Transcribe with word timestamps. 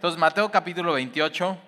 Entonces, 0.00 0.18
Mateo 0.18 0.50
capítulo 0.50 0.94
28, 0.94 1.58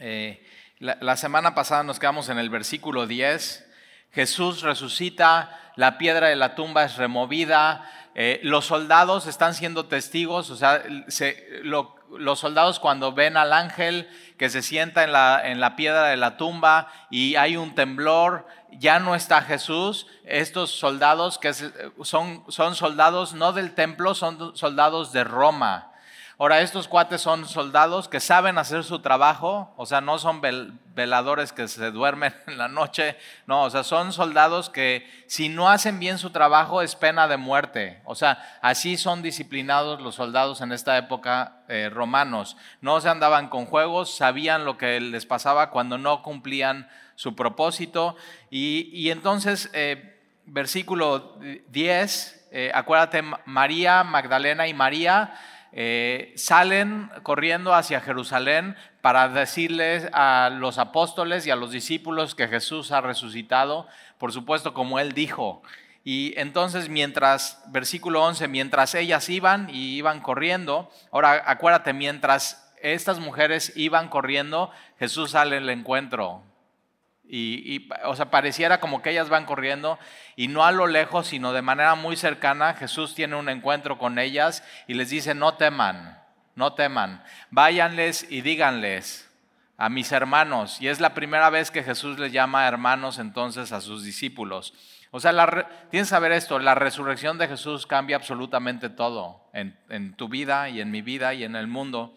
eh, 0.00 0.46
la, 0.78 1.16
semana 1.16 1.54
pasada 1.54 1.82
nos 1.82 1.98
quedamos 1.98 2.28
en 2.28 2.36
el 2.38 2.50
versículo 2.50 3.06
10. 3.06 3.66
Jesús 4.12 4.60
resucita, 4.60 5.58
la 5.74 5.96
piedra 5.96 6.26
de 6.28 6.36
la 6.36 6.54
tumba 6.54 6.84
es 6.84 6.98
removida, 6.98 7.90
eh, 8.14 8.40
los 8.42 8.66
soldados 8.66 9.26
están 9.26 9.54
siendo 9.54 9.86
testigos, 9.86 10.50
o 10.50 10.56
sea, 10.56 10.82
se- 11.08 11.60
lo- 11.62 11.96
los 12.18 12.40
soldados 12.40 12.78
cuando 12.78 13.14
ven 13.14 13.38
al 13.38 13.54
ángel 13.54 14.06
que 14.36 14.50
se 14.50 14.60
sienta 14.60 15.02
en 15.02 15.12
la, 15.12 15.40
en 15.42 15.60
la 15.60 15.76
piedra 15.76 16.08
de 16.08 16.18
la 16.18 16.36
tumba 16.36 16.92
y 17.08 17.36
hay 17.36 17.56
un 17.56 17.74
temblor, 17.74 18.46
ya 18.72 18.98
no 18.98 19.14
está 19.14 19.40
Jesús, 19.40 20.06
estos 20.24 20.72
soldados 20.72 21.38
que 21.38 21.54
son, 22.02 22.44
son 22.48 22.74
soldados 22.74 23.32
no 23.32 23.54
del 23.54 23.74
templo, 23.74 24.14
son 24.14 24.54
soldados 24.54 25.14
de 25.14 25.24
Roma. 25.24 25.89
Ahora, 26.40 26.62
estos 26.62 26.88
cuates 26.88 27.20
son 27.20 27.46
soldados 27.46 28.08
que 28.08 28.18
saben 28.18 28.56
hacer 28.56 28.82
su 28.82 29.00
trabajo, 29.00 29.74
o 29.76 29.84
sea, 29.84 30.00
no 30.00 30.18
son 30.18 30.40
vel- 30.40 30.72
veladores 30.94 31.52
que 31.52 31.68
se 31.68 31.90
duermen 31.90 32.34
en 32.46 32.56
la 32.56 32.66
noche, 32.66 33.18
no, 33.46 33.64
o 33.64 33.68
sea, 33.68 33.84
son 33.84 34.10
soldados 34.14 34.70
que 34.70 35.06
si 35.26 35.50
no 35.50 35.68
hacen 35.68 35.98
bien 36.00 36.16
su 36.16 36.30
trabajo 36.30 36.80
es 36.80 36.96
pena 36.96 37.28
de 37.28 37.36
muerte. 37.36 38.00
O 38.06 38.14
sea, 38.14 38.38
así 38.62 38.96
son 38.96 39.20
disciplinados 39.20 40.00
los 40.00 40.14
soldados 40.14 40.62
en 40.62 40.72
esta 40.72 40.96
época 40.96 41.58
eh, 41.68 41.90
romanos. 41.92 42.56
No 42.80 43.02
se 43.02 43.10
andaban 43.10 43.50
con 43.50 43.66
juegos, 43.66 44.16
sabían 44.16 44.64
lo 44.64 44.78
que 44.78 44.98
les 44.98 45.26
pasaba 45.26 45.68
cuando 45.68 45.98
no 45.98 46.22
cumplían 46.22 46.88
su 47.16 47.36
propósito. 47.36 48.16
Y, 48.48 48.88
y 48.94 49.10
entonces, 49.10 49.68
eh, 49.74 50.18
versículo 50.46 51.38
10, 51.68 52.48
eh, 52.50 52.72
acuérdate, 52.74 53.20
Ma- 53.20 53.40
María, 53.44 54.04
Magdalena 54.04 54.66
y 54.66 54.72
María 54.72 55.34
eh, 55.72 56.32
salen 56.36 57.10
corriendo 57.22 57.74
hacia 57.74 58.00
Jerusalén 58.00 58.76
para 59.00 59.28
decirles 59.28 60.08
a 60.12 60.50
los 60.52 60.78
apóstoles 60.78 61.46
y 61.46 61.50
a 61.50 61.56
los 61.56 61.70
discípulos 61.70 62.34
que 62.34 62.48
Jesús 62.48 62.90
ha 62.92 63.00
resucitado, 63.00 63.86
por 64.18 64.32
supuesto 64.32 64.74
como 64.74 64.98
él 64.98 65.12
dijo. 65.12 65.62
Y 66.02 66.34
entonces 66.36 66.88
mientras, 66.88 67.62
versículo 67.68 68.24
11, 68.24 68.48
mientras 68.48 68.94
ellas 68.94 69.28
iban 69.28 69.68
y 69.70 69.96
iban 69.96 70.20
corriendo, 70.20 70.90
ahora 71.12 71.44
acuérdate, 71.46 71.92
mientras 71.92 72.72
estas 72.82 73.18
mujeres 73.20 73.72
iban 73.76 74.08
corriendo, 74.08 74.70
Jesús 74.98 75.32
sale 75.32 75.58
al 75.58 75.68
encuentro. 75.68 76.42
Y, 77.32 77.76
y, 77.76 77.88
o 78.04 78.16
sea, 78.16 78.30
pareciera 78.30 78.80
como 78.80 79.02
que 79.02 79.10
ellas 79.10 79.28
van 79.28 79.46
corriendo 79.46 80.00
y 80.34 80.48
no 80.48 80.64
a 80.64 80.72
lo 80.72 80.88
lejos, 80.88 81.28
sino 81.28 81.52
de 81.52 81.62
manera 81.62 81.94
muy 81.94 82.16
cercana, 82.16 82.74
Jesús 82.74 83.14
tiene 83.14 83.36
un 83.36 83.48
encuentro 83.48 83.98
con 83.98 84.18
ellas 84.18 84.64
y 84.88 84.94
les 84.94 85.10
dice, 85.10 85.34
no 85.34 85.54
teman, 85.54 86.20
no 86.56 86.74
teman, 86.74 87.22
váyanles 87.50 88.26
y 88.28 88.40
díganles 88.40 89.30
a 89.76 89.88
mis 89.88 90.10
hermanos. 90.10 90.80
Y 90.80 90.88
es 90.88 90.98
la 90.98 91.14
primera 91.14 91.50
vez 91.50 91.70
que 91.70 91.84
Jesús 91.84 92.18
les 92.18 92.32
llama 92.32 92.66
hermanos 92.66 93.18
entonces 93.18 93.70
a 93.70 93.80
sus 93.80 94.02
discípulos. 94.02 94.74
O 95.12 95.20
sea, 95.20 95.32
la 95.32 95.68
tienes 95.90 96.08
que 96.08 96.10
saber 96.10 96.32
esto, 96.32 96.58
la 96.58 96.74
resurrección 96.74 97.38
de 97.38 97.48
Jesús 97.48 97.86
cambia 97.86 98.16
absolutamente 98.16 98.90
todo 98.90 99.48
en, 99.52 99.78
en 99.88 100.14
tu 100.14 100.28
vida 100.28 100.68
y 100.68 100.80
en 100.80 100.90
mi 100.90 101.00
vida 101.00 101.32
y 101.32 101.44
en 101.44 101.54
el 101.54 101.68
mundo. 101.68 102.14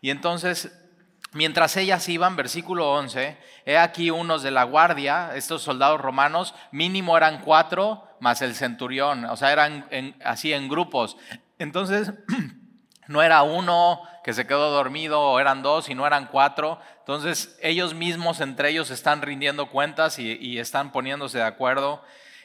Y 0.00 0.10
entonces 0.10 0.85
Mientras 1.32 1.76
ellas 1.76 2.08
iban, 2.08 2.36
versículo 2.36 2.92
11, 2.92 3.36
he 3.66 3.76
aquí 3.76 4.10
unos 4.10 4.42
de 4.42 4.50
la 4.50 4.64
guardia, 4.64 5.32
estos 5.34 5.62
soldados 5.62 6.00
romanos, 6.00 6.54
mínimo 6.72 7.16
eran 7.16 7.42
cuatro 7.42 8.04
más 8.20 8.40
el 8.42 8.54
centurión, 8.54 9.24
o 9.26 9.36
sea, 9.36 9.52
eran 9.52 9.86
así 10.24 10.52
en 10.52 10.68
grupos. 10.68 11.16
Entonces, 11.58 12.12
no 13.08 13.22
era 13.22 13.42
uno 13.42 14.00
que 14.24 14.32
se 14.32 14.46
quedó 14.46 14.70
dormido 14.70 15.20
o 15.20 15.38
eran 15.38 15.62
dos, 15.62 15.84
sino 15.84 16.06
eran 16.06 16.26
cuatro. 16.26 16.80
Entonces, 17.00 17.58
ellos 17.62 17.94
mismos 17.94 18.40
entre 18.40 18.70
ellos 18.70 18.90
están 18.90 19.22
rindiendo 19.22 19.70
cuentas 19.70 20.18
y, 20.18 20.32
y 20.40 20.58
están 20.58 20.90
poniéndose 20.90 21.38
de 21.38 21.44
acuerdo. 21.44 22.02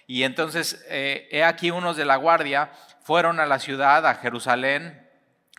Y 0.07 0.23
entonces, 0.23 0.85
eh, 0.89 1.27
he 1.31 1.44
aquí 1.44 1.72
unos 1.72 1.97
de 1.97 2.06
la 2.06 2.17
guardia 2.17 2.72
fueron 3.03 3.39
a 3.39 3.45
la 3.45 3.59
ciudad, 3.59 4.06
a 4.06 4.16
Jerusalén, 4.16 5.09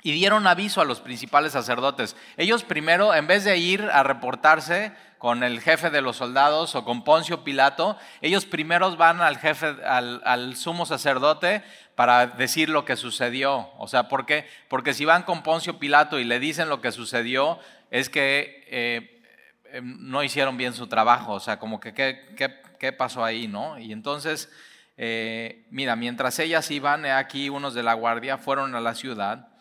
y 0.02 0.12
dieron 0.12 0.46
aviso 0.46 0.80
a 0.80 0.84
los 0.84 1.00
principales 1.00 1.52
sacerdotes. 1.52 2.16
Ellos 2.36 2.64
primero, 2.64 3.14
en 3.14 3.28
vez 3.28 3.44
de 3.44 3.56
ir 3.56 3.88
a 3.92 4.02
reportarse 4.02 4.92
con 5.18 5.44
el 5.44 5.60
jefe 5.60 5.90
de 5.90 6.02
los 6.02 6.16
soldados 6.16 6.74
o 6.74 6.84
con 6.84 7.04
Poncio 7.04 7.44
Pilato, 7.44 7.96
ellos 8.20 8.44
primero 8.44 8.96
van 8.96 9.20
al 9.20 9.38
jefe, 9.38 9.76
al, 9.84 10.56
sumo 10.56 10.86
sacerdote 10.86 11.62
para 11.94 12.26
decir 12.26 12.68
lo 12.68 12.84
que 12.84 12.96
sucedió. 12.96 13.70
O 13.78 13.86
sea, 13.86 14.08
¿por 14.08 14.26
qué? 14.26 14.48
Porque 14.68 14.92
si 14.92 15.04
van 15.04 15.22
con 15.22 15.44
Poncio 15.44 15.78
Pilato 15.78 16.18
y 16.18 16.24
le 16.24 16.40
dicen 16.40 16.68
lo 16.68 16.80
que 16.80 16.90
sucedió, 16.90 17.60
es 17.92 18.10
que 18.10 18.64
eh, 18.66 19.22
eh, 19.66 19.80
no 19.84 20.24
hicieron 20.24 20.56
bien 20.56 20.74
su 20.74 20.88
trabajo. 20.88 21.34
O 21.34 21.40
sea, 21.40 21.60
como 21.60 21.78
que 21.78 21.94
qué, 21.94 22.92
pasó 22.92 23.24
ahí, 23.24 23.46
¿no? 23.46 23.78
Y 23.78 23.92
entonces, 23.92 24.50
eh, 24.96 25.64
mira, 25.70 25.94
mientras 25.94 26.40
ellas 26.40 26.68
iban, 26.72 27.06
aquí 27.06 27.48
unos 27.48 27.74
de 27.74 27.84
la 27.84 27.94
guardia 27.94 28.38
fueron 28.38 28.74
a 28.74 28.80
la 28.80 28.96
ciudad 28.96 29.51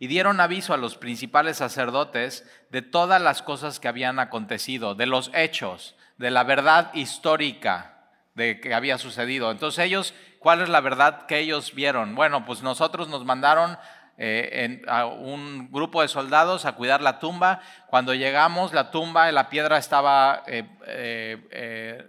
y 0.00 0.08
dieron 0.08 0.40
aviso 0.40 0.74
a 0.74 0.78
los 0.78 0.96
principales 0.96 1.58
sacerdotes 1.58 2.44
de 2.70 2.82
todas 2.82 3.22
las 3.22 3.42
cosas 3.42 3.78
que 3.78 3.86
habían 3.86 4.18
acontecido, 4.18 4.96
de 4.96 5.06
los 5.06 5.30
hechos, 5.34 5.94
de 6.16 6.30
la 6.32 6.42
verdad 6.42 6.90
histórica 6.94 8.08
de 8.34 8.60
que 8.60 8.72
había 8.74 8.96
sucedido. 8.98 9.50
Entonces 9.50 9.84
ellos, 9.84 10.14
¿cuál 10.38 10.62
es 10.62 10.68
la 10.70 10.80
verdad 10.80 11.26
que 11.26 11.38
ellos 11.38 11.74
vieron? 11.74 12.14
Bueno, 12.14 12.44
pues 12.46 12.62
nosotros 12.62 13.08
nos 13.08 13.24
mandaron 13.24 13.78
eh, 14.22 14.64
en- 14.64 14.82
a 14.88 15.06
un 15.06 15.70
grupo 15.72 16.02
de 16.02 16.08
soldados 16.08 16.64
a 16.66 16.72
cuidar 16.72 17.00
la 17.00 17.18
tumba. 17.18 17.60
Cuando 17.88 18.12
llegamos, 18.14 18.72
la 18.74 18.90
tumba, 18.90 19.30
la 19.32 19.48
piedra 19.48 19.78
estaba 19.78 20.42
eh, 20.46 20.66
eh, 20.86 22.06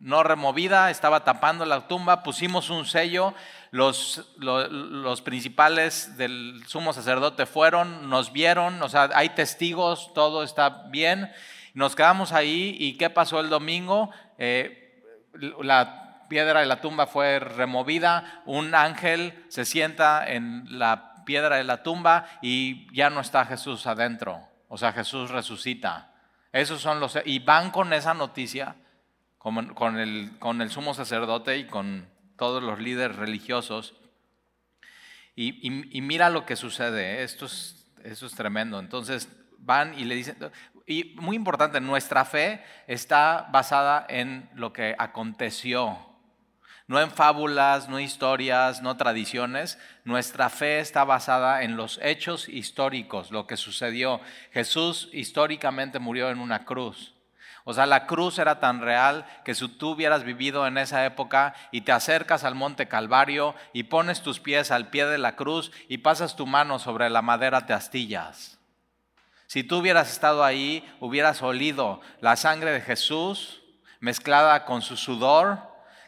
no 0.00 0.22
removida, 0.22 0.90
estaba 0.90 1.24
tapando 1.24 1.64
la 1.64 1.88
tumba, 1.88 2.22
pusimos 2.22 2.70
un 2.70 2.84
sello, 2.86 3.34
los, 3.70 4.32
lo- 4.38 4.68
los 4.68 5.22
principales 5.22 6.16
del 6.16 6.62
sumo 6.66 6.92
sacerdote 6.92 7.46
fueron, 7.46 8.08
nos 8.08 8.32
vieron, 8.32 8.80
o 8.82 8.88
sea, 8.88 9.10
hay 9.14 9.30
testigos, 9.30 10.14
todo 10.14 10.42
está 10.42 10.84
bien, 10.90 11.30
nos 11.74 11.96
quedamos 11.96 12.32
ahí 12.32 12.76
y 12.78 12.96
¿qué 12.96 13.10
pasó 13.10 13.40
el 13.40 13.48
domingo? 13.48 14.10
Eh, 14.38 15.02
la 15.60 16.26
piedra 16.28 16.60
de 16.60 16.66
la 16.66 16.80
tumba 16.80 17.06
fue 17.06 17.38
removida, 17.40 18.42
un 18.46 18.74
ángel 18.74 19.44
se 19.48 19.64
sienta 19.64 20.28
en 20.30 20.78
la 20.78 21.24
piedra 21.24 21.56
de 21.56 21.64
la 21.64 21.82
tumba 21.82 22.26
y 22.40 22.86
ya 22.94 23.10
no 23.10 23.20
está 23.20 23.44
Jesús 23.46 23.86
adentro, 23.86 24.40
o 24.68 24.78
sea, 24.78 24.92
Jesús 24.92 25.30
resucita. 25.30 26.12
Esos 26.52 26.80
son 26.80 26.98
los... 27.00 27.18
Y 27.26 27.40
van 27.40 27.70
con 27.70 27.92
esa 27.92 28.14
noticia 28.14 28.76
con, 29.38 29.98
el, 29.98 30.30
con 30.38 30.60
el 30.60 30.70
sumo 30.70 30.94
sacerdote 30.94 31.56
y 31.58 31.66
con 31.66 32.08
todos 32.36 32.62
los 32.62 32.78
líderes 32.80 33.16
religiosos. 33.16 33.94
Y, 35.34 35.50
y- 35.66 35.98
y 35.98 36.00
mira 36.00 36.30
lo 36.30 36.44
que 36.44 36.56
sucede, 36.56 37.20
¿eh? 37.20 37.22
esto 37.22 37.46
es, 37.46 37.86
esto 38.04 38.26
es 38.26 38.34
tremendo. 38.34 38.78
Entonces 38.80 39.28
van 39.58 39.98
y 39.98 40.04
le 40.04 40.14
dicen, 40.14 40.36
y 40.86 41.14
muy 41.16 41.36
importante, 41.36 41.80
nuestra 41.80 42.24
fe 42.24 42.62
está 42.86 43.48
basada 43.52 44.04
en 44.08 44.48
lo 44.54 44.72
que 44.72 44.94
aconteció, 44.98 45.98
no 46.86 47.00
en 47.00 47.10
fábulas, 47.10 47.88
no 47.90 48.00
historias, 48.00 48.80
no 48.80 48.96
tradiciones. 48.96 49.78
Nuestra 50.04 50.48
fe 50.48 50.80
está 50.80 51.04
basada 51.04 51.62
en 51.62 51.76
los 51.76 52.00
hechos 52.02 52.48
históricos, 52.48 53.30
lo 53.30 53.46
que 53.46 53.58
sucedió. 53.58 54.20
Jesús 54.52 55.10
históricamente 55.12 55.98
murió 55.98 56.30
en 56.30 56.38
una 56.38 56.64
cruz. 56.64 57.14
O 57.68 57.74
sea, 57.74 57.84
la 57.84 58.06
cruz 58.06 58.38
era 58.38 58.60
tan 58.60 58.80
real 58.80 59.26
que 59.44 59.54
si 59.54 59.68
tú 59.68 59.90
hubieras 59.90 60.24
vivido 60.24 60.66
en 60.66 60.78
esa 60.78 61.04
época 61.04 61.54
y 61.70 61.82
te 61.82 61.92
acercas 61.92 62.42
al 62.44 62.54
monte 62.54 62.88
Calvario 62.88 63.54
y 63.74 63.82
pones 63.82 64.22
tus 64.22 64.40
pies 64.40 64.70
al 64.70 64.88
pie 64.88 65.04
de 65.04 65.18
la 65.18 65.36
cruz 65.36 65.70
y 65.86 65.98
pasas 65.98 66.34
tu 66.34 66.46
mano 66.46 66.78
sobre 66.78 67.10
la 67.10 67.20
madera, 67.20 67.66
te 67.66 67.74
astillas. 67.74 68.58
Si 69.48 69.64
tú 69.64 69.80
hubieras 69.80 70.10
estado 70.10 70.44
ahí, 70.44 70.82
hubieras 70.98 71.42
olido 71.42 72.00
la 72.22 72.36
sangre 72.36 72.70
de 72.70 72.80
Jesús 72.80 73.60
mezclada 74.00 74.64
con 74.64 74.80
su 74.80 74.96
sudor, 74.96 75.58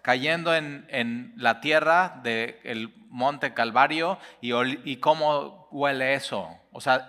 cayendo 0.00 0.54
en, 0.54 0.86
en 0.88 1.34
la 1.36 1.60
tierra 1.60 2.20
del 2.22 2.94
monte 3.10 3.52
Calvario 3.52 4.18
y, 4.40 4.54
y 4.90 4.96
cómo 4.96 5.68
huele 5.70 6.14
eso. 6.14 6.48
O 6.72 6.80
sea, 6.80 7.06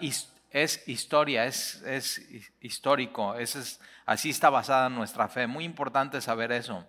es 0.52 0.88
historia, 0.88 1.46
es, 1.46 1.82
es 1.84 2.22
histórico, 2.60 3.36
es, 3.36 3.80
así 4.06 4.30
está 4.30 4.50
basada 4.50 4.90
nuestra 4.90 5.28
fe. 5.28 5.48
Muy 5.48 5.64
importante 5.64 6.22
saber 6.22 6.52
eso. 6.52 6.86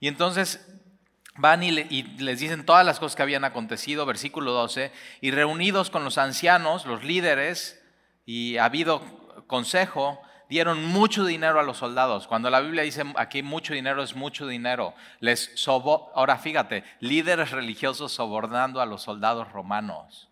Y 0.00 0.08
entonces 0.08 0.66
van 1.36 1.62
y, 1.62 1.70
le- 1.70 1.86
y 1.90 2.02
les 2.18 2.40
dicen 2.40 2.66
todas 2.66 2.84
las 2.84 2.98
cosas 2.98 3.14
que 3.16 3.22
habían 3.22 3.44
acontecido, 3.44 4.04
versículo 4.06 4.52
12, 4.52 4.92
y 5.20 5.30
reunidos 5.30 5.90
con 5.90 6.04
los 6.04 6.18
ancianos, 6.18 6.86
los 6.86 7.04
líderes, 7.04 7.80
y 8.26 8.56
ha 8.58 8.64
habido 8.66 9.00
consejo, 9.46 10.20
dieron 10.48 10.84
mucho 10.84 11.24
dinero 11.24 11.60
a 11.60 11.62
los 11.62 11.78
soldados. 11.78 12.26
Cuando 12.26 12.50
la 12.50 12.60
Biblia 12.60 12.82
dice 12.82 13.04
aquí 13.16 13.42
mucho 13.42 13.74
dinero 13.74 14.02
es 14.02 14.14
mucho 14.16 14.46
dinero. 14.46 14.94
Les 15.20 15.66
Ahora 15.66 16.36
fíjate, 16.38 16.84
líderes 17.00 17.50
religiosos 17.52 18.12
sobornando 18.12 18.80
a 18.80 18.86
los 18.86 19.02
soldados 19.02 19.52
romanos. 19.52 20.28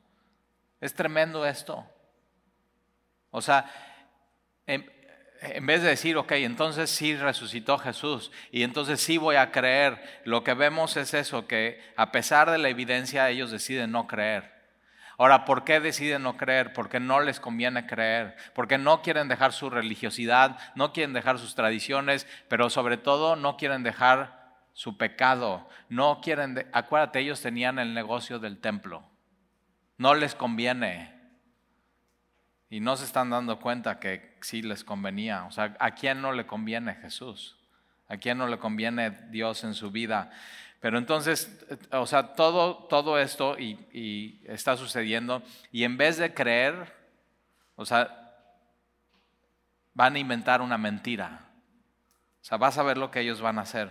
Es 0.81 0.95
tremendo 0.95 1.47
esto. 1.47 1.87
O 3.31 3.43
sea, 3.43 3.71
en, 4.67 4.87
vez 5.67 5.83
de 5.83 5.89
decir, 5.89 6.17
ok, 6.17 6.33
entonces 6.33 6.91
sí 6.91 7.15
resucitó 7.17 7.79
Jesús 7.79 8.33
y 8.51 8.63
entonces 8.63 9.01
sí 9.01 9.19
voy 9.19 9.37
a 9.37 9.51
creer, 9.53 10.23
lo 10.25 10.43
que 10.43 10.55
vemos 10.55 10.97
es 10.97 11.15
eso, 11.15 11.47
que 11.47 11.81
a 11.97 12.11
pesar 12.11 12.51
de 12.51 12.59
la 12.59 12.69
evidencia 12.69 13.29
ellos 13.29 13.51
deciden 13.51 13.93
no 13.93 14.07
creer. 14.07 14.55
Ahora, 15.19 15.47
¿por 15.47 15.65
qué 15.65 15.81
deciden 15.81 16.23
no 16.23 16.37
creer? 16.37 16.75
Porque 16.75 17.01
no 17.01 17.21
les 17.21 17.41
conviene 17.41 17.87
creer, 17.87 18.37
porque 18.55 18.77
no 18.77 19.01
quieren 19.01 19.29
dejar 19.29 19.53
su 19.53 19.71
religiosidad, 19.71 20.59
no 20.75 20.93
quieren 20.93 21.15
dejar 21.15 21.39
sus 21.39 21.55
tradiciones, 21.55 22.27
pero 22.49 22.69
sobre 22.69 22.99
todo 22.99 23.35
no 23.35 23.57
quieren 23.57 23.83
dejar 23.83 24.55
su 24.75 24.99
pecado, 24.99 25.67
no 25.89 26.21
quieren, 26.21 26.69
acuérdate, 26.73 27.21
ellos 27.21 27.41
tenían 27.41 27.79
el 27.79 27.95
negocio 27.95 28.39
del 28.39 28.59
templo, 28.61 29.03
no 29.97 30.15
les 30.15 30.35
conviene. 30.35 31.16
Y 32.77 32.81
no 32.81 32.95
se 32.99 33.07
están 33.07 33.31
dando 33.31 33.59
cuenta 33.59 33.99
que 33.99 34.37
sí 34.43 34.61
les 34.61 34.85
convenía. 34.85 35.47
O 35.47 35.51
sea, 35.51 35.75
¿a 35.81 35.93
quién 35.93 36.21
no 36.21 36.35
le 36.35 36.47
conviene 36.47 36.95
Jesús? 36.97 37.57
¿A 38.07 38.19
quién 38.19 38.37
no 38.37 38.47
le 38.49 38.59
conviene 38.59 39.13
Dios 39.31 39.65
en 39.65 39.73
su 39.73 39.91
vida? 39.91 40.31
Pero 40.81 40.99
entonces, 40.99 41.59
o 41.91 42.07
sea, 42.07 42.35
todo, 42.35 42.85
todo 42.91 43.19
esto 43.19 43.59
y, 43.59 44.43
está 44.45 44.77
sucediendo 44.77 45.43
y 45.73 45.85
en 45.85 45.97
vez 45.97 46.19
de 46.19 46.35
creer, 46.35 46.95
o 47.77 47.87
sea, 47.87 48.35
van 49.95 50.17
a 50.17 50.19
inventar 50.19 50.61
una 50.61 50.77
mentira. 50.77 51.49
O 52.43 52.45
sea, 52.45 52.59
vas 52.59 52.77
a 52.77 52.83
ver 52.83 52.99
lo 52.99 53.11
que 53.11 53.21
ellos 53.21 53.41
van 53.41 53.59
a 53.59 53.63
hacer. 53.63 53.91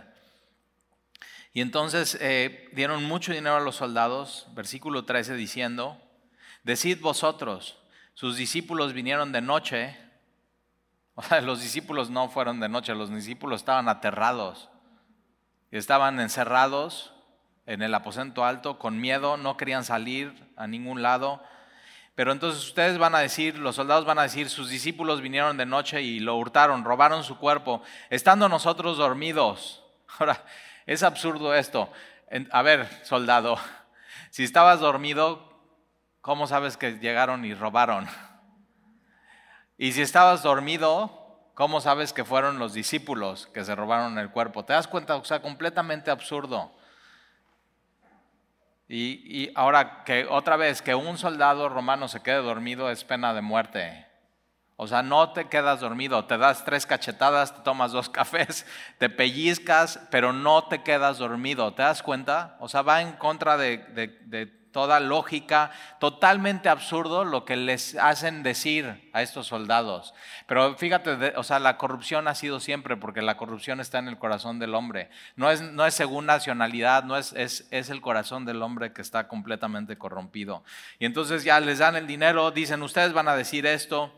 Y 1.54 1.62
entonces 1.62 2.20
eh, 2.22 2.70
dieron 2.74 3.04
mucho 3.04 3.34
dinero 3.34 3.56
a 3.56 3.62
los 3.62 3.78
soldados, 3.78 4.46
versículo 4.54 5.06
13 5.06 5.34
diciendo, 5.34 6.00
decid 6.64 7.02
vosotros, 7.02 7.80
sus 8.16 8.38
discípulos 8.38 8.94
vinieron 8.94 9.32
de 9.32 9.42
noche. 9.42 9.96
O 11.18 11.22
sea, 11.22 11.40
los 11.40 11.62
discípulos 11.62 12.10
no 12.10 12.28
fueron 12.28 12.60
de 12.60 12.68
noche, 12.68 12.94
los 12.94 13.10
discípulos 13.10 13.62
estaban 13.62 13.88
aterrados. 13.88 14.70
Estaban 15.72 16.20
encerrados 16.20 17.14
en 17.66 17.82
el 17.82 17.96
aposento 17.96 18.44
alto 18.44 18.80
con 18.80 19.00
miedo, 19.00 19.38
no 19.38 19.56
querían 19.56 19.86
salir 19.86 20.52
a 20.58 20.68
ningún 20.68 21.02
lado. 21.02 21.42
Pero 22.16 22.34
entonces 22.34 22.66
ustedes 22.66 22.98
van 22.98 23.16
a 23.16 23.20
decir, 23.20 23.58
los 23.58 23.78
soldados 23.78 24.04
van 24.04 24.20
a 24.20 24.24
decir, 24.24 24.50
sus 24.50 24.70
discípulos 24.70 25.22
vinieron 25.22 25.56
de 25.56 25.66
noche 25.66 26.02
y 26.02 26.20
lo 26.20 26.36
hurtaron, 26.36 26.84
robaron 26.84 27.24
su 27.24 27.38
cuerpo, 27.38 27.82
estando 28.10 28.50
nosotros 28.50 28.98
dormidos. 28.98 29.86
Ahora, 30.20 30.44
es 30.86 31.02
absurdo 31.02 31.56
esto. 31.56 31.90
A 32.52 32.62
ver, 32.62 32.90
soldado, 33.06 33.58
si 34.32 34.44
estabas 34.44 34.82
dormido, 34.82 35.55
¿cómo 36.26 36.48
sabes 36.48 36.76
que 36.76 36.98
llegaron 36.98 37.46
y 37.46 37.54
robaron? 37.54 38.08
Y 39.78 39.92
si 39.92 40.02
estabas 40.02 40.42
dormido, 40.42 41.26
¿Cómo 41.56 41.80
sabes 41.80 42.12
que 42.12 42.26
fueron 42.26 42.60
los 42.60 42.74
discípulos 42.74 43.48
que 43.54 43.64
se 43.64 43.76
robaron 43.76 44.20
el 44.20 44.30
cuerpo? 44.30 44.66
¿Te 44.66 44.74
das 44.74 44.90
cuenta? 44.90 45.16
O 45.16 45.24
sea, 45.24 45.42
completamente 45.42 46.12
absurdo. 46.12 46.70
Y, 48.90 49.50
ahora 49.56 50.04
que 50.04 50.28
otra 50.30 50.58
vez, 50.58 50.82
que 50.82 50.94
un 50.94 51.18
soldado 51.18 51.70
romano 51.70 52.10
se 52.10 52.22
quede 52.22 52.42
dormido 52.42 52.92
es 52.92 53.06
pena 53.06 53.34
de 53.34 53.42
muerte. 53.42 54.06
O 54.76 54.86
sea, 54.86 55.02
no 55.02 55.32
te 55.32 55.48
quedas 55.48 55.80
dormido, 55.80 56.26
te 56.26 56.38
das 56.38 56.66
tres 56.66 56.86
cachetadas, 56.86 57.56
te 57.56 57.62
tomas 57.62 57.94
dos 57.94 58.10
cafés, 58.20 58.66
te 58.98 59.10
pellizcas, 59.10 60.02
pero 60.12 60.34
no 60.34 60.68
te 60.68 60.84
quedas 60.84 61.20
dormido. 61.20 61.74
¿Te 61.74 61.84
das 61.84 62.04
cuenta? 62.04 62.58
O 62.60 62.68
sea, 62.68 62.82
va 62.82 63.02
en 63.02 63.14
contra 63.14 63.56
de, 63.56 63.78
de 63.78 64.48
toda 64.76 65.00
lógica, 65.00 65.72
totalmente 66.02 66.68
absurdo 66.68 67.24
lo 67.24 67.46
que 67.46 67.56
les 67.56 67.96
hacen 67.96 68.44
decir 68.44 69.10
a 69.14 69.22
estos 69.22 69.48
soldados. 69.48 70.14
Pero 70.48 70.76
fíjate, 70.76 71.32
o 71.38 71.44
sea, 71.44 71.60
la 71.60 71.78
corrupción 71.78 72.28
ha 72.28 72.36
sido 72.36 72.60
siempre, 72.60 72.98
porque 72.98 73.22
la 73.22 73.38
corrupción 73.38 73.80
está 73.80 74.00
en 74.00 74.10
el 74.10 74.18
corazón 74.18 74.60
del 74.60 74.76
hombre. 74.76 75.10
No 75.38 75.50
es, 75.50 75.62
no 75.62 75.86
es 75.86 75.94
según 75.94 76.26
nacionalidad, 76.26 77.06
no 77.06 77.16
es, 77.16 77.32
es, 77.38 77.70
es 77.72 77.90
el 77.90 78.02
corazón 78.02 78.44
del 78.44 78.62
hombre 78.62 78.92
que 78.92 79.02
está 79.02 79.30
completamente 79.30 79.98
corrompido. 79.98 80.62
Y 81.00 81.06
entonces 81.06 81.46
ya 81.46 81.58
les 81.62 81.80
dan 81.80 81.96
el 81.96 82.06
dinero, 82.06 82.52
dicen, 82.52 82.84
ustedes 82.84 83.14
van 83.14 83.30
a 83.30 83.38
decir 83.38 83.66
esto. 83.66 84.12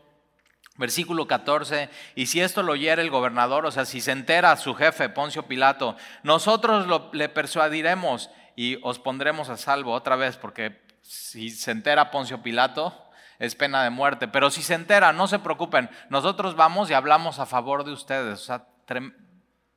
Versículo 0.76 1.28
14, 1.28 1.88
y 2.16 2.26
si 2.26 2.40
esto 2.40 2.62
lo 2.62 2.72
oyera 2.72 3.02
el 3.02 3.10
gobernador, 3.10 3.66
o 3.66 3.70
sea, 3.72 3.84
si 3.84 4.00
se 4.00 4.12
entera 4.12 4.56
su 4.56 4.74
jefe, 4.74 5.08
Poncio 5.08 5.44
Pilato, 5.44 5.96
nosotros 6.22 6.86
le 7.12 7.28
persuadiremos 7.28 8.30
y 8.58 8.76
os 8.82 8.98
pondremos 8.98 9.50
a 9.50 9.56
salvo 9.56 9.92
otra 9.92 10.16
vez, 10.16 10.36
porque 10.36 10.82
si 11.00 11.48
se 11.50 11.70
entera 11.70 12.10
Poncio 12.10 12.42
Pilato, 12.42 12.92
es 13.38 13.54
pena 13.54 13.84
de 13.84 13.90
muerte. 13.90 14.26
Pero 14.26 14.50
si 14.50 14.64
se 14.64 14.74
entera, 14.74 15.12
no 15.12 15.28
se 15.28 15.38
preocupen, 15.38 15.88
nosotros 16.10 16.56
vamos 16.56 16.90
y 16.90 16.94
hablamos 16.94 17.38
a 17.38 17.46
favor 17.46 17.84
de 17.84 17.92
ustedes. 17.92 18.40
O 18.40 18.44
sea, 18.44 18.66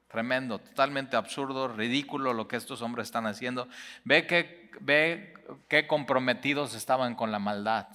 tremendo, 0.08 0.58
totalmente 0.58 1.16
absurdo, 1.16 1.68
ridículo 1.68 2.34
lo 2.34 2.48
que 2.48 2.56
estos 2.56 2.82
hombres 2.82 3.10
están 3.10 3.28
haciendo. 3.28 3.68
Ve 4.04 4.26
que, 4.26 4.72
ve 4.80 5.36
qué 5.68 5.86
comprometidos 5.86 6.74
estaban 6.74 7.14
con 7.14 7.32
la 7.32 7.38
maldad. 7.38 7.88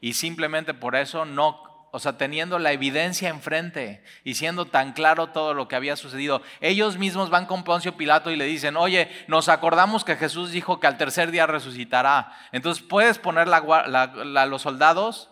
Y 0.00 0.12
simplemente 0.12 0.74
por 0.74 0.94
eso 0.94 1.24
no 1.24 1.60
o 1.94 2.00
sea, 2.00 2.18
teniendo 2.18 2.58
la 2.58 2.72
evidencia 2.72 3.28
enfrente 3.28 4.02
y 4.24 4.34
siendo 4.34 4.66
tan 4.66 4.94
claro 4.94 5.28
todo 5.28 5.54
lo 5.54 5.68
que 5.68 5.76
había 5.76 5.94
sucedido, 5.94 6.42
ellos 6.60 6.98
mismos 6.98 7.30
van 7.30 7.46
con 7.46 7.62
Poncio 7.62 7.96
Pilato 7.96 8.32
y 8.32 8.36
le 8.36 8.46
dicen, 8.46 8.76
oye, 8.76 9.08
nos 9.28 9.48
acordamos 9.48 10.02
que 10.02 10.16
Jesús 10.16 10.50
dijo 10.50 10.80
que 10.80 10.88
al 10.88 10.96
tercer 10.96 11.30
día 11.30 11.46
resucitará. 11.46 12.32
Entonces, 12.50 12.82
¿puedes 12.82 13.20
poner 13.20 13.46
la, 13.46 14.44
los 14.44 14.62
soldados? 14.62 15.30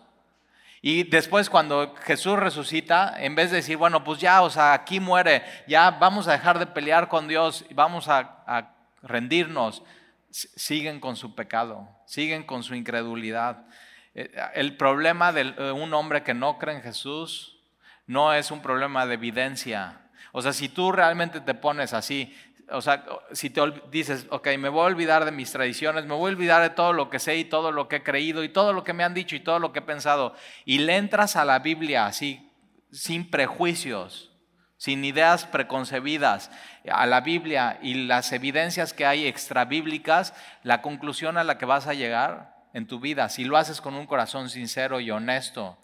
Y 0.81 1.03
después 1.03 1.49
cuando 1.49 1.95
Jesús 2.05 2.39
resucita, 2.39 3.13
en 3.17 3.35
vez 3.35 3.51
de 3.51 3.57
decir, 3.57 3.75
bueno, 3.75 4.05
pues 4.05 4.21
ya, 4.21 4.41
o 4.41 4.49
sea, 4.49 4.71
aquí 4.71 5.01
muere, 5.01 5.43
ya 5.67 5.91
vamos 5.91 6.29
a 6.29 6.31
dejar 6.31 6.59
de 6.59 6.67
pelear 6.67 7.09
con 7.09 7.27
Dios, 7.27 7.65
vamos 7.71 8.07
a 8.07 8.71
rendirnos, 9.01 9.83
siguen 10.29 11.01
con 11.01 11.17
su 11.17 11.35
pecado, 11.35 11.89
siguen 12.05 12.43
con 12.43 12.63
su 12.63 12.73
incredulidad. 12.73 13.65
Eh, 14.15 14.31
el 14.53 14.77
problema 14.77 15.31
de 15.31 15.71
un 15.71 15.93
hombre 15.93 16.23
que 16.23 16.33
no 16.33 16.57
cree 16.57 16.75
en 16.75 16.81
Jesús 16.81 17.59
no 18.05 18.33
es 18.33 18.51
un 18.51 18.61
problema 18.61 19.05
de 19.05 19.15
evidencia. 19.15 20.01
O 20.31 20.41
sea, 20.41 20.53
si 20.53 20.69
tú 20.69 20.91
realmente 20.91 21.41
te 21.41 21.53
pones 21.53 21.93
así, 21.93 22.35
o 22.69 22.81
sea, 22.81 23.05
si 23.33 23.49
te 23.49 23.61
dices, 23.91 24.25
ok, 24.29 24.47
me 24.57 24.69
voy 24.69 24.81
a 24.81 24.85
olvidar 24.85 25.25
de 25.25 25.31
mis 25.31 25.51
tradiciones, 25.51 26.05
me 26.05 26.15
voy 26.15 26.31
a 26.31 26.33
olvidar 26.33 26.61
de 26.61 26.69
todo 26.69 26.93
lo 26.93 27.09
que 27.09 27.19
sé 27.19 27.37
y 27.37 27.45
todo 27.45 27.71
lo 27.71 27.87
que 27.87 27.97
he 27.97 28.03
creído 28.03 28.43
y 28.43 28.49
todo 28.49 28.73
lo 28.73 28.83
que 28.83 28.93
me 28.93 29.03
han 29.03 29.13
dicho 29.13 29.35
y 29.35 29.41
todo 29.41 29.59
lo 29.59 29.71
que 29.71 29.79
he 29.79 29.83
pensado, 29.83 30.35
y 30.65 30.79
le 30.79 30.95
entras 30.97 31.35
a 31.35 31.45
la 31.45 31.59
Biblia 31.59 32.05
así, 32.05 32.49
sin 32.91 33.29
prejuicios, 33.29 34.31
sin 34.77 35.03
ideas 35.05 35.45
preconcebidas, 35.45 36.51
a 36.89 37.05
la 37.05 37.21
Biblia 37.21 37.79
y 37.81 37.93
las 38.05 38.31
evidencias 38.31 38.93
que 38.93 39.05
hay 39.05 39.27
extrabíblicas, 39.27 40.33
la 40.63 40.81
conclusión 40.81 41.37
a 41.37 41.43
la 41.43 41.57
que 41.57 41.65
vas 41.65 41.87
a 41.87 41.93
llegar 41.93 42.52
en 42.73 42.87
tu 42.87 42.99
vida, 42.99 43.29
si 43.29 43.45
lo 43.45 43.57
haces 43.57 43.79
con 43.79 43.93
un 43.93 44.07
corazón 44.07 44.49
sincero 44.49 44.99
y 44.99 45.11
honesto, 45.11 45.77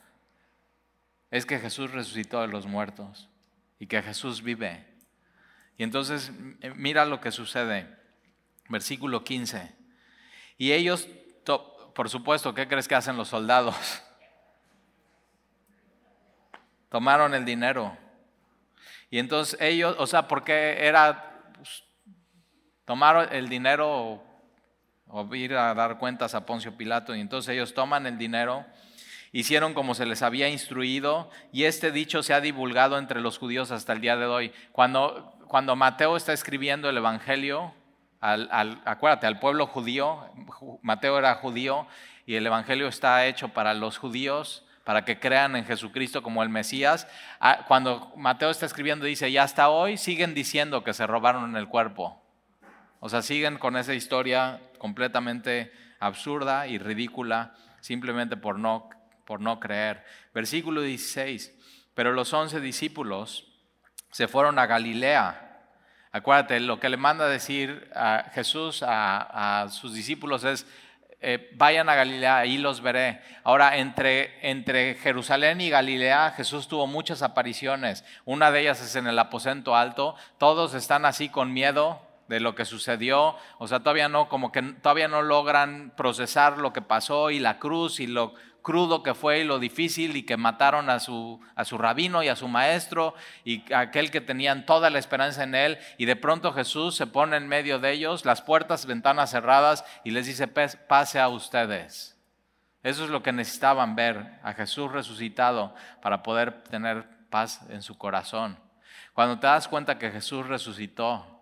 es 1.32 1.46
que 1.46 1.60
Jesús 1.60 1.92
resucitó 1.92 2.42
de 2.42 2.48
los 2.48 2.66
muertos 2.66 3.30
y 3.78 3.86
que 3.86 4.02
Jesús 4.02 4.42
vive. 4.42 4.86
Y 5.78 5.84
entonces 5.84 6.32
mira 6.76 7.06
lo 7.06 7.22
que 7.22 7.32
sucede. 7.32 7.88
Versículo 8.68 9.24
15. 9.24 9.72
Y 10.58 10.74
ellos, 10.74 11.08
por 11.94 12.10
supuesto, 12.10 12.54
¿qué 12.54 12.68
crees 12.68 12.88
que 12.88 12.96
hacen 12.96 13.18
los 13.18 13.30
soldados? 13.30 13.76
Tomaron 16.90 17.34
el 17.34 17.46
dinero. 17.46 17.96
Y 19.12 19.20
entonces 19.20 19.60
ellos, 19.62 19.96
o 20.00 20.08
sea, 20.08 20.28
porque 20.28 20.86
era, 20.86 21.42
pues, 21.56 21.84
tomaron 22.86 23.32
el 23.32 23.48
dinero 23.48 24.24
o 25.10 25.36
ir 25.36 25.56
a 25.56 25.74
dar 25.74 25.98
cuentas 25.98 26.36
a 26.36 26.46
Poncio 26.46 26.78
Pilato. 26.78 27.16
Y 27.16 27.20
entonces 27.20 27.54
ellos 27.54 27.74
toman 27.74 28.06
el 28.06 28.18
dinero, 28.18 28.66
hicieron 29.32 29.74
como 29.74 29.96
se 29.96 30.06
les 30.06 30.22
había 30.22 30.50
instruido 30.50 31.30
y 31.52 31.66
este 31.66 31.92
dicho 31.92 32.24
se 32.24 32.34
ha 32.34 32.42
divulgado 32.42 32.98
entre 32.98 33.22
los 33.22 33.38
judíos 33.38 33.72
hasta 33.72 33.94
el 33.94 34.02
día 34.02 34.16
de 34.16 34.26
hoy. 34.26 34.52
Cuando, 34.72 35.34
cuando 35.48 35.76
Mateo 35.76 36.16
está 36.16 36.34
escribiendo 36.34 36.90
el 36.90 36.98
Evangelio, 36.98 37.74
al, 38.22 38.82
acuérdate, 38.86 39.28
al 39.28 39.40
pueblo 39.40 39.68
judío, 39.68 40.26
Mateo 40.82 41.18
era 41.18 41.36
judío 41.36 41.88
y 42.26 42.36
el 42.36 42.46
Evangelio 42.46 42.88
está 42.88 43.26
hecho 43.26 43.50
para 43.50 43.74
los 43.74 43.98
judíos, 43.98 44.66
para 44.84 45.06
que 45.06 45.20
crean 45.20 45.56
en 45.56 45.66
Jesucristo 45.66 46.22
como 46.22 46.44
el 46.44 46.50
Mesías. 46.50 47.08
Ah, 47.40 47.66
cuando 47.68 48.12
Mateo 48.16 48.50
está 48.50 48.66
escribiendo 48.66 49.06
dice, 49.06 49.30
y 49.30 49.38
hasta 49.38 49.70
hoy 49.70 49.98
siguen 49.98 50.34
diciendo 50.34 50.84
que 50.84 50.94
se 50.94 51.08
robaron 51.08 51.56
el 51.56 51.68
cuerpo. 51.68 52.19
O 53.00 53.10
sea, 53.10 53.22
siguen 53.22 53.58
con 53.58 53.78
esa 53.78 53.94
historia 53.94 54.62
completamente 54.78 55.72
absurda 56.00 56.68
y 56.68 56.78
ridícula 56.78 57.54
simplemente 57.80 58.38
por 58.38 58.60
no, 58.60 58.90
por 59.26 59.40
no 59.40 59.60
creer. 59.60 60.04
Versículo 60.34 60.82
16, 60.82 61.54
pero 61.94 62.12
los 62.12 62.34
once 62.34 62.60
discípulos 62.60 63.48
se 64.12 64.28
fueron 64.28 64.60
a 64.60 64.66
Galilea. 64.66 65.46
Acuérdate, 66.12 66.60
lo 66.60 66.80
que 66.80 66.90
le 66.90 66.98
manda 66.98 67.28
decir 67.28 67.90
a 67.96 68.26
Jesús 68.34 68.84
a, 68.86 69.68
sus 69.70 69.94
discípulos 69.94 70.44
es, 70.44 70.66
eh, 71.22 71.52
vayan 71.56 71.88
a 71.90 71.96
Galilea, 71.96 72.38
ahí 72.38 72.58
los 72.58 72.82
veré. 72.82 73.22
Ahora, 73.44 73.78
entre, 73.78 74.50
entre 74.50 74.96
Jerusalén 74.96 75.62
y 75.62 75.70
Galilea, 75.70 76.32
Jesús 76.32 76.68
tuvo 76.68 76.88
muchas 76.88 77.22
apariciones. 77.22 78.04
Una 78.26 78.52
de 78.52 78.62
ellas 78.62 78.82
es 78.82 78.96
en 78.96 79.06
el 79.08 79.20
aposento 79.20 79.76
alto. 79.76 80.16
Todos 80.38 80.74
están 80.74 81.06
así 81.06 81.30
con 81.30 81.54
miedo 81.54 82.09
de 82.30 82.40
lo 82.40 82.56
que 82.56 82.64
sucedió. 82.64 83.36
O 83.58 83.68
sea, 83.68 83.80
todavía 83.80 84.08
no, 84.08 84.30
como 84.30 84.52
que 84.52 84.62
todavía 84.62 85.10
no 85.10 85.22
logran 85.22 85.92
procesar 85.98 86.60
lo 86.60 86.72
que 86.72 86.82
pasó 86.82 87.32
y 87.32 87.40
la 87.40 87.60
cruz 87.60 88.00
y 88.00 88.08
lo 88.08 88.36
crudo 88.62 89.04
que 89.04 89.16
fue 89.16 89.40
y 89.40 89.44
lo 89.46 89.58
difícil 89.58 90.16
y 90.16 90.24
que 90.24 90.38
mataron 90.38 90.90
a 90.90 91.00
su, 91.00 91.42
a 91.56 91.66
su 91.66 91.78
rabino 91.78 92.22
y 92.22 92.28
a 92.28 92.36
su 92.36 92.48
maestro 92.48 93.16
y 93.44 93.74
aquel 93.74 94.12
que 94.12 94.22
tenían 94.22 94.66
toda 94.66 94.90
la 94.90 95.00
esperanza 95.00 95.44
en 95.44 95.56
él 95.56 95.80
y 95.98 96.06
de 96.06 96.16
pronto 96.16 96.54
Jesús 96.54 96.96
se 96.96 97.08
pone 97.08 97.36
en 97.38 97.48
medio 97.48 97.80
de 97.80 97.92
ellos, 97.92 98.26
las 98.26 98.42
puertas, 98.42 98.86
ventanas 98.86 99.32
cerradas 99.32 99.84
y 100.04 100.12
les 100.12 100.28
dice, 100.28 100.48
pase 100.48 101.20
a 101.20 101.30
ustedes. 101.30 102.16
Eso 102.84 103.04
es 103.04 103.10
lo 103.10 103.24
que 103.24 103.34
necesitaban 103.34 103.96
ver, 103.96 104.40
a 104.44 104.54
Jesús 104.54 104.92
resucitado 104.92 105.74
para 106.02 106.22
poder 106.22 106.64
tener 106.64 107.06
paz 107.30 107.62
en 107.70 107.82
su 107.82 107.98
corazón. 107.98 108.60
Cuando 109.14 109.40
te 109.40 109.48
das 109.48 109.68
cuenta 109.68 109.98
que 109.98 110.12
Jesús 110.12 110.48
resucitó 110.48 111.39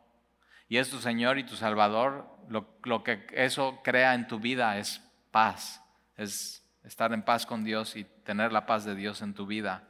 y 0.70 0.78
es 0.78 0.90
tu 0.90 1.00
Señor 1.00 1.38
y 1.38 1.44
tu 1.44 1.56
Salvador, 1.56 2.28
lo, 2.50 3.04
que 3.04 3.26
eso 3.32 3.80
crea 3.84 4.14
en 4.14 4.28
tu 4.28 4.40
vida 4.40 4.78
es 4.78 5.02
paz, 5.32 5.82
es 6.16 6.64
estar 6.84 7.14
en 7.14 7.24
paz 7.24 7.46
con 7.46 7.64
Dios 7.64 7.96
y 7.96 8.04
tener 8.04 8.52
la 8.52 8.66
paz 8.66 8.86
de 8.86 8.96
Dios 8.96 9.22
en 9.22 9.34
tu 9.34 9.46
vida. 9.46 9.88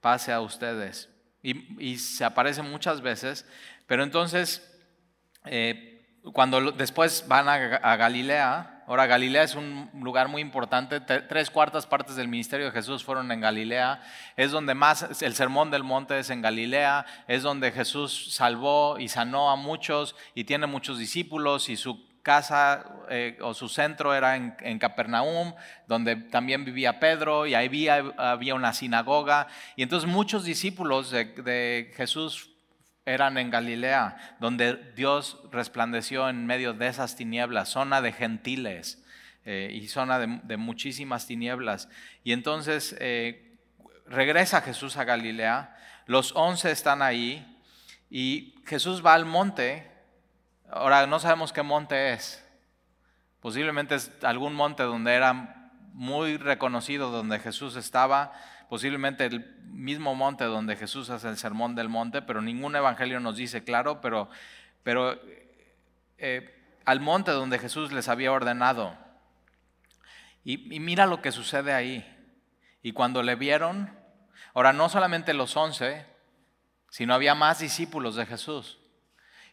Pase 0.00 0.32
a 0.32 0.40
ustedes. 0.40 1.10
Y, 1.42 1.98
se 1.98 2.24
aparece 2.24 2.62
muchas 2.62 3.00
veces, 3.02 3.46
pero 3.86 4.02
entonces, 4.02 4.68
eh, 5.44 6.18
cuando 6.32 6.72
después 6.72 7.24
van 7.28 7.48
a, 7.48 7.96
Galilea, 7.96 8.75
ahora 8.86 9.06
Galilea 9.06 9.42
es 9.42 9.54
un 9.54 9.90
lugar 10.00 10.28
muy 10.28 10.42
importante, 10.42 11.00
tres 11.00 11.50
cuartas 11.50 11.86
partes 11.86 12.16
del 12.16 12.28
ministerio 12.28 12.66
de 12.66 12.72
Jesús 12.72 13.04
fueron 13.04 13.30
en 13.32 13.40
Galilea, 13.40 14.00
es 14.36 14.50
donde 14.50 14.74
más, 14.74 15.22
el 15.22 15.34
sermón 15.34 15.70
del 15.70 15.82
monte 15.82 16.18
es 16.18 16.30
en 16.30 16.42
Galilea, 16.42 17.04
es 17.28 17.42
donde 17.42 17.72
Jesús 17.72 18.34
salvó 18.34 18.98
y 18.98 19.08
sanó 19.08 19.50
a 19.50 19.56
muchos 19.56 20.16
y 20.34 20.44
tiene 20.44 20.66
muchos 20.66 20.98
discípulos 20.98 21.68
y 21.68 21.76
su 21.76 22.06
casa 22.26 22.84
eh, 23.08 23.38
o 23.40 23.54
su 23.54 23.68
centro 23.68 24.12
era 24.12 24.34
en, 24.34 24.78
Capernaum, 24.80 25.54
donde 25.86 26.16
también 26.16 26.64
vivía 26.64 26.98
Pedro 26.98 27.46
y 27.46 27.54
ahí 27.54 27.66
había, 27.66 28.14
había 28.16 28.56
una 28.56 28.72
sinagoga. 28.72 29.46
Y 29.76 29.84
entonces 29.84 30.10
muchos 30.10 30.42
discípulos 30.42 31.12
de, 31.12 31.92
Jesús 31.96 32.50
eran 33.06 33.38
en 33.38 33.50
Galilea, 33.50 34.36
donde 34.40 34.92
Dios 34.94 35.40
resplandeció 35.50 36.28
en 36.28 36.44
medio 36.44 36.74
de 36.74 36.88
esas 36.88 37.16
tinieblas, 37.16 37.70
zona 37.70 38.02
de 38.02 38.12
gentiles 38.12 39.02
eh, 39.44 39.70
y 39.72 39.88
zona 39.88 40.18
de, 40.18 40.56
muchísimas 40.56 41.26
tinieblas. 41.26 41.88
Y 42.24 42.32
entonces 42.32 42.94
eh, 43.00 43.56
regresa 44.06 44.60
Jesús 44.60 44.98
a 44.98 45.04
Galilea, 45.04 45.74
los 46.06 46.36
once 46.36 46.70
están 46.70 47.00
ahí 47.00 47.56
y 48.10 48.54
Jesús 48.66 49.04
va 49.04 49.14
al 49.14 49.24
monte 49.24 49.96
Ahora, 50.70 51.06
no 51.06 51.18
sabemos 51.18 51.52
qué 51.52 51.62
monte 51.62 52.12
es. 52.12 52.44
Posiblemente 53.40 53.94
es 53.94 54.10
algún 54.22 54.54
monte 54.54 54.82
donde 54.82 55.14
era 55.14 55.65
muy 55.96 56.36
reconocido, 56.36 57.10
donde 57.10 57.38
Jesús 57.38 57.74
estaba, 57.74 58.32
posiblemente 58.68 59.24
el 59.24 59.56
mismo 59.64 60.14
monte 60.14 60.44
donde 60.44 60.76
Jesús 60.76 61.08
hace 61.08 61.26
el 61.28 61.38
sermón 61.38 61.74
del 61.74 61.88
monte, 61.88 62.20
pero 62.20 62.42
ningún 62.42 62.76
evangelio 62.76 63.18
nos 63.18 63.36
dice 63.36 63.64
claro, 63.64 64.02
pero, 64.02 64.28
pero 64.82 65.18
eh, 66.18 66.78
al 66.84 67.00
monte 67.00 67.30
donde 67.30 67.58
Jesús 67.58 67.92
les 67.92 68.08
había 68.08 68.30
ordenado. 68.30 68.94
Y, 70.44 70.74
y 70.74 70.80
mira 70.80 71.06
lo 71.06 71.22
que 71.22 71.32
sucede 71.32 71.72
ahí. 71.72 72.04
Y 72.82 72.92
cuando 72.92 73.22
le 73.22 73.34
vieron, 73.34 73.98
ahora 74.52 74.74
no 74.74 74.90
solamente 74.90 75.32
los 75.32 75.56
once, 75.56 76.04
sino 76.90 77.14
había 77.14 77.34
más 77.34 77.60
discípulos 77.60 78.16
de 78.16 78.26
Jesús. 78.26 78.78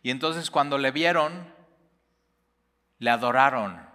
Y 0.02 0.12
entonces 0.12 0.52
cuando 0.52 0.78
le 0.78 0.92
vieron, 0.92 1.54
le 3.00 3.10
adoraron. 3.10 3.93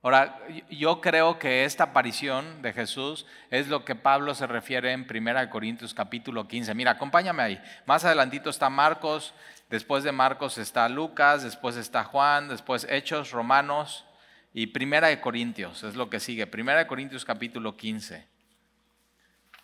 Ahora, 0.00 0.38
yo 0.70 1.00
creo 1.00 1.40
que 1.40 1.64
esta 1.64 1.84
aparición 1.84 2.62
de 2.62 2.72
Jesús 2.72 3.26
es 3.50 3.66
lo 3.66 3.84
que 3.84 3.96
Pablo 3.96 4.32
se 4.34 4.46
refiere 4.46 4.92
en 4.92 5.08
1 5.10 5.50
Corintios 5.50 5.92
capítulo 5.92 6.46
15. 6.46 6.72
Mira, 6.74 6.92
acompáñame 6.92 7.42
ahí. 7.42 7.60
Más 7.84 8.04
adelantito 8.04 8.48
está 8.48 8.70
Marcos, 8.70 9.34
después 9.70 10.04
de 10.04 10.12
Marcos 10.12 10.56
está 10.56 10.88
Lucas, 10.88 11.42
después 11.42 11.76
está 11.76 12.04
Juan, 12.04 12.48
después 12.48 12.86
Hechos, 12.88 13.32
Romanos 13.32 14.04
y 14.54 14.72
1 14.72 15.20
Corintios, 15.20 15.82
es 15.82 15.96
lo 15.96 16.08
que 16.08 16.20
sigue. 16.20 16.48
1 16.52 16.86
Corintios 16.86 17.24
capítulo 17.24 17.76
15. 17.76 18.24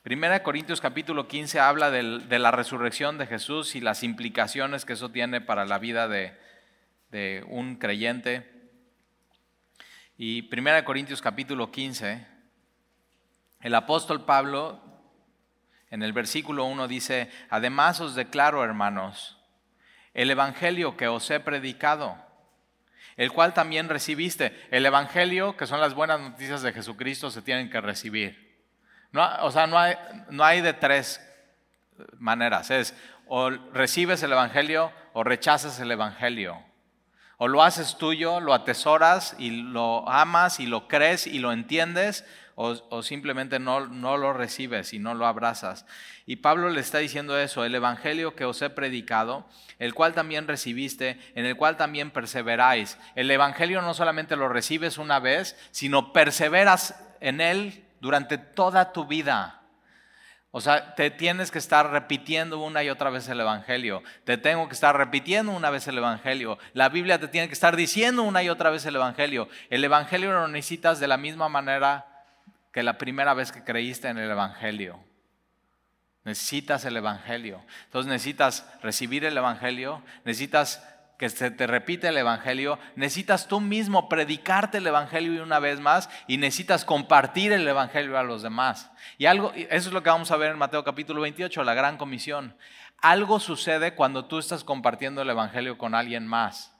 Primera 0.03 0.43
Corintios 0.43 0.81
capítulo 0.81 1.29
15 1.29 1.61
habla 1.61 1.93
de 1.93 2.39
la 2.41 2.51
resurrección 2.51 3.19
de 3.19 3.27
Jesús 3.27 3.77
y 3.77 3.81
las 3.81 4.03
implicaciones 4.03 4.85
que 4.85 4.95
eso 4.95 5.11
tiene 5.11 5.41
para 5.41 5.65
la 5.65 5.79
vida 5.79 6.09
de 6.09 7.45
un 7.47 7.77
creyente. 7.77 8.54
Y 10.17 10.43
Primera 10.43 10.85
Corintios 10.85 11.21
capítulo 11.21 11.73
15, 11.73 12.25
el 13.63 13.75
apóstol 13.75 14.25
Pablo 14.25 14.81
en 15.91 16.05
el 16.05 16.13
versículo 16.13 16.67
1 16.67 16.87
dice, 16.87 17.31
además 17.51 17.99
os 18.01 18.15
declaro, 18.15 18.63
hermanos, 18.63 19.37
el 20.13 20.31
Evangelio 20.31 20.97
que 20.97 21.09
os 21.09 21.29
he 21.33 21.41
predicado, 21.41 22.17
el 23.17 23.33
cual 23.33 23.55
también 23.55 23.89
recibiste. 23.89 24.69
El 24.71 24.87
Evangelio, 24.87 25.57
que 25.57 25.67
son 25.67 25.81
las 25.81 25.95
buenas 25.95 26.21
noticias 26.21 26.63
de 26.63 26.73
Jesucristo, 26.73 27.29
se 27.33 27.43
tienen 27.43 27.69
que 27.69 27.81
recibir. 27.81 28.63
No, 29.11 29.29
o 29.43 29.51
sea, 29.51 29.67
no 29.67 29.77
hay, 29.77 29.97
no 30.31 30.45
hay 30.45 30.61
de 30.61 30.75
tres 30.75 31.21
maneras. 32.19 32.71
Es 32.71 32.95
o 33.27 33.51
recibes 33.51 34.23
el 34.23 34.31
Evangelio 34.31 34.93
o 35.13 35.25
rechazas 35.25 35.81
el 35.81 35.91
Evangelio. 35.91 36.63
O 37.45 37.49
lo 37.49 37.63
haces 37.63 37.99
tuyo, 37.99 38.41
lo 38.41 38.55
atesoras 38.55 39.37
y 39.39 39.51
lo 39.51 40.09
amas 40.09 40.61
y 40.61 40.67
lo 40.67 40.89
crees 40.89 41.27
y 41.27 41.41
lo 41.41 41.53
entiendes, 41.53 42.25
o, 42.55 43.03
simplemente 43.03 43.59
no, 43.59 43.87
no, 43.87 44.17
lo 44.17 44.33
recibes 44.33 44.95
y 44.95 44.99
no 44.99 45.13
lo 45.13 45.27
abrazas. 45.27 45.85
Y 46.25 46.37
Pablo 46.37 46.71
le 46.71 46.81
está 46.81 47.01
diciendo 47.01 47.39
eso, 47.39 47.67
el 47.67 47.75
Evangelio 47.75 48.35
que 48.35 48.47
os 48.47 48.63
he 48.63 48.71
predicado, 48.71 49.47
el 49.79 49.93
cual 49.93 50.15
también 50.15 50.49
recibiste, 50.49 51.21
en 51.35 51.45
el 51.45 51.55
cual 51.55 51.77
también 51.77 52.13
perseveráis. 52.13 52.97
El 53.15 53.31
Evangelio 53.31 53.83
no 53.83 53.93
solamente 53.93 54.37
lo 54.37 54.49
recibes 54.49 54.97
una 54.97 55.19
vez, 55.19 55.55
sino 55.71 56.15
perseveras 56.15 56.99
en 57.21 57.43
él 57.43 57.85
durante 58.01 58.39
toda 58.39 58.95
tu 58.95 59.05
vida. 59.05 59.64
O 60.57 60.61
sea, 60.61 60.95
te 60.95 61.11
tienes 61.11 61.51
que 61.51 61.59
estar 61.59 61.91
repitiendo 61.91 62.61
una 62.61 62.85
y 62.85 62.89
otra 62.89 63.11
vez 63.11 63.29
el 63.29 63.41
Evangelio. 63.41 64.05
Te 64.23 64.39
tengo 64.39 64.69
que 64.69 64.75
estar 64.75 64.97
repitiendo 64.97 65.51
una 65.51 65.69
vez 65.69 65.89
el 65.89 65.99
Evangelio. 65.99 66.61
La 66.75 66.89
Biblia 66.91 67.19
te 67.19 67.27
tiene 67.27 67.49
que 67.49 67.55
estar 67.55 67.75
diciendo 67.75 68.23
una 68.23 68.41
y 68.41 68.49
otra 68.49 68.71
vez 68.71 68.87
el 68.87 68.95
Evangelio. 68.95 69.49
El 69.69 69.83
Evangelio 69.83 70.31
lo 70.31 70.47
necesitas 70.47 71.01
de 71.01 71.09
la 71.09 71.17
misma 71.17 71.49
manera 71.49 72.07
que 72.71 72.85
la 72.85 72.99
primera 72.99 73.35
vez 73.35 73.51
que 73.51 73.65
creíste 73.65 74.07
en 74.07 74.17
el 74.17 74.31
Evangelio. 74.31 75.01
Necesitas 76.23 76.85
el 76.85 76.99
Evangelio. 76.99 77.61
Entonces 77.87 78.09
necesitas 78.09 78.65
recibir 78.81 79.25
el 79.25 79.37
Evangelio, 79.37 80.05
necesitas 80.25 80.89
que 81.19 81.29
se 81.29 81.51
te 81.51 81.67
repite 81.67 82.09
el 82.09 82.17
Evangelio, 82.17 82.79
necesitas 82.97 83.47
tú 83.47 83.61
mismo 83.61 84.09
predicarte 84.09 84.79
el 84.79 84.87
Evangelio 84.87 85.43
una 85.43 85.59
vez 85.59 85.81
más 85.81 86.11
y 86.27 86.39
necesitas 86.39 86.85
compartir 86.85 87.53
el 87.53 87.67
Evangelio 87.67 88.19
a 88.19 88.23
los 88.23 88.43
demás. 88.43 88.91
Y 89.19 89.27
algo, 89.27 89.53
eso 89.55 89.89
es 89.89 89.93
lo 89.93 90.03
que 90.03 90.11
vamos 90.11 90.31
a 90.31 90.37
ver 90.37 90.51
en 90.51 90.59
Mateo 90.59 90.83
capítulo 90.83 91.21
28, 91.21 91.63
la 91.63 91.75
gran 91.75 91.97
comisión. 91.97 92.57
Algo 92.99 93.39
sucede 93.39 93.95
cuando 93.95 94.27
tú 94.27 94.39
estás 94.39 94.65
compartiendo 94.65 95.23
el 95.23 95.31
Evangelio 95.31 95.79
con 95.79 95.95
alguien 95.95 96.27
más. 96.27 96.75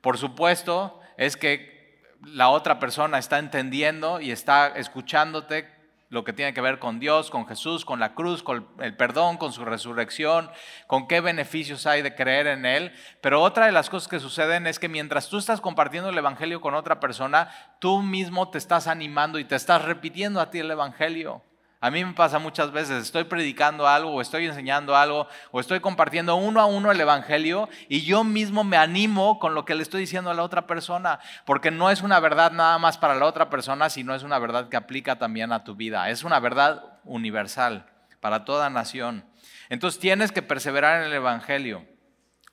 Por 0.00 0.18
supuesto, 0.18 1.00
es 1.16 1.36
que 1.36 2.04
la 2.22 2.48
otra 2.48 2.78
persona 2.78 3.18
está 3.18 3.38
entendiendo 3.38 4.20
y 4.20 4.30
está 4.30 4.68
escuchándote 4.68 5.75
lo 6.08 6.24
que 6.24 6.32
tiene 6.32 6.54
que 6.54 6.60
ver 6.60 6.78
con 6.78 7.00
Dios, 7.00 7.30
con 7.30 7.46
Jesús, 7.46 7.84
con 7.84 7.98
la 7.98 8.14
cruz, 8.14 8.42
con 8.42 8.68
el 8.78 8.96
perdón, 8.96 9.38
con 9.38 9.52
su 9.52 9.64
resurrección, 9.64 10.50
con 10.86 11.08
qué 11.08 11.20
beneficios 11.20 11.86
hay 11.86 12.02
de 12.02 12.14
creer 12.14 12.46
en 12.46 12.64
Él. 12.64 12.92
Pero 13.20 13.42
otra 13.42 13.66
de 13.66 13.72
las 13.72 13.90
cosas 13.90 14.08
que 14.08 14.20
suceden 14.20 14.66
es 14.66 14.78
que 14.78 14.88
mientras 14.88 15.28
tú 15.28 15.38
estás 15.38 15.60
compartiendo 15.60 16.10
el 16.10 16.18
Evangelio 16.18 16.60
con 16.60 16.74
otra 16.74 17.00
persona, 17.00 17.50
tú 17.80 18.02
mismo 18.02 18.50
te 18.50 18.58
estás 18.58 18.86
animando 18.86 19.38
y 19.38 19.44
te 19.44 19.56
estás 19.56 19.84
repitiendo 19.84 20.40
a 20.40 20.50
ti 20.50 20.60
el 20.60 20.70
Evangelio. 20.70 21.42
A 21.80 21.90
mí 21.90 22.04
me 22.04 22.14
pasa 22.14 22.38
muchas 22.38 22.72
veces, 22.72 23.02
estoy 23.02 23.24
predicando 23.24 23.86
algo 23.86 24.10
o 24.10 24.20
estoy 24.22 24.46
enseñando 24.46 24.96
algo 24.96 25.28
o 25.50 25.60
estoy 25.60 25.80
compartiendo 25.80 26.34
uno 26.36 26.60
a 26.60 26.66
uno 26.66 26.90
el 26.90 27.00
Evangelio 27.00 27.68
y 27.88 28.02
yo 28.02 28.24
mismo 28.24 28.64
me 28.64 28.78
animo 28.78 29.38
con 29.38 29.54
lo 29.54 29.66
que 29.66 29.74
le 29.74 29.82
estoy 29.82 30.00
diciendo 30.00 30.30
a 30.30 30.34
la 30.34 30.42
otra 30.42 30.66
persona, 30.66 31.20
porque 31.44 31.70
no 31.70 31.90
es 31.90 32.00
una 32.00 32.18
verdad 32.18 32.52
nada 32.52 32.78
más 32.78 32.96
para 32.96 33.14
la 33.14 33.26
otra 33.26 33.50
persona, 33.50 33.90
sino 33.90 34.14
es 34.14 34.22
una 34.22 34.38
verdad 34.38 34.68
que 34.70 34.76
aplica 34.76 35.18
también 35.18 35.52
a 35.52 35.64
tu 35.64 35.74
vida, 35.74 36.08
es 36.08 36.24
una 36.24 36.40
verdad 36.40 36.98
universal 37.04 37.86
para 38.20 38.44
toda 38.44 38.70
nación. 38.70 39.24
Entonces 39.68 40.00
tienes 40.00 40.32
que 40.32 40.42
perseverar 40.42 41.02
en 41.02 41.08
el 41.08 41.12
Evangelio. 41.12 41.84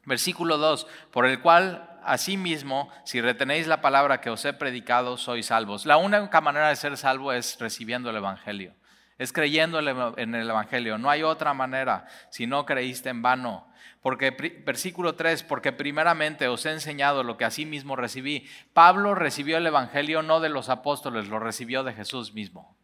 Versículo 0.06 0.58
2, 0.58 0.86
por 1.12 1.26
el 1.26 1.40
cual 1.40 1.90
Asimismo, 2.06 2.90
si 3.06 3.22
retenéis 3.22 3.68
la 3.68 3.82
palabra 3.82 4.20
que 4.20 4.30
os 4.30 4.44
he 4.44 4.54
predicado, 4.54 5.18
sois 5.18 5.46
salvos. 5.46 5.86
La 5.86 5.98
única 5.98 6.42
manera 6.42 6.70
de 6.70 6.76
ser 6.76 6.98
salvo 6.98 7.32
es 7.32 7.58
recibiendo 7.60 8.10
el 8.10 8.18
Evangelio, 8.18 8.76
es 9.18 9.32
creyendo 9.32 9.80
en 9.80 10.36
el 10.36 10.50
Evangelio. 10.50 10.98
No 10.98 11.10
hay 11.10 11.24
otra 11.24 11.54
manera 11.54 12.08
si 12.30 12.48
no 12.48 12.66
creíste 12.66 13.10
en 13.10 13.22
vano. 13.22 13.68
Porque, 14.02 14.32
versículo 14.66 15.16
3, 15.16 15.44
porque 15.44 15.72
primeramente 15.72 16.48
os 16.48 16.66
he 16.66 16.72
enseñado 16.72 17.24
lo 17.24 17.38
que 17.38 17.46
así 17.46 17.66
mismo 17.66 17.96
recibí. 17.96 18.50
Pablo 18.74 19.16
recibió 19.16 19.58
el 19.58 19.66
Evangelio 19.66 20.22
no 20.22 20.42
de 20.42 20.50
los 20.50 20.70
apóstoles, 20.70 21.30
lo 21.30 21.40
recibió 21.40 21.84
de 21.84 21.94
Jesús 21.94 22.34
mismo. 22.34 22.76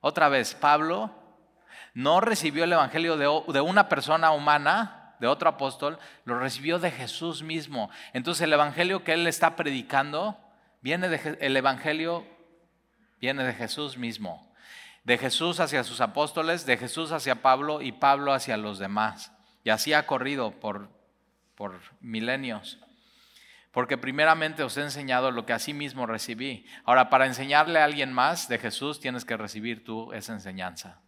Otra 0.00 0.28
vez, 0.28 0.54
Pablo 0.54 1.10
no 1.94 2.20
recibió 2.20 2.64
el 2.64 2.72
Evangelio 2.72 3.16
de, 3.16 3.52
de 3.52 3.60
una 3.60 3.88
persona 3.88 4.30
humana, 4.30 5.02
de 5.22 5.28
otro 5.28 5.48
apóstol, 5.48 5.98
lo 6.24 6.38
recibió 6.38 6.78
de 6.80 6.90
Jesús 6.90 7.44
mismo. 7.44 7.90
Entonces 8.12 8.42
el 8.42 8.52
evangelio 8.52 9.04
que 9.04 9.12
él 9.12 9.28
está 9.28 9.54
predicando 9.54 10.36
viene 10.80 11.08
de 11.08 11.38
el 11.40 11.56
evangelio 11.56 12.26
viene 13.20 13.44
de 13.44 13.52
Jesús 13.52 13.96
mismo. 13.96 14.51
De 15.04 15.18
Jesús 15.18 15.60
hacia 15.60 15.84
sus 15.84 16.00
apóstoles, 16.00 16.64
de 16.66 16.76
Jesús 16.76 17.12
hacia 17.12 17.42
Pablo 17.42 17.82
y 17.82 17.92
Pablo 17.92 18.32
hacia 18.32 18.56
los 18.56 18.78
demás. 18.78 19.32
Y 19.64 19.70
así 19.70 19.92
ha 19.92 20.06
corrido 20.06 20.52
por, 20.52 20.88
por 21.54 21.80
milenios. 22.00 22.78
Porque 23.72 23.96
primeramente 23.96 24.62
os 24.62 24.76
he 24.76 24.82
enseñado 24.82 25.30
lo 25.30 25.46
que 25.46 25.54
así 25.54 25.72
mismo 25.72 26.06
recibí. 26.06 26.66
Ahora, 26.84 27.08
para 27.08 27.26
enseñarle 27.26 27.80
a 27.80 27.84
alguien 27.84 28.12
más 28.12 28.46
de 28.48 28.58
Jesús, 28.58 29.00
tienes 29.00 29.24
que 29.24 29.36
recibir 29.36 29.82
tú 29.82 30.12
esa 30.12 30.34
enseñanza. 30.34 31.00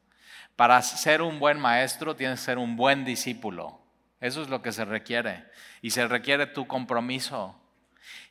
Para 0.56 0.80
ser 0.82 1.20
un 1.20 1.38
buen 1.38 1.60
maestro, 1.60 2.16
tienes 2.16 2.40
que 2.40 2.46
ser 2.46 2.58
un 2.58 2.76
buen 2.76 3.04
discípulo. 3.04 3.80
Eso 4.20 4.40
es 4.40 4.48
lo 4.48 4.62
que 4.62 4.72
se 4.72 4.86
requiere. 4.86 5.44
Y 5.82 5.90
se 5.90 6.08
requiere 6.08 6.46
tu 6.46 6.66
compromiso. 6.66 7.60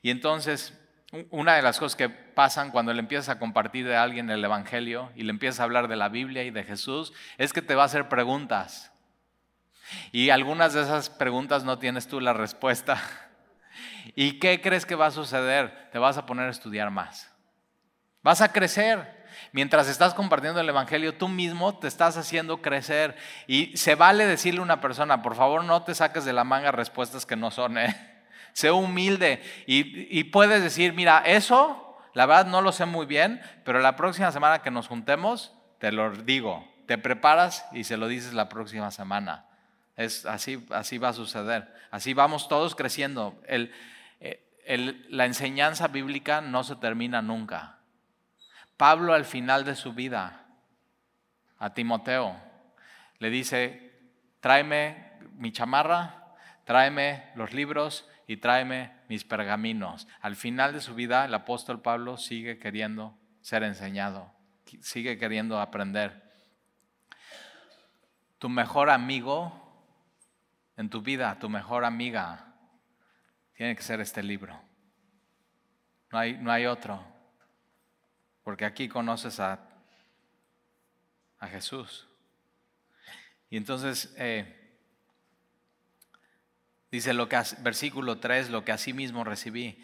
Y 0.02 0.10
entonces, 0.10 0.74
una 1.30 1.56
de 1.56 1.62
las 1.62 1.80
cosas 1.80 1.96
que 1.96 2.10
pasan 2.10 2.72
cuando 2.72 2.94
le 2.94 3.00
empiezas 3.00 3.30
a 3.30 3.40
compartir 3.40 3.88
de 3.88 3.96
alguien 3.96 4.30
el 4.30 4.44
Evangelio 4.44 5.12
y 5.16 5.24
le 5.24 5.30
empiezas 5.30 5.60
a 5.60 5.64
hablar 5.64 5.88
de 5.88 5.96
la 5.96 6.10
Biblia 6.10 6.44
y 6.44 6.52
de 6.52 6.64
Jesús, 6.64 7.14
es 7.38 7.54
que 7.54 7.62
te 7.62 7.76
va 7.76 7.84
a 7.84 7.86
hacer 7.86 8.10
preguntas. 8.10 8.92
Y 10.12 10.32
algunas 10.32 10.74
de 10.74 10.82
esas 10.82 11.10
preguntas 11.10 11.64
no 11.64 11.78
tienes 11.78 12.08
tú 12.08 12.20
la 12.20 12.34
respuesta. 12.34 13.02
¿Y 14.16 14.40
qué 14.40 14.60
crees 14.62 14.86
que 14.86 14.96
va 14.96 15.08
a 15.08 15.12
suceder? 15.12 15.90
Te 15.92 16.00
vas 16.00 16.18
a 16.18 16.26
poner 16.26 16.48
a 16.48 16.52
estudiar 16.52 16.90
más. 16.90 17.32
Vas 18.24 18.42
a 18.42 18.52
crecer. 18.52 19.24
Mientras 19.52 19.88
estás 19.88 20.14
compartiendo 20.14 20.60
el 20.62 20.70
Evangelio, 20.70 21.16
tú 21.16 21.28
mismo 21.28 21.78
te 21.78 21.88
estás 21.88 22.18
haciendo 22.18 22.62
crecer. 22.62 23.16
Y 23.46 23.78
se 23.78 23.94
vale 23.94 24.26
decirle 24.26 24.62
a 24.62 24.64
una 24.64 24.82
persona, 24.82 25.22
por 25.22 25.36
favor 25.36 25.64
no 25.64 25.84
te 25.84 25.94
saques 25.94 26.26
de 26.26 26.34
la 26.34 26.44
manga 26.44 26.72
respuestas 26.72 27.26
que 27.26 27.36
no 27.36 27.52
son. 27.52 27.78
¿eh? 27.78 28.13
Sé 28.54 28.72
humilde 28.72 29.42
y, 29.66 30.24
puedes 30.26 30.62
decir, 30.62 30.94
mira, 30.94 31.24
eso, 31.26 31.98
la 32.14 32.26
verdad 32.26 32.46
no 32.46 32.62
lo 32.62 32.72
sé 32.72 32.86
muy 32.86 33.06
bien, 33.06 33.42
pero 33.66 33.80
la 33.80 33.96
próxima 33.96 34.32
semana 34.32 34.62
que 34.62 34.72
nos 34.72 34.88
juntemos, 34.88 35.54
te 35.80 35.92
lo 35.92 36.12
digo. 36.12 36.72
Te 36.86 36.98
preparas 36.98 37.66
y 37.72 37.84
se 37.84 37.98
lo 37.98 38.08
dices 38.08 38.34
la 38.34 38.50
próxima 38.50 38.92
semana. 38.92 39.46
Es, 39.96 40.26
así, 40.26 40.66
así 40.70 40.98
va 40.98 41.10
a 41.10 41.14
suceder. 41.14 41.74
Así 41.92 42.14
vamos 42.14 42.48
todos 42.48 42.76
creciendo. 42.76 43.42
El, 43.48 43.72
el, 44.66 45.06
la 45.10 45.26
enseñanza 45.26 45.88
bíblica 45.88 46.42
no 46.42 46.64
se 46.64 46.76
termina 46.76 47.22
nunca. 47.22 47.80
Pablo 48.78 49.14
al 49.14 49.26
final 49.26 49.66
de 49.66 49.76
su 49.76 49.94
vida 49.94 50.46
a 51.58 51.74
Timoteo 51.74 52.36
le 53.20 53.30
dice, 53.30 53.94
tráeme 54.42 55.14
mi 55.38 55.52
chamarra, 55.52 56.36
tráeme 56.66 57.32
los 57.36 57.54
libros 57.54 58.08
y 58.28 58.38
tráeme 58.38 58.92
mis 59.10 59.24
pergaminos. 59.24 60.08
Al 60.22 60.36
final 60.36 60.74
de 60.74 60.82
su 60.82 60.96
vida 60.96 61.26
el 61.26 61.34
apóstol 61.34 61.82
Pablo 61.82 62.18
sigue 62.18 62.60
queriendo 62.60 63.18
ser 63.42 63.64
enseñado, 63.64 64.32
sigue 64.82 65.18
queriendo 65.18 65.60
aprender. 65.60 66.24
Tu 68.38 68.50
mejor 68.50 68.90
amigo 68.90 69.60
en 70.78 70.90
tu 70.90 71.02
vida, 71.02 71.38
tu 71.40 71.50
mejor 71.50 71.86
amiga, 71.86 72.56
tiene 73.56 73.76
que 73.76 73.84
ser 73.84 74.02
este 74.02 74.24
libro. 74.24 74.60
No 76.12 76.20
hay, 76.20 76.38
no 76.38 76.52
hay 76.52 76.66
otro 76.66 77.14
porque 78.44 78.66
aquí 78.66 78.90
conoces 78.90 79.40
a, 79.40 79.60
a 81.40 81.48
Jesús. 81.48 82.08
Y 83.50 83.58
entonces 83.58 84.14
eh, 84.18 84.63
dice 86.94 87.12
lo 87.14 87.28
que, 87.28 87.42
versículo 87.62 88.20
3, 88.20 88.52
lo 88.52 88.64
que 88.64 88.72
así 88.72 88.94
mismo 88.94 89.24
recibí. 89.24 89.84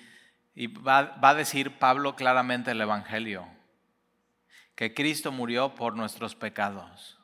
Y 0.54 0.67
va, 0.67 1.17
va 1.24 1.30
a 1.30 1.34
decir 1.34 1.80
Pablo 1.80 2.15
claramente 2.15 2.69
el 2.69 2.82
Evangelio, 2.82 3.48
que 4.76 4.93
Cristo 4.93 5.32
murió 5.32 5.74
por 5.74 5.95
nuestros 5.95 6.36
pecados, 6.36 7.17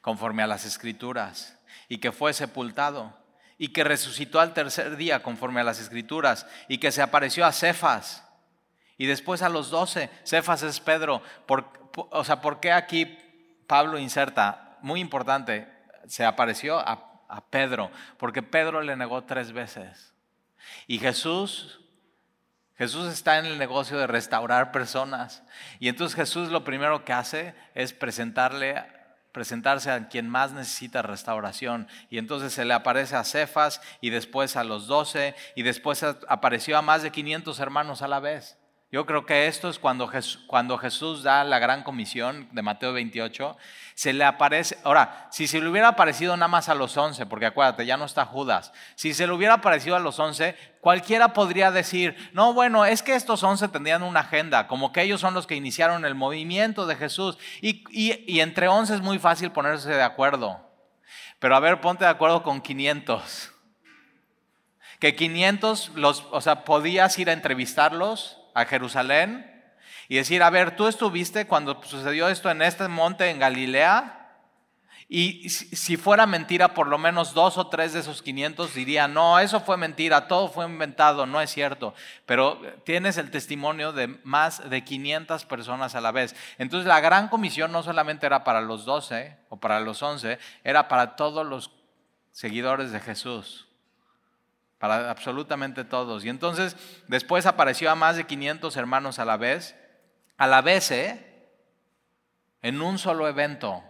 conforme 0.00 0.44
a 0.44 0.46
las 0.46 0.64
escrituras, 0.64 1.58
y 1.88 1.98
que 1.98 2.12
fue 2.12 2.32
sepultado, 2.34 3.18
y 3.58 3.72
que 3.72 3.82
resucitó 3.82 4.38
al 4.38 4.54
tercer 4.54 4.96
día, 4.96 5.24
conforme 5.24 5.60
a 5.60 5.64
las 5.64 5.80
escrituras, 5.80 6.46
y 6.68 6.78
que 6.78 6.92
se 6.92 7.02
apareció 7.02 7.44
a 7.44 7.50
Cefas 7.50 8.24
y 8.96 9.06
después 9.06 9.42
a 9.42 9.48
los 9.48 9.70
doce, 9.70 10.08
Cefas 10.24 10.62
es 10.62 10.78
Pedro. 10.78 11.20
o 11.94 12.24
sea, 12.24 12.40
¿por 12.40 12.60
qué 12.60 12.70
aquí 12.70 13.18
Pablo 13.66 13.98
inserta? 13.98 14.78
Muy 14.82 15.00
importante, 15.00 15.66
se 16.06 16.24
apareció 16.24 16.78
a, 16.78 17.07
Pedro, 17.50 17.90
porque 18.16 18.42
Pedro 18.42 18.82
le 18.82 18.96
negó 18.96 19.24
tres 19.24 19.52
veces. 19.52 20.12
Y 20.86 20.98
Jesús, 20.98 21.80
Jesús 22.76 23.12
está 23.12 23.38
en 23.38 23.46
el 23.46 23.58
negocio 23.58 23.98
de 23.98 24.06
restaurar 24.06 24.72
personas. 24.72 25.42
Y 25.78 25.88
entonces 25.88 26.16
Jesús 26.16 26.50
lo 26.50 26.64
primero 26.64 27.04
que 27.04 27.12
hace 27.12 27.54
es 27.74 27.92
presentarle 27.92 28.84
presentarse 29.32 29.90
a 29.90 30.08
quien 30.08 30.28
más 30.28 30.52
necesita 30.52 31.02
restauración. 31.02 31.86
Y 32.10 32.18
entonces 32.18 32.52
se 32.52 32.64
le 32.64 32.74
aparece 32.74 33.14
a 33.14 33.22
Cefas 33.22 33.80
y 34.00 34.10
después 34.10 34.56
a 34.56 34.64
los 34.64 34.88
doce 34.88 35.36
y 35.54 35.62
después 35.62 36.02
apareció 36.02 36.76
a 36.76 36.82
más 36.82 37.02
de 37.02 37.12
500 37.12 37.60
hermanos 37.60 38.02
a 38.02 38.08
la 38.08 38.18
vez. 38.18 38.58
Yo 38.90 39.04
creo 39.04 39.26
que 39.26 39.48
esto 39.48 39.68
es 39.68 39.78
cuando 39.78 40.08
Jesús, 40.08 40.42
cuando 40.46 40.78
Jesús 40.78 41.22
da 41.22 41.44
la 41.44 41.58
gran 41.58 41.82
comisión 41.82 42.48
de 42.52 42.62
Mateo 42.62 42.94
28, 42.94 43.56
se 43.94 44.14
le 44.14 44.24
aparece, 44.24 44.78
ahora, 44.82 45.28
si 45.30 45.46
se 45.46 45.60
le 45.60 45.68
hubiera 45.68 45.88
aparecido 45.88 46.34
nada 46.36 46.48
más 46.48 46.70
a 46.70 46.74
los 46.74 46.96
once, 46.96 47.26
porque 47.26 47.44
acuérdate, 47.44 47.84
ya 47.84 47.98
no 47.98 48.06
está 48.06 48.24
Judas, 48.24 48.72
si 48.94 49.12
se 49.12 49.26
le 49.26 49.34
hubiera 49.34 49.54
aparecido 49.54 49.94
a 49.96 50.00
los 50.00 50.18
once, 50.18 50.56
cualquiera 50.80 51.34
podría 51.34 51.70
decir, 51.70 52.16
no, 52.32 52.54
bueno, 52.54 52.86
es 52.86 53.02
que 53.02 53.14
estos 53.14 53.42
once 53.42 53.68
tendrían 53.68 54.02
una 54.02 54.20
agenda, 54.20 54.66
como 54.68 54.90
que 54.90 55.02
ellos 55.02 55.20
son 55.20 55.34
los 55.34 55.46
que 55.46 55.54
iniciaron 55.54 56.06
el 56.06 56.14
movimiento 56.14 56.86
de 56.86 56.96
Jesús, 56.96 57.36
y, 57.60 57.84
y 57.90 58.40
entre 58.40 58.68
once 58.68 58.94
es 58.94 59.02
muy 59.02 59.18
fácil 59.18 59.52
ponerse 59.52 59.90
de 59.90 60.02
acuerdo, 60.02 60.68
pero 61.38 61.54
a 61.54 61.60
ver, 61.60 61.80
ponte 61.80 62.04
de 62.04 62.10
acuerdo 62.10 62.42
con 62.42 62.60
500. 62.60 63.52
Que 64.98 65.14
500, 65.14 65.92
los, 65.94 66.26
o 66.32 66.40
sea, 66.40 66.64
podías 66.64 67.16
ir 67.18 67.30
a 67.30 67.32
entrevistarlos, 67.32 68.38
Jerusalén 68.66 69.58
y 70.08 70.16
decir, 70.16 70.42
a 70.42 70.50
ver, 70.50 70.74
tú 70.74 70.86
estuviste 70.86 71.46
cuando 71.46 71.82
sucedió 71.82 72.28
esto 72.28 72.50
en 72.50 72.62
este 72.62 72.88
monte 72.88 73.28
en 73.28 73.38
Galilea. 73.38 74.14
Y 75.10 75.48
si 75.48 75.96
fuera 75.96 76.26
mentira, 76.26 76.74
por 76.74 76.86
lo 76.86 76.98
menos 76.98 77.32
dos 77.32 77.56
o 77.56 77.68
tres 77.68 77.94
de 77.94 78.00
esos 78.00 78.20
500 78.20 78.74
dirían, 78.74 79.14
no, 79.14 79.38
eso 79.38 79.60
fue 79.60 79.78
mentira, 79.78 80.28
todo 80.28 80.48
fue 80.48 80.66
inventado, 80.66 81.24
no 81.24 81.40
es 81.40 81.50
cierto. 81.50 81.94
Pero 82.26 82.60
tienes 82.84 83.16
el 83.16 83.30
testimonio 83.30 83.92
de 83.92 84.08
más 84.24 84.68
de 84.68 84.84
500 84.84 85.44
personas 85.46 85.94
a 85.94 86.02
la 86.02 86.12
vez. 86.12 86.34
Entonces 86.58 86.86
la 86.86 87.00
gran 87.00 87.28
comisión 87.28 87.72
no 87.72 87.82
solamente 87.82 88.26
era 88.26 88.44
para 88.44 88.60
los 88.60 88.84
12 88.84 89.36
o 89.48 89.58
para 89.58 89.80
los 89.80 90.02
11, 90.02 90.38
era 90.64 90.88
para 90.88 91.16
todos 91.16 91.46
los 91.46 91.70
seguidores 92.32 92.92
de 92.92 93.00
Jesús 93.00 93.67
para 94.78 95.10
absolutamente 95.10 95.84
todos. 95.84 96.24
Y 96.24 96.28
entonces 96.28 96.76
después 97.08 97.46
apareció 97.46 97.90
a 97.90 97.94
más 97.94 98.16
de 98.16 98.24
500 98.24 98.76
hermanos 98.76 99.18
a 99.18 99.24
la 99.24 99.36
vez, 99.36 99.76
a 100.36 100.46
la 100.46 100.62
vez, 100.62 100.90
¿eh? 100.90 101.24
En 102.62 102.80
un 102.80 102.98
solo 102.98 103.28
evento. 103.28 103.82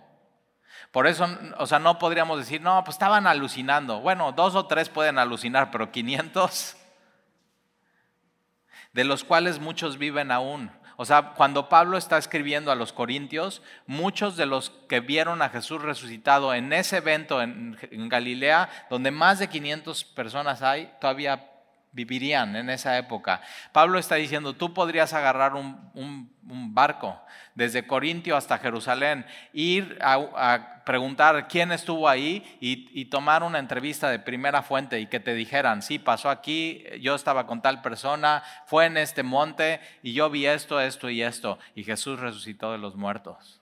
Por 0.90 1.06
eso, 1.06 1.26
o 1.58 1.66
sea, 1.66 1.78
no 1.78 1.98
podríamos 1.98 2.38
decir, 2.38 2.62
no, 2.62 2.82
pues 2.84 2.94
estaban 2.94 3.26
alucinando. 3.26 4.00
Bueno, 4.00 4.32
dos 4.32 4.54
o 4.54 4.66
tres 4.66 4.88
pueden 4.88 5.18
alucinar, 5.18 5.70
pero 5.70 5.92
500, 5.92 6.76
de 8.92 9.04
los 9.04 9.24
cuales 9.24 9.58
muchos 9.58 9.98
viven 9.98 10.30
aún. 10.30 10.70
O 11.00 11.04
sea, 11.04 11.34
cuando 11.36 11.68
Pablo 11.68 11.96
está 11.96 12.18
escribiendo 12.18 12.72
a 12.72 12.74
los 12.74 12.92
corintios, 12.92 13.62
muchos 13.86 14.36
de 14.36 14.46
los 14.46 14.70
que 14.88 14.98
vieron 14.98 15.42
a 15.42 15.48
Jesús 15.48 15.80
resucitado 15.80 16.52
en 16.52 16.72
ese 16.72 16.96
evento 16.96 17.40
en, 17.40 17.76
Galilea, 18.08 18.68
donde 18.90 19.12
más 19.12 19.38
de 19.38 19.48
500 19.48 20.02
personas 20.02 20.60
hay, 20.60 20.92
todavía 21.00 21.52
vivirían 21.92 22.56
en 22.56 22.70
esa 22.70 22.98
época. 22.98 23.40
Pablo 23.72 23.98
está 23.98 24.16
diciendo, 24.16 24.54
tú 24.54 24.74
podrías 24.74 25.12
agarrar 25.12 25.54
un, 25.54 26.36
barco 26.70 27.20
desde 27.54 27.86
Corintio 27.86 28.36
hasta 28.36 28.58
Jerusalén, 28.58 29.26
ir 29.52 29.98
a, 30.00 30.82
preguntar 30.84 31.48
quién 31.48 31.72
estuvo 31.72 32.08
ahí 32.08 32.56
y, 32.60 33.04
tomar 33.06 33.42
una 33.42 33.58
entrevista 33.58 34.08
de 34.08 34.18
primera 34.18 34.62
fuente 34.62 35.00
y 35.00 35.06
que 35.06 35.20
te 35.20 35.34
dijeran, 35.34 35.82
sí, 35.82 35.98
pasó 35.98 36.30
aquí, 36.30 36.84
yo 37.00 37.14
estaba 37.14 37.46
con 37.46 37.60
tal 37.60 37.82
persona, 37.82 38.42
fue 38.66 38.86
en 38.86 38.96
este 38.96 39.22
monte 39.22 39.80
y 40.02 40.14
yo 40.14 40.30
vi 40.30 40.46
esto, 40.46 40.80
esto 40.80 41.10
y 41.10 41.22
esto, 41.22 41.58
y 41.74 41.84
Jesús 41.84 42.18
resucitó 42.20 42.72
de 42.72 42.78
los 42.78 42.96
muertos. 42.96 43.60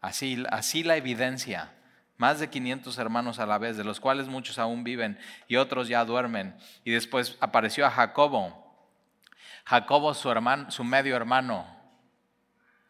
Así, 0.00 0.42
así 0.50 0.82
la 0.82 0.96
evidencia 0.96 1.72
más 2.16 2.38
de 2.40 2.50
500 2.50 2.96
hermanos 2.98 3.38
a 3.38 3.46
la 3.46 3.58
vez, 3.58 3.76
de 3.76 3.84
los 3.84 4.00
cuales 4.00 4.28
muchos 4.28 4.58
aún 4.58 4.84
viven 4.84 5.18
y 5.48 5.56
otros 5.56 5.88
ya 5.88 6.04
duermen. 6.04 6.56
Y 6.84 6.92
después 6.92 7.36
apareció 7.40 7.86
a 7.86 7.90
Jacobo, 7.90 8.76
Jacobo 9.64 10.14
su 10.14 10.30
hermano, 10.30 10.70
su 10.70 10.84
medio 10.84 11.16
hermano, 11.16 11.66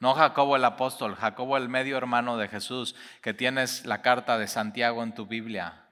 no 0.01 0.15
Jacobo 0.15 0.57
el 0.57 0.65
apóstol, 0.65 1.15
Jacobo 1.15 1.57
el 1.57 1.69
medio 1.69 1.97
hermano 1.97 2.37
de 2.37 2.49
Jesús, 2.49 2.97
que 3.21 3.35
tienes 3.35 3.87
la 3.87 4.03
carta 4.03 4.37
de 4.37 4.49
Santiago 4.49 5.03
en 5.03 5.15
tu 5.15 5.27
Biblia. 5.27 5.85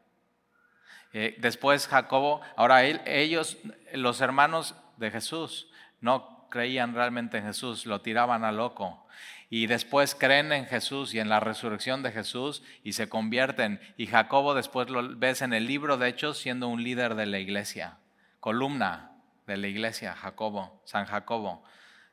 Eh, 1.12 1.36
después 1.38 1.86
Jacobo, 1.86 2.40
ahora 2.56 2.82
ellos, 2.84 3.58
los 3.92 4.20
hermanos 4.20 4.74
de 4.96 5.10
Jesús, 5.12 5.68
no 6.00 6.48
creían 6.50 6.94
realmente 6.94 7.38
en 7.38 7.44
Jesús, 7.44 7.86
lo 7.86 8.00
tiraban 8.00 8.44
a 8.44 8.50
loco 8.50 9.06
y 9.52 9.66
después 9.66 10.14
creen 10.14 10.52
en 10.52 10.64
Jesús 10.66 11.12
y 11.12 11.18
en 11.18 11.28
la 11.28 11.40
resurrección 11.40 12.04
de 12.04 12.12
Jesús 12.12 12.62
y 12.84 12.92
se 12.92 13.08
convierten. 13.08 13.80
Y 13.96 14.06
Jacobo 14.06 14.54
después 14.54 14.88
lo 14.88 15.16
ves 15.16 15.42
en 15.42 15.52
el 15.52 15.66
libro 15.66 15.96
de 15.96 16.08
Hechos 16.08 16.38
siendo 16.38 16.68
un 16.68 16.84
líder 16.84 17.16
de 17.16 17.26
la 17.26 17.40
iglesia, 17.40 17.98
columna 18.38 19.10
de 19.48 19.56
la 19.56 19.66
iglesia, 19.66 20.14
Jacobo, 20.14 20.80
San 20.84 21.04
Jacobo, 21.04 21.64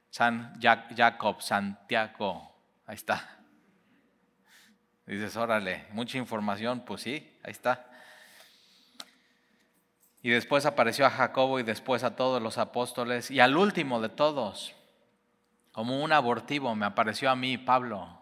San 0.09 0.59
Jacob, 0.59 1.41
Santiago, 1.43 2.55
ahí 2.87 2.95
está. 2.95 3.37
Dices, 5.05 5.37
órale, 5.37 5.85
mucha 5.91 6.17
información, 6.17 6.83
pues 6.85 7.01
sí, 7.01 7.37
ahí 7.43 7.51
está. 7.51 7.87
Y 10.23 10.31
después 10.31 10.65
apareció 10.65 11.05
a 11.05 11.11
Jacobo 11.11 11.59
y 11.59 11.63
después 11.63 12.03
a 12.03 12.15
todos 12.15 12.41
los 12.41 12.57
apóstoles 12.57 13.29
y 13.29 13.39
al 13.39 13.55
último 13.55 14.01
de 14.01 14.09
todos, 14.09 14.73
como 15.77 16.01
un 16.03 16.11
abortivo 16.11 16.73
me 16.73 16.87
apareció 16.87 17.29
a 17.29 17.35
mí 17.35 17.55
Pablo 17.55 18.19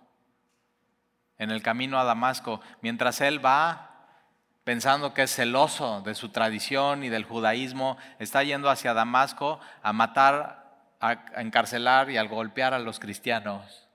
en 1.38 1.52
el 1.52 1.62
camino 1.62 1.98
a 1.98 2.04
Damasco, 2.04 2.60
mientras 2.82 3.22
él 3.22 3.44
va 3.44 4.10
pensando 4.66 5.14
que 5.14 5.24
es 5.24 5.34
celoso 5.34 6.02
de 6.02 6.16
su 6.16 6.28
tradición 6.28 7.06
y 7.06 7.08
del 7.08 7.24
judaísmo, 7.24 7.98
está 8.20 8.44
yendo 8.44 8.70
hacia 8.70 8.94
Damasco 8.94 9.62
a 9.82 9.94
matar, 9.94 10.98
a 11.00 11.14
encarcelar 11.38 12.12
y 12.12 12.18
a 12.18 12.24
golpear 12.24 12.74
a 12.74 12.80
los 12.80 13.00
cristianos. 13.00 13.88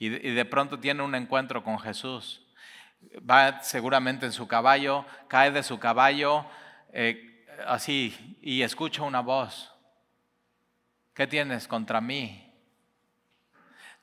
Y 0.00 0.08
de, 0.08 0.44
pronto 0.44 0.80
tiene 0.80 1.04
un 1.04 1.14
encuentro 1.14 1.62
con 1.62 1.78
Jesús. 1.78 2.44
Va 3.18 3.62
seguramente 3.62 4.26
en 4.26 4.32
su 4.32 4.48
caballo, 4.48 5.04
cae 5.28 5.52
de 5.52 5.62
su 5.62 5.78
caballo, 5.78 6.46
eh, 6.92 7.46
así, 7.64 8.40
y 8.42 8.62
escucha 8.62 9.02
una 9.02 9.20
voz. 9.20 9.72
¿Qué 11.14 11.28
tienes 11.28 11.68
contra 11.68 12.00
mí? 12.00 12.47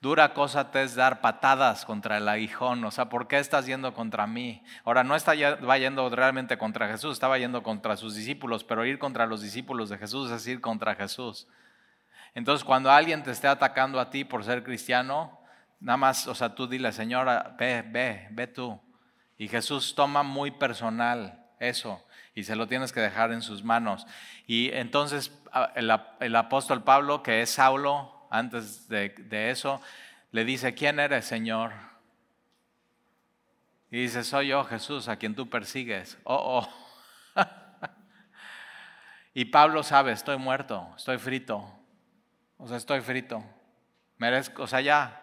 Dura 0.01 0.33
cosa 0.33 0.71
te 0.71 0.83
es 0.83 0.95
dar 0.95 1.21
patadas 1.21 1.85
contra 1.85 2.17
el 2.17 2.27
aguijón. 2.27 2.83
O 2.85 2.91
sea, 2.91 3.09
¿por 3.09 3.27
qué 3.27 3.39
estás 3.39 3.65
yendo 3.65 3.93
contra 3.93 4.27
mí? 4.27 4.63
Ahora, 4.83 5.03
no 5.03 5.15
está 5.15 5.33
va 5.33 5.77
yendo 5.77 6.09
realmente 6.09 6.57
contra 6.57 6.87
Jesús, 6.87 7.13
estaba 7.13 7.37
yendo 7.37 7.63
contra 7.63 7.97
sus 7.97 8.15
discípulos, 8.15 8.63
pero 8.63 8.85
ir 8.85 8.99
contra 8.99 9.25
los 9.25 9.41
discípulos 9.41 9.89
de 9.89 9.97
Jesús 9.97 10.29
es 10.31 10.45
ir 10.47 10.61
contra 10.61 10.95
Jesús. 10.95 11.47
Entonces, 12.35 12.63
cuando 12.63 12.91
alguien 12.91 13.23
te 13.23 13.31
esté 13.31 13.47
atacando 13.47 13.99
a 13.99 14.09
ti 14.09 14.25
por 14.25 14.43
ser 14.43 14.63
cristiano, 14.63 15.39
nada 15.79 15.97
más, 15.97 16.27
o 16.27 16.35
sea, 16.35 16.53
tú 16.53 16.67
dile, 16.67 16.91
Señora, 16.91 17.55
ve, 17.57 17.81
ve, 17.81 18.27
ve 18.31 18.47
tú. 18.47 18.79
Y 19.37 19.47
Jesús 19.47 19.95
toma 19.95 20.23
muy 20.23 20.51
personal 20.51 21.45
eso 21.59 22.05
y 22.33 22.43
se 22.43 22.55
lo 22.55 22.67
tienes 22.67 22.91
que 22.91 22.99
dejar 22.99 23.31
en 23.31 23.41
sus 23.41 23.63
manos. 23.63 24.05
Y 24.45 24.71
entonces 24.73 25.31
el 26.19 26.35
apóstol 26.35 26.83
Pablo, 26.83 27.23
que 27.23 27.41
es 27.41 27.49
Saulo, 27.51 28.14
antes 28.29 28.87
de, 28.87 29.49
eso, 29.49 29.81
le 30.31 30.45
dice, 30.45 30.73
¿quién 30.73 30.99
eres, 30.99 31.25
Señor? 31.25 31.71
Y 33.91 34.01
dice, 34.01 34.23
soy 34.23 34.47
yo, 34.47 34.63
Jesús, 34.63 35.07
a 35.07 35.15
quien 35.15 35.35
tú 35.35 35.49
persigues. 35.49 36.17
Oh, 36.23 36.61
oh. 36.61 37.41
y 39.33 39.45
Pablo 39.45 39.83
sabe, 39.83 40.11
estoy 40.11 40.37
muerto, 40.37 40.93
estoy 40.97 41.17
frito. 41.17 41.65
O 42.57 42.67
sea, 42.67 42.77
estoy 42.77 43.01
frito. 43.01 43.43
Merezco, 44.17 44.63
o 44.63 44.67
sea, 44.67 44.81
ya, 44.81 45.21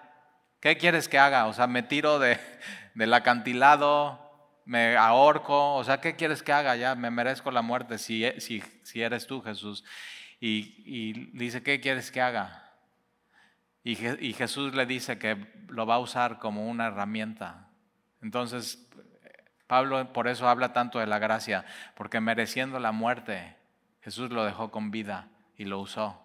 ¿qué 0.61 0.77
quieres 0.77 1.09
que 1.09 1.19
haga? 1.19 1.47
O 1.47 1.53
sea, 1.53 1.67
me 1.67 1.83
tiro 1.83 2.19
de, 2.19 2.39
del 2.95 3.13
acantilado, 3.15 4.23
me 4.65 4.97
ahorco, 4.97 5.75
o 5.75 5.85
sea, 5.85 6.01
¿qué 6.01 6.15
quieres 6.15 6.43
que 6.43 6.53
haga? 6.53 6.77
Ya, 6.77 6.95
me 6.95 7.11
merezco 7.11 7.51
la 7.51 7.63
muerte 7.63 7.99
si, 7.99 8.25
si, 8.39 8.63
si 8.83 9.03
eres 9.03 9.27
tú, 9.27 9.43
Jesús. 9.43 9.85
Y, 10.41 10.83
y 10.85 11.13
dice, 11.33 11.63
¿qué 11.63 11.81
quieres 11.81 12.11
que 12.11 12.21
haga? 12.21 12.72
Y, 13.85 13.97
Jesús 13.97 14.75
le 14.75 14.87
dice 14.87 15.19
que 15.19 15.37
lo 15.69 15.87
va 15.87 15.97
a 15.97 15.99
usar 15.99 16.39
como 16.39 16.69
una 16.69 16.87
herramienta. 16.87 17.69
Entonces, 18.21 18.89
Pablo 19.67 20.13
por 20.13 20.29
eso 20.29 20.49
habla 20.49 20.73
tanto 20.73 21.01
de 21.01 21.07
la 21.07 21.19
gracia, 21.19 21.65
porque 21.97 22.21
mereciendo 22.21 22.79
la 22.79 22.93
muerte, 22.93 23.57
Jesús 24.03 24.31
lo 24.31 24.45
dejó 24.45 24.71
con 24.71 24.93
vida 24.93 25.29
y 25.57 25.65
lo 25.65 25.81
usó. 25.81 26.23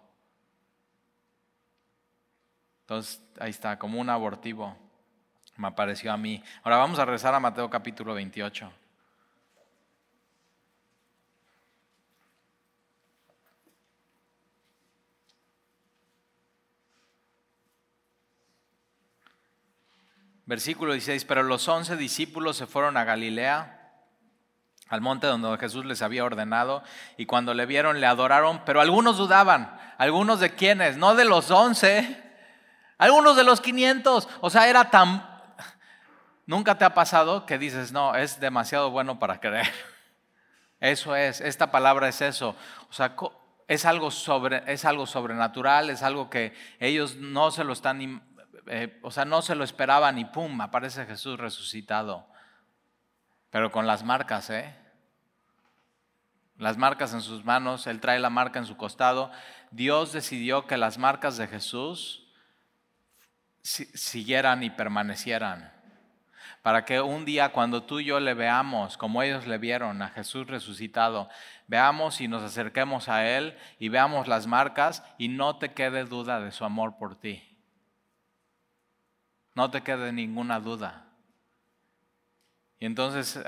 Entonces, 2.82 3.22
ahí 3.40 3.50
está, 3.50 3.78
como 3.78 4.00
un 4.00 4.08
abortivo, 4.08 4.76
me 5.56 5.66
apareció 5.66 6.12
a 6.12 6.16
mí. 6.16 6.42
Ahora 6.62 6.78
vamos 6.78 7.00
a 7.00 7.04
rezar 7.04 7.34
a 7.34 7.40
Mateo 7.40 7.68
capítulo 7.68 8.14
28. 8.14 8.72
Versículo 20.48 20.94
16, 20.94 21.26
pero 21.26 21.42
los 21.42 21.68
once 21.68 21.94
discípulos 21.94 22.56
se 22.56 22.66
fueron 22.66 22.96
a 22.96 23.04
Galilea, 23.04 23.92
al 24.88 25.02
monte 25.02 25.26
donde 25.26 25.58
Jesús 25.58 25.84
les 25.84 26.00
había 26.00 26.24
ordenado, 26.24 26.82
y 27.18 27.26
cuando 27.26 27.52
le 27.52 27.66
vieron 27.66 28.00
le 28.00 28.06
adoraron, 28.06 28.62
pero 28.64 28.80
algunos 28.80 29.18
dudaban, 29.18 29.78
algunos 29.98 30.40
de 30.40 30.54
quienes, 30.54 30.96
no 30.96 31.14
de 31.14 31.26
los 31.26 31.50
once, 31.50 32.18
algunos 32.96 33.36
de 33.36 33.44
los 33.44 33.60
quinientos, 33.60 34.26
o 34.40 34.48
sea, 34.48 34.70
era 34.70 34.88
tan... 34.88 35.22
Nunca 36.46 36.78
te 36.78 36.86
ha 36.86 36.94
pasado 36.94 37.44
que 37.44 37.58
dices, 37.58 37.92
no, 37.92 38.14
es 38.14 38.40
demasiado 38.40 38.90
bueno 38.90 39.18
para 39.18 39.40
creer. 39.40 39.70
Eso 40.80 41.14
es, 41.14 41.42
esta 41.42 41.70
palabra 41.70 42.08
es 42.08 42.22
eso. 42.22 42.56
O 42.88 42.92
sea, 42.94 43.14
es 43.66 43.84
algo, 43.84 44.10
sobre, 44.10 44.62
es 44.66 44.86
algo 44.86 45.04
sobrenatural, 45.04 45.90
es 45.90 46.02
algo 46.02 46.30
que 46.30 46.54
ellos 46.80 47.16
no 47.16 47.50
se 47.50 47.64
lo 47.64 47.74
están 47.74 48.22
eh, 48.68 48.98
o 49.02 49.10
sea, 49.10 49.24
no 49.24 49.42
se 49.42 49.54
lo 49.54 49.64
esperaban 49.64 50.18
y 50.18 50.24
pum, 50.24 50.60
aparece 50.60 51.06
Jesús 51.06 51.38
resucitado. 51.38 52.26
Pero 53.50 53.72
con 53.72 53.86
las 53.86 54.04
marcas, 54.04 54.50
¿eh? 54.50 54.74
Las 56.56 56.76
marcas 56.76 57.14
en 57.14 57.20
sus 57.20 57.44
manos, 57.44 57.86
Él 57.86 58.00
trae 58.00 58.18
la 58.18 58.30
marca 58.30 58.58
en 58.58 58.66
su 58.66 58.76
costado. 58.76 59.30
Dios 59.70 60.12
decidió 60.12 60.66
que 60.66 60.76
las 60.76 60.98
marcas 60.98 61.36
de 61.36 61.46
Jesús 61.46 62.26
siguieran 63.62 64.62
y 64.62 64.70
permanecieran. 64.70 65.72
Para 66.62 66.84
que 66.84 67.00
un 67.00 67.24
día 67.24 67.52
cuando 67.52 67.84
tú 67.84 68.00
y 68.00 68.06
yo 68.06 68.18
le 68.18 68.34
veamos, 68.34 68.96
como 68.96 69.22
ellos 69.22 69.46
le 69.46 69.58
vieron 69.58 70.02
a 70.02 70.08
Jesús 70.08 70.48
resucitado, 70.48 71.28
veamos 71.68 72.20
y 72.20 72.28
nos 72.28 72.42
acerquemos 72.42 73.08
a 73.08 73.26
Él 73.26 73.56
y 73.78 73.88
veamos 73.88 74.26
las 74.26 74.46
marcas 74.46 75.04
y 75.16 75.28
no 75.28 75.56
te 75.58 75.72
quede 75.72 76.04
duda 76.04 76.40
de 76.40 76.50
su 76.50 76.64
amor 76.64 76.98
por 76.98 77.14
ti. 77.18 77.47
No 79.58 79.72
te 79.72 79.82
quede 79.82 80.12
ninguna 80.12 80.60
duda. 80.60 81.02
Y 82.78 82.86
entonces 82.86 83.40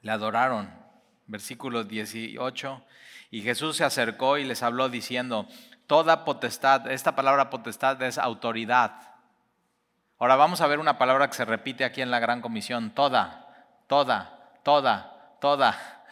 le 0.00 0.10
adoraron. 0.10 0.72
Versículo 1.26 1.84
18. 1.84 2.82
Y 3.30 3.42
Jesús 3.42 3.76
se 3.76 3.84
acercó 3.84 4.38
y 4.38 4.44
les 4.44 4.62
habló 4.62 4.88
diciendo, 4.88 5.46
toda 5.86 6.24
potestad, 6.24 6.90
esta 6.90 7.14
palabra 7.14 7.50
potestad 7.50 8.00
es 8.00 8.16
autoridad. 8.16 9.16
Ahora 10.18 10.36
vamos 10.36 10.62
a 10.62 10.66
ver 10.66 10.78
una 10.78 10.96
palabra 10.96 11.28
que 11.28 11.36
se 11.36 11.44
repite 11.44 11.84
aquí 11.84 12.00
en 12.00 12.10
la 12.10 12.18
Gran 12.18 12.40
Comisión, 12.40 12.92
toda, 12.92 13.66
toda, 13.86 14.54
toda, 14.62 15.36
toda. 15.42 16.06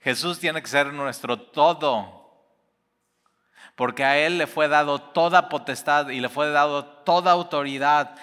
Jesús 0.00 0.38
tiene 0.38 0.62
que 0.62 0.68
ser 0.68 0.94
nuestro 0.94 1.38
todo 1.38 2.21
porque 3.76 4.04
a 4.04 4.18
Él 4.18 4.38
le 4.38 4.46
fue 4.46 4.68
dado 4.68 5.00
toda 5.00 5.48
potestad 5.48 6.08
y 6.08 6.20
le 6.20 6.28
fue 6.28 6.50
dado 6.50 6.84
toda 6.84 7.32
autoridad. 7.32 8.14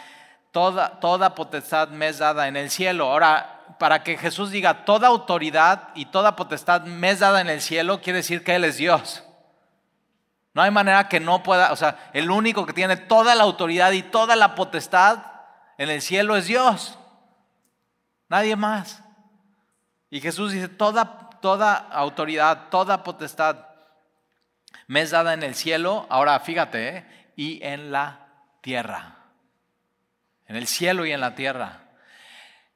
Toda, 0.52 1.00
toda 1.00 1.36
potestad 1.36 1.90
me 1.90 2.08
es 2.08 2.20
dada 2.20 2.48
en 2.48 2.58
el 2.58 2.70
cielo. 2.70 3.12
Ahora, 3.12 3.60
para 3.78 4.04
que 4.04 4.18
Jesús 4.18 4.52
diga, 4.52 4.86
toda 4.86 5.08
autoridad 5.08 5.90
y 5.96 6.06
toda 6.06 6.36
potestad 6.36 6.82
me 6.84 7.12
es 7.12 7.20
dada 7.20 7.42
en 7.42 7.50
el 7.50 7.62
cielo, 7.62 8.02
quiere 8.02 8.18
decir 8.18 8.44
que 8.44 8.56
Él 8.56 8.64
es 8.64 8.78
Dios. 8.78 9.24
No 10.54 10.62
hay 10.62 10.72
manera 10.72 11.08
que 11.08 11.20
no 11.20 11.44
pueda, 11.44 11.72
o 11.72 11.76
sea, 11.76 12.10
el 12.14 12.32
único 12.32 12.66
que 12.66 12.74
tiene 12.74 12.98
toda 12.98 13.36
la 13.36 13.44
autoridad 13.44 13.92
y 13.92 14.04
toda 14.04 14.36
la 14.36 14.56
potestad 14.56 15.20
en 15.78 15.90
el 15.90 16.02
cielo 16.02 16.36
es 16.36 16.48
Dios. 16.48 16.98
Nadie 18.28 18.56
más. 18.56 19.02
Y 20.10 20.20
Jesús 20.20 20.52
dice, 20.52 20.68
toda, 20.68 21.30
toda 21.42 21.76
autoridad, 21.76 22.70
toda 22.70 23.04
potestad 23.04 23.69
me 24.89 25.02
es 25.02 25.12
dada 25.12 25.36
en 25.36 25.43
el 25.43 25.54
cielo, 25.54 26.08
ahora 26.10 26.39
fíjate, 26.39 26.97
¿eh? 26.97 27.06
y 27.36 27.63
en 27.63 27.91
la 27.91 28.28
tierra. 28.62 29.17
En 30.47 30.56
el 30.56 30.65
cielo 30.65 31.06
y 31.06 31.12
en 31.12 31.21
la 31.21 31.36
tierra. 31.36 31.84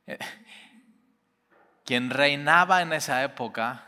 Eh, 0.06 0.20
quien 1.84 2.12
reinaba 2.12 2.84
en 2.84 2.94
esa 2.94 3.24
época 3.24 3.88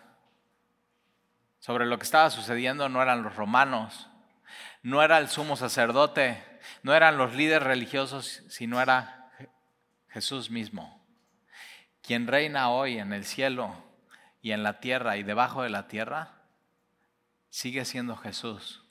sobre 1.59 1.85
lo 1.85 1.99
que 1.99 2.03
estaba 2.05 2.31
sucediendo 2.31 2.89
no 2.89 2.99
eran 3.03 3.21
los 3.21 3.35
romanos, 3.35 4.09
no 4.81 5.03
era 5.03 5.19
el 5.19 5.29
sumo 5.29 5.55
sacerdote, 5.55 6.43
no 6.81 6.95
eran 6.95 7.19
los 7.19 7.35
líderes 7.35 7.67
religiosos, 7.67 8.41
sino 8.49 8.81
era 8.81 9.29
Jesús 10.09 10.49
mismo. 10.49 11.05
Quien 12.01 12.25
reina 12.25 12.71
hoy 12.71 12.97
en 12.97 13.13
el 13.13 13.23
cielo 13.23 13.75
y 14.41 14.51
en 14.51 14.63
la 14.63 14.79
tierra 14.79 15.15
y 15.15 15.21
debajo 15.21 15.61
de 15.61 15.69
la 15.69 15.87
tierra, 15.87 16.34
sigue 17.55 17.85
siendo 17.85 18.17
Jesús. 18.17 18.83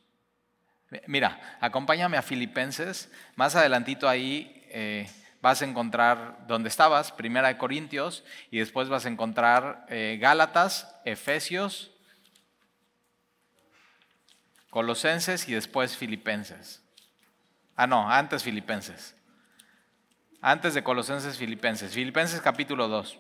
Mira, 1.06 1.58
acompáñame 1.60 2.16
a 2.16 2.22
Filipenses, 2.22 3.10
más 3.36 3.54
adelantito 3.56 4.08
ahí 4.08 4.64
eh, 4.70 5.06
vas 5.42 5.60
a 5.60 5.66
encontrar 5.66 6.46
donde 6.46 6.70
estabas, 6.70 7.12
Primera 7.12 7.48
de 7.48 7.58
Corintios, 7.58 8.24
y 8.50 8.60
después 8.60 8.88
vas 8.88 9.04
a 9.04 9.10
encontrar 9.10 9.84
eh, 9.90 10.16
Gálatas, 10.18 10.96
Efesios, 11.04 11.90
Colosenses 14.70 15.46
y 15.46 15.52
después 15.52 15.98
Filipenses. 15.98 16.82
Ah, 17.76 17.86
no, 17.86 18.10
antes 18.10 18.42
Filipenses. 18.42 19.14
Antes 20.40 20.72
de 20.72 20.82
Colosenses, 20.82 21.36
Filipenses. 21.36 21.92
Filipenses 21.92 22.40
capítulo 22.40 22.88
2. 22.88 23.18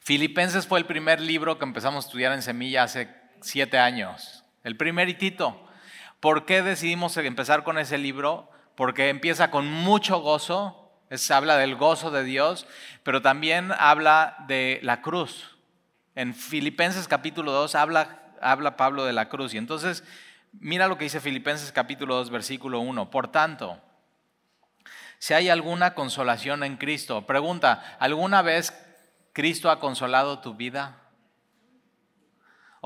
Filipenses 0.00 0.66
fue 0.66 0.80
el 0.80 0.86
primer 0.86 1.20
libro 1.20 1.56
que 1.56 1.64
empezamos 1.64 2.04
a 2.04 2.08
estudiar 2.08 2.32
en 2.32 2.42
Semilla 2.42 2.82
hace 2.82 3.23
siete 3.44 3.78
años. 3.78 4.44
El 4.62 4.76
primer 4.76 5.08
hitito. 5.08 5.60
¿Por 6.20 6.46
qué 6.46 6.62
decidimos 6.62 7.16
empezar 7.18 7.64
con 7.64 7.78
ese 7.78 7.98
libro? 7.98 8.50
Porque 8.74 9.10
empieza 9.10 9.50
con 9.50 9.70
mucho 9.70 10.20
gozo, 10.20 10.90
habla 11.30 11.56
del 11.58 11.76
gozo 11.76 12.10
de 12.10 12.24
Dios, 12.24 12.66
pero 13.02 13.22
también 13.22 13.72
habla 13.78 14.36
de 14.48 14.80
la 14.82 15.02
cruz. 15.02 15.56
En 16.14 16.34
Filipenses 16.34 17.06
capítulo 17.06 17.52
2 17.52 17.74
habla, 17.74 18.22
habla 18.40 18.76
Pablo 18.76 19.04
de 19.04 19.12
la 19.12 19.28
cruz. 19.28 19.52
Y 19.54 19.58
entonces, 19.58 20.02
mira 20.52 20.88
lo 20.88 20.96
que 20.96 21.04
dice 21.04 21.20
Filipenses 21.20 21.70
capítulo 21.72 22.16
2, 22.16 22.30
versículo 22.30 22.80
1. 22.80 23.10
Por 23.10 23.28
tanto, 23.28 23.80
si 25.18 25.34
hay 25.34 25.50
alguna 25.50 25.94
consolación 25.94 26.64
en 26.64 26.76
Cristo, 26.76 27.26
pregunta, 27.26 27.96
¿alguna 28.00 28.42
vez 28.42 28.72
Cristo 29.32 29.70
ha 29.70 29.78
consolado 29.78 30.38
tu 30.38 30.54
vida? 30.54 31.03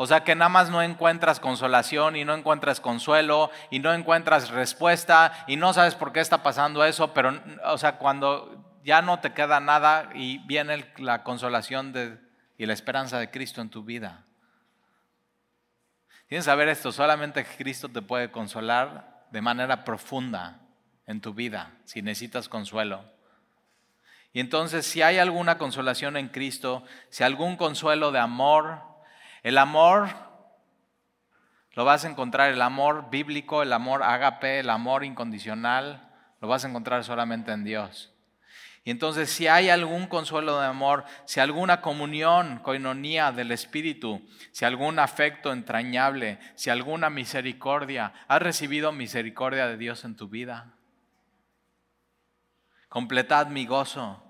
O 0.01 0.07
sea 0.07 0.23
que 0.23 0.37
nada 0.37 0.49
más 0.49 0.71
no 0.71 0.81
encuentras 0.81 1.41
consolación 1.41 2.15
y 2.15 2.25
no 2.25 2.33
encuentras 2.33 2.79
consuelo 2.79 3.51
y 3.69 3.81
no 3.81 3.93
encuentras 3.93 4.51
respuesta 4.51 5.33
y 5.49 5.57
no 5.57 5.73
sabes 5.73 5.97
por 5.97 6.13
qué 6.13 6.21
está 6.21 6.45
pasando 6.45 6.85
eso, 6.85 7.13
pero, 7.13 7.37
o 7.65 7.77
sea, 7.79 7.99
cuando 7.99 8.79
ya 8.85 9.03
no 9.03 9.19
te 9.19 9.33
queda 9.33 9.59
nada 9.59 10.11
y 10.15 10.39
viene 10.47 10.95
la 10.99 11.25
consolación 11.25 11.93
y 12.57 12.67
la 12.67 12.75
esperanza 12.75 13.19
de 13.19 13.33
Cristo 13.33 13.61
en 13.61 13.71
tu 13.71 13.83
vida. 13.83 14.25
Tienes 16.29 16.45
que 16.45 16.51
saber 16.53 16.69
esto, 16.69 16.93
solamente 16.93 17.45
Cristo 17.45 17.89
te 17.89 18.01
puede 18.01 18.31
consolar 18.31 19.27
de 19.33 19.43
manera 19.43 19.83
profunda 19.83 20.61
en 21.07 21.21
tu 21.21 21.35
vida, 21.35 21.73
si 21.83 22.03
necesitas 22.03 22.49
consuelo. 22.49 23.05
Y 24.33 24.39
entonces, 24.39 24.87
si 24.87 25.03
hay 25.03 25.19
alguna 25.19 25.59
consolación 25.59 26.17
en 26.17 26.29
Cristo, 26.29 26.85
si 27.11 27.25
algún 27.25 27.57
consuelo 27.57 28.13
de 28.13 28.21
amor, 28.21 28.87
el 29.43 29.59
amor 29.59 30.09
lo 31.75 31.85
vas 31.85 32.05
a 32.05 32.09
encontrar, 32.09 32.51
el 32.51 32.61
amor 32.61 33.09
bíblico, 33.11 33.63
el 33.63 33.73
amor 33.73 34.03
agape, 34.03 34.61
el 34.61 34.71
amor 34.71 35.05
incondicional, 35.05 36.11
lo 36.41 36.49
vas 36.49 36.65
a 36.65 36.69
encontrar 36.69 37.05
solamente 37.05 37.53
en 37.53 37.63
Dios. 37.63 38.13
Y 38.89 38.91
entonces 38.91 39.31
si 39.31 39.49
hay 39.49 39.69
algún 39.69 40.07
consuelo 40.07 40.59
de 40.59 40.67
amor, 40.67 41.05
si 41.27 41.41
alguna 41.41 41.81
comunión, 41.81 42.59
coinonía 42.61 43.33
del 43.33 43.53
Espíritu, 43.53 44.27
si 44.51 44.65
algún 44.65 44.99
afecto 44.99 45.53
entrañable, 45.53 46.39
si 46.55 46.71
alguna 46.71 47.11
misericordia, 47.11 48.13
has 48.29 48.41
recibido 48.41 48.91
misericordia 48.91 49.67
de 49.67 49.77
Dios 49.77 50.05
en 50.05 50.17
tu 50.17 50.29
vida. 50.29 50.73
Completad 52.89 53.49
mi 53.49 53.67
gozo, 53.67 54.23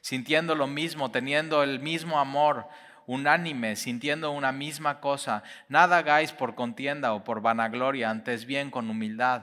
sintiendo 0.00 0.56
lo 0.56 0.66
mismo, 0.66 1.10
teniendo 1.10 1.62
el 1.62 1.78
mismo 1.78 2.18
amor, 2.18 2.66
unánime, 3.06 3.76
sintiendo 3.76 4.30
una 4.30 4.52
misma 4.52 5.00
cosa. 5.00 5.42
Nada 5.68 5.98
hagáis 5.98 6.32
por 6.32 6.54
contienda 6.54 7.12
o 7.12 7.24
por 7.24 7.40
vanagloria, 7.40 8.10
antes 8.10 8.44
bien 8.44 8.70
con 8.70 8.90
humildad, 8.90 9.42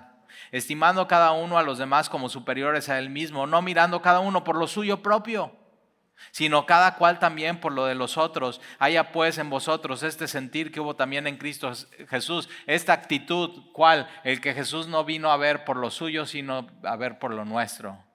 estimando 0.52 1.08
cada 1.08 1.32
uno 1.32 1.58
a 1.58 1.63
los 1.63 1.78
demás 1.78 2.10
como 2.10 2.30
superiores 2.30 2.89
a 2.89 3.00
él 3.00 3.10
mismo, 3.10 3.48
no 3.48 3.62
mirando 3.62 4.02
cada 4.02 4.19
uno 4.19 4.43
por 4.43 4.58
lo 4.58 4.67
suyo 4.67 5.02
propio, 5.02 5.56
sino 6.32 6.65
cada 6.65 6.95
cual 6.95 7.19
también 7.19 7.60
por 7.60 7.72
lo 7.72 7.86
de 7.86 7.95
los 7.95 8.17
otros. 8.17 8.62
Haya 8.78 9.12
pues 9.12 9.38
en 9.38 9.50
vosotros 9.50 10.04
este 10.04 10.28
sentir 10.28 10.72
que 10.72 10.80
hubo 10.80 10.95
también 10.95 11.28
en 11.28 11.38
Cristo 11.38 11.72
Jesús, 12.10 12.50
esta 12.67 12.93
actitud, 12.93 13.72
cual 13.74 14.08
el 14.24 14.41
que 14.41 14.54
Jesús 14.54 14.88
no 14.88 15.06
vino 15.06 15.32
a 15.32 15.38
ver 15.38 15.63
por 15.63 15.78
lo 15.78 15.91
suyo, 15.91 16.26
sino 16.26 16.67
a 16.84 16.95
ver 16.95 17.19
por 17.19 17.34
lo 17.34 17.45
nuestro 17.45 18.09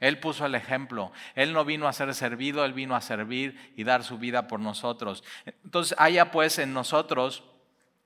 él 0.00 0.18
puso 0.18 0.44
el 0.46 0.54
ejemplo. 0.54 1.12
Él 1.34 1.52
no 1.52 1.64
vino 1.64 1.88
a 1.88 1.92
ser 1.92 2.14
servido, 2.14 2.64
Él 2.64 2.72
vino 2.72 2.94
a 2.94 3.00
servir 3.00 3.72
y 3.76 3.84
dar 3.84 4.04
su 4.04 4.18
vida 4.18 4.48
por 4.48 4.60
nosotros. 4.60 5.24
Entonces 5.64 5.96
haya 5.98 6.30
pues 6.30 6.58
en 6.58 6.74
nosotros 6.74 7.44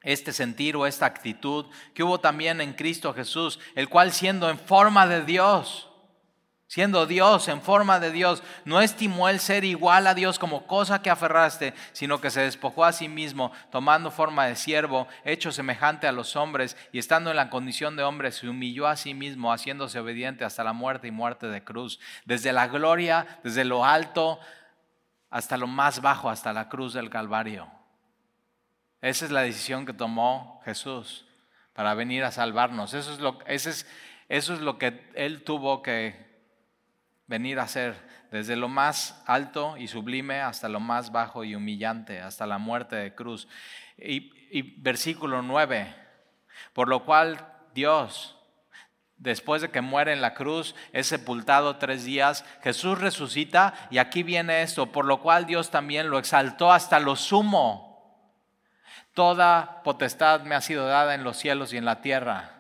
este 0.03 0.33
sentir 0.33 0.77
o 0.77 0.87
esta 0.87 1.07
actitud 1.07 1.67
que 1.95 2.05
hubo 2.05 2.21
también 2.21 2.61
en 2.61 2.75
Cristo 2.75 3.13
Jesús, 3.13 3.59
el 3.75 3.89
cual 3.89 4.13
siendo 4.13 4.49
en 4.49 4.59
forma 4.59 5.07
de 5.07 5.25
Dios, 5.25 5.88
Siendo 6.69 7.07
Dios 7.07 7.49
en 7.49 7.63
forma 7.63 7.99
de 7.99 8.13
Dios, 8.13 8.43
no 8.67 8.83
estimó 8.83 9.31
el 9.31 9.41
ser 9.41 9.65
igual 9.65 10.07
a 10.07 10.13
Dios 10.13 10.39
como 10.39 10.67
cosa 10.67 11.01
que 11.01 11.09
aferraste, 11.09 11.73
sino 11.93 12.21
que 12.21 12.31
se 12.31 12.43
despojó 12.43 12.85
a 12.85 12.93
sí 12.93 13.09
mismo, 13.09 13.53
tomando 13.71 14.11
forma 14.11 14.45
de 14.45 14.55
siervo, 14.55 15.09
hecho 15.25 15.51
semejante 15.51 16.07
a 16.07 16.13
los 16.13 16.37
hombres, 16.37 16.77
y 16.93 16.99
estando 16.99 17.31
en 17.31 17.37
la 17.37 17.49
condición 17.49 17.97
de 17.97 18.03
hombre, 18.03 18.33
se 18.33 18.51
humilló 18.51 18.87
a 18.87 18.97
sí 18.97 19.15
mismo, 19.15 19.51
haciéndose 19.51 19.99
obediente 19.99 20.45
hasta 20.45 20.63
la 20.63 20.75
muerte 20.75 21.09
y 21.09 21.11
muerte 21.11 21.47
de 21.47 21.65
cruz. 21.65 22.01
Desde 22.27 22.53
la 22.53 22.69
gloria, 22.69 23.41
desde 23.43 23.65
lo 23.65 23.87
alto, 23.87 24.39
hasta 25.31 25.57
lo 25.57 25.69
más 25.69 26.03
bajo, 26.03 26.29
hasta 26.29 26.53
la 26.53 26.69
cruz 26.69 26.93
del 26.93 27.09
Calvario. 27.09 27.67
Esa 29.01 29.25
es 29.25 29.31
la 29.31 29.41
decisión 29.41 29.87
que 29.87 29.95
tomó 29.95 30.61
Jesús 30.67 31.25
para 31.73 31.95
venir 31.95 32.25
a 32.25 32.31
salvarnos. 32.31 32.93
Eso 32.93 33.11
es 33.11 33.21
lo, 33.21 33.39
eso 33.47 33.71
es 34.29 34.61
lo 34.61 34.77
que 34.77 35.11
Él 35.15 35.45
tuvo 35.45 35.81
que 35.81 36.28
venir 37.29 37.61
a 37.61 37.69
ser, 37.69 37.95
desde 38.33 38.57
lo 38.57 38.69
más 38.69 39.23
alto 39.27 39.77
y 39.77 39.87
sublime 39.87 40.41
hasta 40.41 40.69
lo 40.69 40.81
más 40.81 41.13
bajo 41.13 41.45
y 41.45 41.55
humillante, 41.55 42.21
hasta 42.21 42.47
la 42.47 42.59
muerte 42.59 42.97
de 42.97 43.15
cruz. 43.15 43.47
Y, 43.97 44.81
versículo 44.81 45.43
9, 45.43 45.95
por 46.73 46.89
lo 46.89 47.05
cual 47.05 47.47
Dios, 47.75 48.37
después 49.17 49.63
de 49.63 49.71
que 49.71 49.83
muere 49.83 50.13
en 50.13 50.23
la 50.23 50.35
cruz, 50.35 50.75
es 50.93 51.07
sepultado 51.07 51.77
tres 51.77 52.05
días, 52.05 52.45
Jesús 52.63 52.99
resucita 52.99 53.75
y 53.91 53.99
aquí 53.99 54.23
viene 54.23 54.63
esto, 54.63 54.91
por 54.91 55.05
lo 55.05 55.21
cual 55.21 55.47
Dios 55.47 55.71
también 55.71 56.11
lo 56.11 56.19
exaltó 56.19 56.73
hasta 56.73 56.99
lo 56.99 57.15
sumo. 57.15 57.87
Toda 59.13 59.83
potestad 59.83 60.43
me 60.43 60.55
ha 60.55 60.61
sido 60.61 60.87
dada 60.87 61.15
en 61.15 61.25
los 61.25 61.37
cielos 61.37 61.73
y 61.73 61.77
en 61.77 61.85
la 61.85 62.01
tierra. 62.01 62.58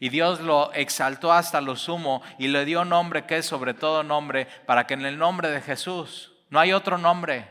Y 0.00 0.08
Dios 0.08 0.40
lo 0.40 0.72
exaltó 0.72 1.32
hasta 1.32 1.60
lo 1.60 1.76
sumo 1.76 2.22
y 2.38 2.48
le 2.48 2.64
dio 2.64 2.84
nombre 2.84 3.24
que 3.24 3.38
es 3.38 3.46
sobre 3.46 3.74
todo 3.74 4.02
nombre, 4.02 4.46
para 4.66 4.86
que 4.86 4.94
en 4.94 5.04
el 5.04 5.18
nombre 5.18 5.50
de 5.50 5.60
Jesús 5.60 6.32
no 6.50 6.60
hay 6.60 6.72
otro 6.72 6.98
nombre, 6.98 7.48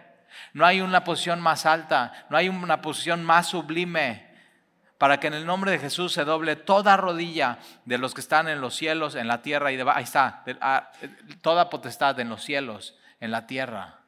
no 0.54 0.66
hay 0.66 0.82
una 0.82 1.04
posición 1.04 1.40
más 1.40 1.66
alta, 1.66 2.26
no 2.30 2.38
hay 2.38 2.50
una 2.50 2.82
posición 2.82 3.24
más 3.24 3.48
sublime, 3.48 4.28
para 4.98 5.20
que 5.20 5.28
en 5.28 5.36
el 5.36 5.46
nombre 5.46 5.72
de 5.72 5.80
Jesús 5.80 6.13
se 6.13 6.26
doble 6.26 6.56
toda 6.56 6.98
rodilla 6.98 7.60
de 7.86 7.98
los 7.98 8.13
que 8.13 8.22
están 8.22 8.48
en 8.48 8.62
los 8.62 8.76
cielos, 8.76 9.16
en 9.16 9.28
la 9.28 9.42
tierra 9.42 9.72
y 9.72 9.78
debajo. 9.78 10.00
Ahí 10.00 10.06
está, 10.06 10.44
ah, 10.60 10.92
toda 11.42 11.70
potestad 11.70 12.20
en 12.20 12.30
los 12.30 12.44
cielos, 12.44 12.96
en 13.20 13.32
la 13.32 13.46
tierra, 13.46 14.00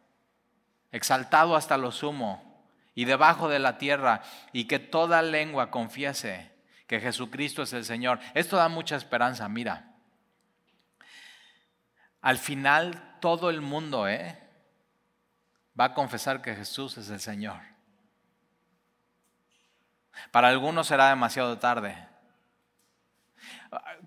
exaltado 0.92 1.56
hasta 1.56 1.78
lo 1.78 1.92
sumo 1.92 2.50
y 2.96 3.06
debajo 3.06 3.48
de 3.48 3.60
la 3.60 3.78
tierra, 3.78 4.24
y 4.52 4.66
que 4.66 4.80
toda 4.80 5.22
lengua 5.22 5.72
confiese 5.72 6.52
que 6.90 7.00
Jesucristo 7.00 7.62
es 7.62 7.72
el 7.74 7.86
Señor. 7.86 8.20
Esto 8.34 8.58
da 8.58 8.68
mucha 8.68 8.96
esperanza, 8.96 9.48
mira. 9.48 9.94
Al 12.20 12.40
final 12.40 13.20
todo 13.22 13.52
el 13.52 13.62
mundo, 13.62 14.08
¿eh? 14.08 14.40
va 15.80 15.86
a 15.86 15.94
confesar 15.94 16.42
que 16.42 16.56
Jesús 16.56 16.98
es 16.98 17.12
el 17.12 17.20
Señor. 17.20 17.62
Para 20.32 20.48
algunos 20.48 20.88
será 20.88 21.10
demasiado 21.10 21.60
tarde. 21.60 22.08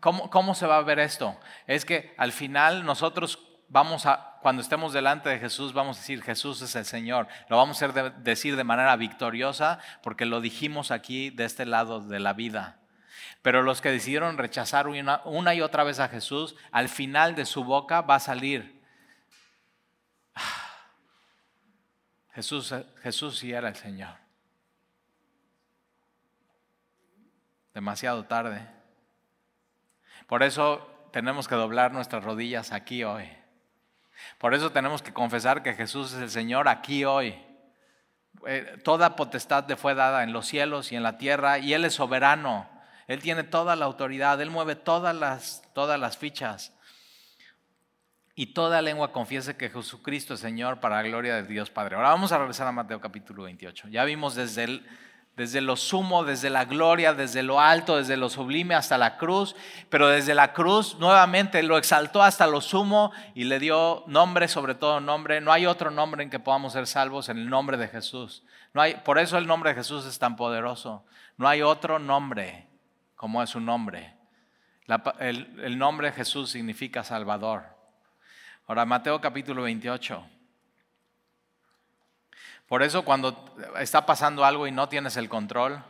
¿Cómo, 0.01 0.29
¿Cómo, 0.29 0.57
se 0.57 0.67
va 0.67 0.79
a 0.79 0.83
ver 0.83 0.99
esto? 0.99 1.39
Es 1.69 1.85
que 1.85 2.13
al 2.19 2.33
final 2.33 2.85
nosotros 2.85 3.39
vamos 3.69 4.07
a, 4.07 4.32
cuando 4.43 4.61
estemos 4.61 4.93
delante 4.93 5.29
de 5.29 5.39
Jesús, 5.39 5.73
vamos 5.73 5.97
a 5.97 6.01
decir, 6.01 6.21
Jesús 6.21 6.61
es 6.63 6.75
el 6.75 6.85
Señor. 6.85 7.29
Lo 7.49 7.57
vamos 7.57 7.81
a 7.81 7.89
decir 7.89 8.57
de 8.57 8.65
manera 8.65 8.97
victoriosa 8.97 9.79
porque 10.03 10.27
lo 10.27 10.41
dijimos 10.41 10.91
aquí 10.91 11.31
de 11.31 11.45
este 11.45 11.65
lado 11.65 12.01
de 12.01 12.19
la 12.19 12.33
vida. 12.33 12.81
Pero 13.41 13.63
los 13.63 13.81
que 13.81 13.91
decidieron 13.91 14.39
rechazar 14.39 14.89
una, 14.89 15.55
y 15.55 15.61
otra 15.61 15.85
vez 15.85 16.01
a 16.01 16.09
Jesús, 16.09 16.57
al 16.73 16.89
final 16.89 17.37
de 17.37 17.47
su 17.47 17.63
boca 17.63 18.01
va 18.01 18.17
a 18.17 18.21
salir, 18.21 18.83
Jesús, 22.35 22.75
Jesús 23.03 23.39
sí 23.39 23.53
era 23.53 23.69
el 23.69 23.77
Señor. 23.77 24.17
Demasiado 27.75 28.25
tarde. 28.25 28.67
Por 30.27 30.43
eso 30.43 31.09
tenemos 31.13 31.47
que 31.47 31.55
doblar 31.55 31.93
nuestras 31.93 32.25
rodillas 32.25 32.73
aquí 32.73 33.05
hoy. 33.05 33.31
Por 34.39 34.55
eso 34.55 34.71
tenemos 34.71 35.03
que 35.03 35.13
confesar 35.13 35.63
que 35.63 35.75
Jesús 35.75 36.13
es 36.13 36.21
el 36.21 36.31
Señor 36.31 36.69
aquí 36.69 37.05
hoy. 37.05 37.35
Eh, 38.47 38.79
toda 38.83 39.15
potestad 39.17 39.69
le 39.69 39.77
fue 39.77 39.95
dada 39.95 40.23
en 40.23 40.33
los 40.33 40.47
cielos 40.47 40.91
y 40.91 40.97
en 40.97 41.03
la 41.03 41.19
tierra 41.19 41.59
y 41.59 41.75
Él 41.75 41.85
es 41.85 41.95
soberano. 41.95 42.69
Él 43.07 43.21
tiene 43.21 43.45
toda 43.45 43.77
la 43.77 43.85
autoridad, 43.85 44.41
Él 44.41 44.51
mueve 44.51 44.75
todas 44.75 45.15
las, 45.15 45.63
todas 45.75 45.99
las 45.99 46.17
fichas 46.17 46.73
y 48.35 48.47
toda 48.55 48.81
lengua 48.81 49.13
confiese 49.13 49.57
que 49.57 49.69
Jesucristo 49.69 50.35
es 50.35 50.41
Señor 50.41 50.81
para 50.81 50.97
la 50.97 51.09
gloria 51.09 51.37
de 51.37 51.43
Dios 51.43 51.71
Padre. 51.71 51.97
Ahora 51.97 52.09
vamos 52.09 52.33
a 52.33 52.39
regresar 52.39 52.67
a 52.67 52.73
Mateo 52.73 53.01
capítulo 53.01 53.43
28. 53.45 53.89
Ya 53.89 54.05
vimos 54.05 54.35
desde, 54.35 54.65
el, 54.65 54.87
desde 55.37 55.61
lo 55.63 55.77
sumo, 55.77 56.25
desde 56.25 56.51
la 56.51 56.67
gloria, 56.67 57.15
desde 57.15 57.43
lo 57.43 57.59
alto, 57.59 57.97
desde 57.97 58.17
lo 58.17 58.29
sublime 58.29 58.75
hasta 58.75 58.99
la 58.99 59.17
cruz, 59.17 59.57
pero 59.89 60.09
desde 60.09 60.35
la 60.35 60.53
cruz 60.53 60.97
nuevamente 60.99 61.63
lo 61.63 61.79
exaltó 61.79 62.23
hasta 62.23 62.47
lo 62.47 62.61
sumo 62.61 63.13
y 63.35 63.45
le 63.45 63.59
dio 63.59 64.05
nombre 64.07 64.47
sobre 64.49 64.75
todo 64.75 65.01
nombre. 65.01 65.41
No 65.41 65.53
hay 65.53 65.67
otro 65.67 65.91
nombre 65.91 66.23
en 66.23 66.31
que 66.31 66.39
podamos 66.39 66.75
ser 66.75 66.87
salvos 66.87 67.29
en 67.29 67.39
el 67.39 67.49
nombre 67.49 67.77
de 67.79 67.89
Jesús. 67.89 68.45
No 68.75 68.83
hay, 68.83 68.95
por 68.97 69.19
eso 69.19 69.39
el 69.39 69.47
nombre 69.47 69.71
de 69.71 69.77
Jesús 69.77 70.05
es 70.05 70.19
tan 70.19 70.37
poderoso. 70.37 71.05
No 71.39 71.49
hay 71.49 71.63
otro 71.63 71.99
nombre 71.99 72.69
como 73.17 73.43
es 73.43 73.51
su 73.51 73.61
nombre. 73.61 74.15
el, 75.19 75.61
el 75.63 75.79
nombre 75.79 76.09
de 76.09 76.13
Jesús 76.13 76.51
significa 76.51 77.05
Salvador. 77.05 77.65
Ahora, 78.67 78.85
Mateo 78.85 79.21
capítulo 79.21 79.63
28. 79.63 80.25
Por 82.73 82.83
eso 82.83 83.05
cuando 83.05 83.55
está 83.81 84.07
pasando 84.07 84.47
algo 84.47 84.67
y 84.67 84.73
no 84.73 84.89
tienes 84.89 85.19
el 85.19 85.29
control, 85.29 85.85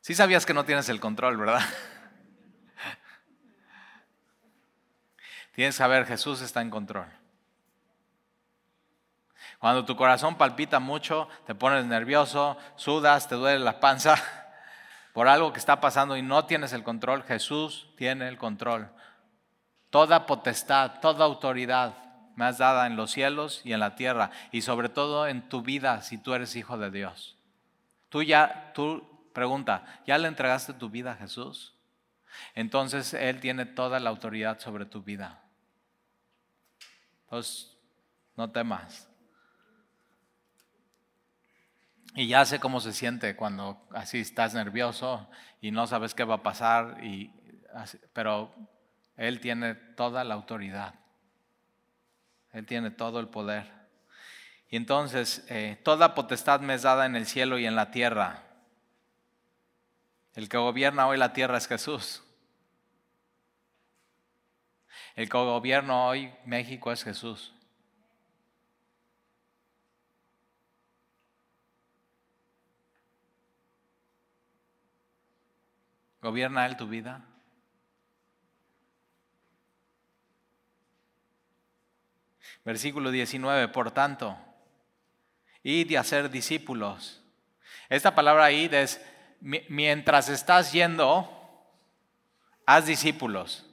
sí 0.00 0.14
sabías 0.14 0.46
que 0.46 0.54
no 0.54 0.64
tienes 0.64 0.88
el 0.88 1.00
control, 1.00 1.36
¿verdad? 1.36 1.60
Tienes 5.54 5.74
que 5.74 5.78
saber, 5.78 6.06
Jesús 6.06 6.40
está 6.40 6.62
en 6.62 6.70
control. 6.70 7.04
Cuando 9.58 9.84
tu 9.84 9.96
corazón 9.96 10.38
palpita 10.38 10.80
mucho, 10.80 11.28
te 11.44 11.54
pones 11.54 11.84
nervioso, 11.84 12.56
sudas, 12.76 13.28
te 13.28 13.34
duele 13.34 13.62
la 13.62 13.80
panza 13.80 14.14
por 15.12 15.28
algo 15.28 15.52
que 15.52 15.58
está 15.58 15.78
pasando 15.78 16.16
y 16.16 16.22
no 16.22 16.46
tienes 16.46 16.72
el 16.72 16.84
control, 16.84 17.22
Jesús 17.24 17.90
tiene 17.98 18.28
el 18.28 18.38
control. 18.38 18.90
Toda 19.90 20.24
potestad, 20.24 21.00
toda 21.00 21.26
autoridad 21.26 22.09
me 22.40 22.46
has 22.46 22.56
dada 22.56 22.86
en 22.86 22.96
los 22.96 23.10
cielos 23.10 23.60
y 23.64 23.74
en 23.74 23.80
la 23.80 23.96
tierra 23.96 24.30
y 24.50 24.62
sobre 24.62 24.88
todo 24.88 25.26
en 25.26 25.46
tu 25.50 25.60
vida 25.60 26.00
si 26.00 26.16
tú 26.16 26.32
eres 26.32 26.56
hijo 26.56 26.78
de 26.78 26.90
Dios. 26.90 27.36
Tú 28.08 28.22
ya, 28.22 28.72
tú 28.74 29.06
pregunta, 29.34 29.84
¿ya 30.06 30.16
le 30.16 30.26
entregaste 30.26 30.72
tu 30.72 30.88
vida 30.88 31.12
a 31.12 31.16
Jesús? 31.16 31.74
Entonces 32.54 33.12
Él 33.12 33.40
tiene 33.40 33.66
toda 33.66 34.00
la 34.00 34.08
autoridad 34.08 34.58
sobre 34.58 34.86
tu 34.86 35.02
vida. 35.02 35.42
Entonces, 37.24 37.76
no 38.36 38.50
temas. 38.50 39.06
Y 42.14 42.26
ya 42.26 42.46
sé 42.46 42.58
cómo 42.58 42.80
se 42.80 42.94
siente 42.94 43.36
cuando 43.36 43.86
así 43.92 44.20
estás 44.20 44.54
nervioso 44.54 45.28
y 45.60 45.72
no 45.72 45.86
sabes 45.86 46.14
qué 46.14 46.24
va 46.24 46.36
a 46.36 46.42
pasar, 46.42 47.04
y 47.04 47.30
pero 48.14 48.54
él 49.18 49.40
tiene 49.40 49.74
toda 49.74 50.24
la 50.24 50.32
autoridad. 50.32 50.94
Él 52.52 52.66
tiene 52.66 52.90
todo 52.90 53.20
el 53.20 53.28
poder. 53.28 53.70
Y 54.68 54.76
entonces, 54.76 55.44
eh, 55.48 55.80
toda 55.82 56.14
potestad 56.14 56.60
me 56.60 56.74
es 56.74 56.82
dada 56.82 57.06
en 57.06 57.16
el 57.16 57.26
cielo 57.26 57.58
y 57.58 57.66
en 57.66 57.76
la 57.76 57.90
tierra. 57.90 58.44
El 60.34 60.48
que 60.48 60.58
gobierna 60.58 61.06
hoy 61.06 61.16
la 61.18 61.32
tierra 61.32 61.58
es 61.58 61.66
Jesús. 61.66 62.22
El 65.16 65.28
que 65.28 65.36
gobierna 65.36 66.04
hoy 66.04 66.32
México 66.44 66.92
es 66.92 67.02
Jesús. 67.02 67.52
¿Gobierna 76.22 76.66
Él 76.66 76.76
tu 76.76 76.86
vida? 76.86 77.24
Versículo 82.64 83.10
19, 83.10 83.68
por 83.68 83.90
tanto, 83.90 84.36
id 85.62 85.90
y 85.90 85.96
hacer 85.96 86.30
discípulos. 86.30 87.22
Esta 87.88 88.14
palabra 88.14 88.52
id 88.52 88.74
es, 88.74 89.00
mientras 89.40 90.28
estás 90.28 90.72
yendo, 90.72 91.28
haz 92.66 92.86
discípulos. 92.86 93.66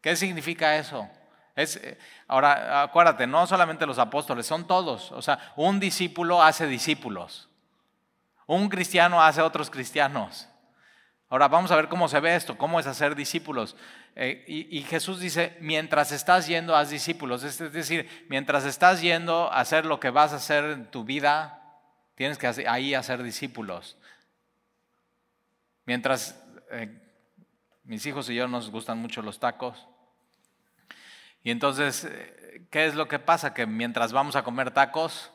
¿Qué 0.00 0.16
significa 0.16 0.76
eso? 0.76 1.08
Es, 1.56 1.76
eh, 1.76 1.96
ahora, 2.26 2.82
acuérdate, 2.82 3.26
no 3.26 3.46
solamente 3.46 3.86
los 3.86 3.98
apóstoles, 3.98 4.46
son 4.46 4.66
todos. 4.66 5.12
O 5.12 5.22
sea, 5.22 5.52
un 5.56 5.78
discípulo 5.80 6.42
hace 6.42 6.66
discípulos. 6.66 7.48
Un 8.46 8.68
cristiano 8.68 9.22
hace 9.22 9.40
otros 9.40 9.70
cristianos. 9.70 10.48
Ahora 11.34 11.48
vamos 11.48 11.72
a 11.72 11.76
ver 11.76 11.88
cómo 11.88 12.06
se 12.06 12.20
ve 12.20 12.36
esto, 12.36 12.56
cómo 12.56 12.78
es 12.78 12.86
hacer 12.86 13.16
discípulos. 13.16 13.74
Eh, 14.14 14.44
y, 14.46 14.82
Jesús 14.82 15.18
dice, 15.18 15.56
mientras 15.60 16.12
estás 16.12 16.46
yendo, 16.46 16.76
haz 16.76 16.90
discípulos. 16.90 17.42
Es 17.42 17.58
decir, 17.72 18.08
mientras 18.28 18.64
estás 18.64 19.00
yendo 19.00 19.52
a 19.52 19.58
hacer 19.58 19.84
lo 19.84 19.98
que 19.98 20.10
vas 20.10 20.32
a 20.32 20.36
hacer 20.36 20.64
en 20.64 20.88
tu 20.92 21.02
vida, 21.02 21.60
tienes 22.14 22.38
que 22.38 22.46
ahí 22.68 22.94
hacer 22.94 23.20
discípulos. 23.24 23.96
Mientras 25.86 26.40
eh, 26.70 27.02
mis 27.82 28.06
hijos 28.06 28.30
y 28.30 28.36
yo 28.36 28.46
nos 28.46 28.70
gustan 28.70 28.98
mucho 28.98 29.20
los 29.20 29.40
tacos. 29.40 29.88
Y 31.42 31.50
entonces, 31.50 32.04
eh, 32.04 32.68
¿qué 32.70 32.86
es 32.86 32.94
lo 32.94 33.08
que 33.08 33.18
pasa? 33.18 33.54
Que 33.54 33.66
mientras 33.66 34.12
vamos 34.12 34.36
a 34.36 34.44
comer 34.44 34.70
tacos, 34.70 35.32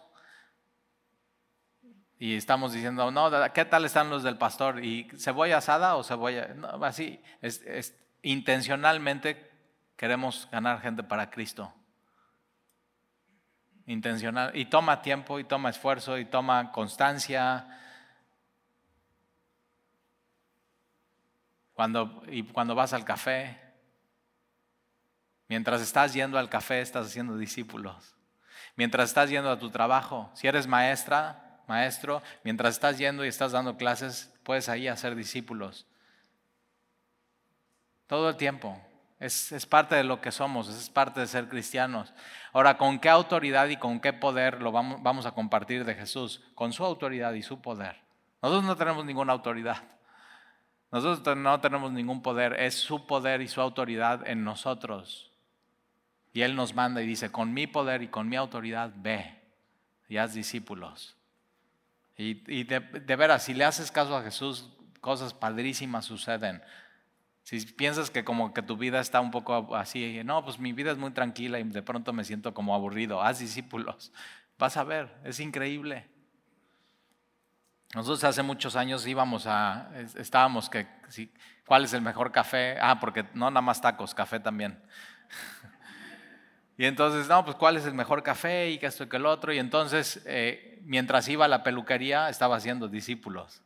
y 2.22 2.36
estamos 2.36 2.74
diciendo, 2.74 3.10
no, 3.12 3.32
¿qué 3.54 3.64
tal 3.64 3.86
están 3.86 4.10
los 4.10 4.24
del 4.24 4.38
pastor? 4.38 4.84
¿Y 4.84 5.10
cebolla 5.18 5.58
asada 5.58 5.96
o 5.96 6.04
cebolla? 6.04 6.50
No, 6.50 6.68
así, 6.84 7.24
es, 7.42 7.96
intencionalmente 8.22 9.50
queremos 9.96 10.50
ganar 10.52 10.82
gente 10.82 11.02
para 11.02 11.30
Cristo. 11.30 11.74
Intencional. 13.86 14.52
Y 14.54 14.66
toma 14.66 15.02
tiempo, 15.02 15.40
y 15.40 15.46
toma 15.46 15.70
esfuerzo, 15.70 16.18
y 16.18 16.26
toma 16.26 16.74
constancia. 16.74 17.66
Cuando, 21.74 22.22
y 22.28 22.44
cuando 22.44 22.76
vas 22.76 22.92
al 22.92 23.06
café, 23.06 23.62
mientras 25.48 25.80
estás 25.80 26.14
yendo 26.14 26.38
al 26.38 26.50
café, 26.50 26.82
estás 26.82 27.08
haciendo 27.08 27.38
discípulos. 27.38 28.14
Mientras 28.76 29.08
estás 29.08 29.30
yendo 29.30 29.50
a 29.50 29.58
tu 29.58 29.70
trabajo, 29.70 30.30
si 30.34 30.48
eres 30.48 30.68
maestra, 30.68 31.49
maestro, 31.70 32.22
mientras 32.44 32.74
estás 32.74 32.98
yendo 32.98 33.24
y 33.24 33.30
estás 33.30 33.54
dando 33.54 33.78
clases, 33.78 34.34
puedes 34.44 34.68
ahí 34.68 34.88
hacer 34.88 35.16
discípulos. 35.16 35.86
Todo 38.08 38.30
el 38.30 38.36
tiempo. 38.36 38.82
Es, 39.20 39.66
parte 39.66 39.96
de 39.96 40.04
lo 40.06 40.22
que 40.22 40.32
somos, 40.32 40.70
es 40.70 40.90
parte 40.90 41.20
de 41.20 41.28
ser 41.28 41.50
cristianos. 41.50 42.14
Ahora, 42.54 42.78
¿con 42.78 43.00
qué 43.00 43.10
autoridad 43.10 43.68
y 43.68 43.76
con 43.76 44.00
qué 44.00 44.14
poder 44.14 44.62
lo 44.62 44.72
vamos, 44.72 45.04
vamos 45.04 45.26
a 45.26 45.32
compartir 45.32 45.84
de 45.84 45.94
Jesús? 45.94 46.42
Con 46.56 46.72
su 46.72 46.86
autoridad 46.86 47.34
y 47.34 47.44
su 47.44 47.62
poder. 47.62 47.98
Nosotros 48.42 48.64
no 48.64 48.78
tenemos 48.78 49.06
ninguna 49.06 49.34
autoridad. 49.34 49.84
Nosotros 50.92 51.38
no 51.38 51.60
tenemos 51.60 51.92
ningún 51.92 52.22
poder. 52.22 52.54
Es 52.54 52.76
su 52.76 53.06
poder 53.06 53.42
y 53.42 53.50
su 53.50 53.60
autoridad 53.60 54.26
en 54.26 54.46
nosotros. 54.46 55.32
Y 56.32 56.42
Él 56.42 56.56
nos 56.56 56.74
manda 56.74 57.02
y 57.02 57.06
dice, 57.06 57.30
con 57.30 57.54
mi 57.54 57.68
poder 57.68 58.02
y 58.02 58.08
con 58.08 58.30
mi 58.30 58.38
autoridad, 58.38 58.92
ve 58.96 59.38
y 60.08 60.16
haz 60.18 60.34
discípulos. 60.34 61.19
Y, 62.22 62.66
de, 62.66 63.16
veras, 63.16 63.44
si 63.44 63.54
le 63.54 63.64
haces 63.64 63.92
caso 63.92 64.14
a 64.18 64.22
Jesús, 64.22 64.70
cosas 65.00 65.34
padrísimas 65.34 66.04
suceden. 66.04 66.62
Si 67.44 67.66
piensas 67.66 68.12
que 68.12 68.26
como 68.26 68.54
que 68.54 68.62
tu 68.62 68.76
vida 68.76 69.00
está 69.00 69.22
un 69.22 69.32
poco 69.32 69.74
así, 69.74 70.22
no, 70.26 70.44
pues 70.44 70.60
mi 70.60 70.74
vida 70.74 70.92
es 70.92 70.98
muy 70.98 71.12
tranquila 71.12 71.60
y 71.60 71.64
de 71.64 71.82
pronto 71.82 72.12
me 72.12 72.26
siento 72.26 72.54
como 72.54 72.76
aburrido, 72.76 73.22
haz 73.22 73.40
discípulos. 73.40 74.12
Vas 74.60 74.76
a 74.76 74.84
ver, 74.84 75.10
es 75.24 75.40
increíble. 75.40 76.08
Nosotros 77.96 78.22
hace 78.26 78.44
muchos 78.44 78.76
años 78.76 79.08
íbamos 79.08 79.48
a, 79.48 79.90
estábamos 80.18 80.70
que, 80.70 80.88
¿cuál 81.66 81.86
es 81.86 81.94
el 81.94 82.02
mejor 82.02 82.34
café? 82.34 82.78
Ah, 82.82 83.00
porque 83.00 83.24
no 83.34 83.50
nada 83.50 83.62
más 83.62 83.80
tacos, 83.80 84.14
café 84.14 84.42
también. 84.42 84.78
Y 86.80 86.86
entonces, 86.86 87.28
no, 87.28 87.44
pues 87.44 87.58
cuál 87.58 87.76
es 87.76 87.86
el 87.86 87.94
mejor 87.94 88.24
café 88.24 88.70
y 88.70 88.78
que 88.78 88.86
esto 88.86 89.04
y 89.04 89.10
que 89.10 89.18
el 89.18 89.26
otro. 89.26 89.52
Y 89.52 89.60
entonces, 89.60 90.22
eh, 90.26 90.80
mientras 90.86 91.28
iba 91.28 91.44
a 91.44 91.50
la 91.50 91.62
peluquería, 91.62 92.30
estaba 92.30 92.56
haciendo 92.56 92.88
discípulos. 92.88 93.62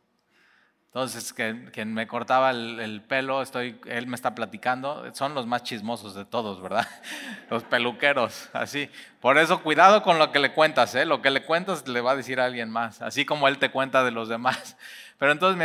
Entonces, 0.95 1.33
quien, 1.33 1.91
me 1.91 2.05
cortaba 2.05 2.51
el, 2.51 3.01
pelo, 3.07 3.41
estoy, 3.41 3.79
él 3.87 4.05
me 4.05 4.13
está 4.13 4.35
platicando, 4.35 5.03
son 5.15 5.33
los 5.33 5.47
más 5.47 5.63
chismosos 5.63 6.13
de 6.13 6.23
todos, 6.23 6.61
¿verdad? 6.61 6.87
Los 7.49 7.63
peluqueros, 7.63 8.47
así. 8.53 8.91
Por 9.19 9.39
eso, 9.39 9.63
cuidado 9.63 10.03
con 10.03 10.19
lo 10.19 10.31
que 10.31 10.37
le 10.37 10.53
cuentas, 10.53 10.93
¿eh? 10.93 11.05
Lo 11.05 11.19
que 11.19 11.31
le 11.31 11.45
cuentas 11.45 11.87
le 11.87 11.99
va 11.99 12.11
a 12.11 12.15
decir 12.15 12.39
a 12.39 12.45
alguien 12.45 12.69
más, 12.69 13.01
así 13.01 13.25
como 13.25 13.47
él 13.47 13.57
te 13.57 13.71
cuenta 13.71 14.03
de 14.03 14.11
los 14.11 14.29
demás. 14.29 14.77
Pero 15.17 15.31
entonces, 15.31 15.57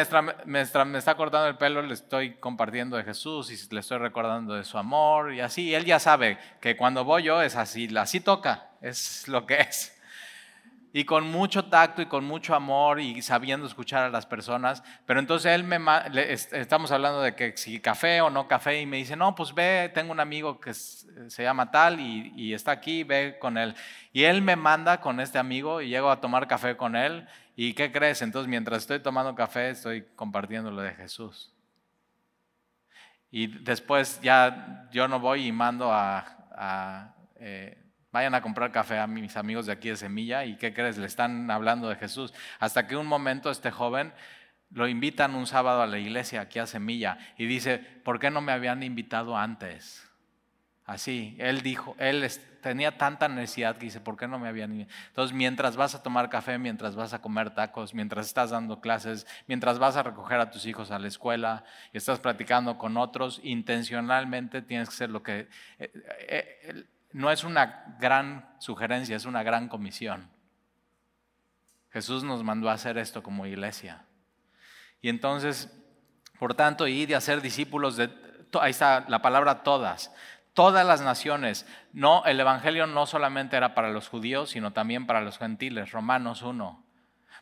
mientras, 0.47 0.87
me 0.87 0.99
está 0.99 1.15
cortando 1.15 1.47
el 1.47 1.59
pelo, 1.59 1.83
le 1.83 1.93
estoy 1.93 2.37
compartiendo 2.37 2.97
de 2.97 3.05
Jesús 3.05 3.51
y 3.51 3.75
le 3.75 3.81
estoy 3.81 3.99
recordando 3.99 4.55
de 4.55 4.65
su 4.65 4.79
amor 4.79 5.35
y 5.35 5.41
así. 5.41 5.65
Y 5.65 5.75
él 5.75 5.85
ya 5.85 5.99
sabe 5.99 6.39
que 6.59 6.75
cuando 6.75 7.05
voy 7.05 7.25
yo 7.25 7.43
es 7.43 7.55
así, 7.55 7.95
así 7.99 8.21
toca, 8.21 8.71
es 8.81 9.29
lo 9.29 9.45
que 9.45 9.61
es 9.61 9.98
y 10.93 11.05
con 11.05 11.31
mucho 11.31 11.67
tacto 11.67 12.01
y 12.01 12.07
con 12.07 12.25
mucho 12.25 12.55
amor 12.55 13.01
y 13.01 13.21
sabiendo 13.21 13.67
escuchar 13.67 14.05
a 14.05 14.11
las 14.11 14.27
personas. 14.27 14.83
Pero 15.07 15.21
entonces 15.21 15.53
él 15.53 15.65
me, 15.65 15.79
estamos 16.33 16.91
hablando 16.91 17.21
de 17.21 17.35
que 17.35 17.57
si 17.57 17.81
café 17.81 18.21
o 18.21 18.31
no 18.31 18.49
café 18.49 18.81
y 18.81 18.87
me 18.87 18.97
dice, 18.97 19.17
no, 19.17 19.35
pues 19.35 19.55
ve, 19.55 19.91
tengo 19.95 20.13
un 20.13 20.21
amigo 20.21 20.61
que 20.61 20.73
se 20.75 21.43
llama 21.43 21.71
tal 21.71 22.01
y, 22.01 22.55
está 22.55 22.73
aquí, 22.73 23.05
ve 23.05 23.37
con 23.39 23.59
él. 23.59 23.75
Y 24.13 24.25
él 24.25 24.41
me 24.41 24.57
manda 24.57 25.01
con 25.01 25.21
este 25.21 25.39
amigo 25.39 25.83
y 25.83 25.89
llego 25.89 26.11
a 26.11 26.21
tomar 26.21 26.49
café 26.49 26.77
con 26.77 26.97
él. 26.97 27.27
¿Y 27.55 27.75
qué 27.75 27.93
crees? 27.93 28.23
Entonces 28.23 28.49
mientras 28.49 28.79
estoy 28.79 29.01
tomando 29.01 29.35
café 29.35 29.71
estoy 29.71 30.07
compartiendo 30.17 30.71
lo 30.71 30.83
de 30.83 30.95
Jesús. 30.95 31.53
Y 33.31 33.47
después 33.47 34.21
ya 34.23 34.89
yo 34.91 35.07
no 35.07 35.21
voy 35.21 35.47
y 35.47 35.53
mando 35.53 35.93
a... 35.93 37.15
Eh, 37.41 37.88
Vayan 38.11 38.35
a 38.35 38.41
comprar 38.41 38.73
café 38.73 38.99
a 38.99 39.07
mis 39.07 39.37
amigos 39.37 39.67
de 39.67 39.73
aquí 39.73 39.91
de 39.91 39.97
Semilla 39.97 40.45
y 40.45 40.57
¿qué 40.57 40.73
crees? 40.73 40.97
Le 40.97 41.07
están 41.07 41.51
hablando 41.51 41.89
de 41.89 41.97
Jesús. 41.97 42.33
Hasta 42.59 42.87
que 42.87 42.97
un 42.97 43.07
momento 43.07 43.51
este 43.51 43.71
joven 43.71 44.13
lo 44.71 44.89
invitan 44.89 45.35
un 45.35 45.47
sábado 45.47 45.83
a 45.83 45.87
la 45.87 45.99
iglesia 45.99 46.41
aquí 46.41 46.59
a 46.59 46.67
Semilla 46.67 47.19
y 47.37 47.47
dice, 47.47 47.79
¿por 47.79 48.19
qué 48.19 48.31
no 48.31 48.41
me 48.41 48.53
habían 48.53 48.83
invitado 48.83 49.37
antes? 49.37 50.09
Así, 50.85 51.37
él 51.39 51.61
dijo, 51.61 51.95
él 51.99 52.27
tenía 52.63 52.97
tanta 52.97 53.29
necesidad 53.29 53.77
que 53.77 53.85
dice, 53.85 54.01
¿por 54.01 54.17
qué 54.17 54.27
no 54.27 54.39
me 54.39 54.49
habían 54.49 54.73
invitado? 54.73 54.97
Entonces, 55.09 55.37
mientras 55.37 55.77
vas 55.77 55.95
a 55.95 56.03
tomar 56.03 56.31
café, 56.31 56.57
mientras 56.57 56.97
vas 56.97 57.13
a 57.13 57.21
comer 57.21 57.51
tacos, 57.51 57.93
mientras 57.93 58.27
estás 58.27 58.51
dando 58.51 58.81
clases, 58.81 59.27
mientras 59.47 59.79
vas 59.79 59.97
a 59.97 60.03
recoger 60.03 60.41
a 60.41 60.51
tus 60.51 60.65
hijos 60.65 60.91
a 60.91 60.99
la 60.99 61.09
escuela 61.09 61.63
y 61.93 61.99
estás 61.99 62.21
platicando 62.21 62.79
con 62.79 62.97
otros, 62.97 63.39
intencionalmente 63.43 64.63
tienes 64.63 64.89
que 64.89 64.97
ser 64.97 65.11
lo 65.11 65.23
que... 65.23 65.49
Eh, 65.79 65.93
eh, 65.93 66.85
no 67.13 67.31
es 67.31 67.45
una 67.45 67.97
gran 67.99 68.49
sugerencia, 68.59 69.17
es 69.17 69.25
una 69.25 69.43
gran 69.43 69.69
comisión. 69.69 70.31
Jesús 71.91 72.23
nos 72.23 72.45
mandó 72.45 72.69
a 72.69 72.75
hacer 72.75 72.99
esto 72.99 73.23
como 73.23 73.47
iglesia. 73.47 74.05
Y 75.01 75.09
entonces, 75.09 75.73
por 76.39 76.55
tanto, 76.55 76.87
ir 76.87 77.11
y 77.11 77.15
hacer 77.15 77.41
discípulos 77.41 77.97
de, 77.97 78.11
ahí 78.61 78.71
está 78.71 79.05
la 79.09 79.23
palabra 79.23 79.63
todas, 79.63 80.13
todas 80.53 80.87
las 80.87 81.01
naciones. 81.01 81.67
No, 81.93 82.25
el 82.27 82.39
evangelio 82.39 82.87
no 82.87 83.07
solamente 83.07 83.57
era 83.57 83.75
para 83.75 83.91
los 83.91 84.09
judíos, 84.09 84.51
sino 84.51 84.73
también 84.73 85.07
para 85.07 85.21
los 85.21 85.39
gentiles. 85.39 85.93
Romanos 85.93 86.43
1. 86.43 86.85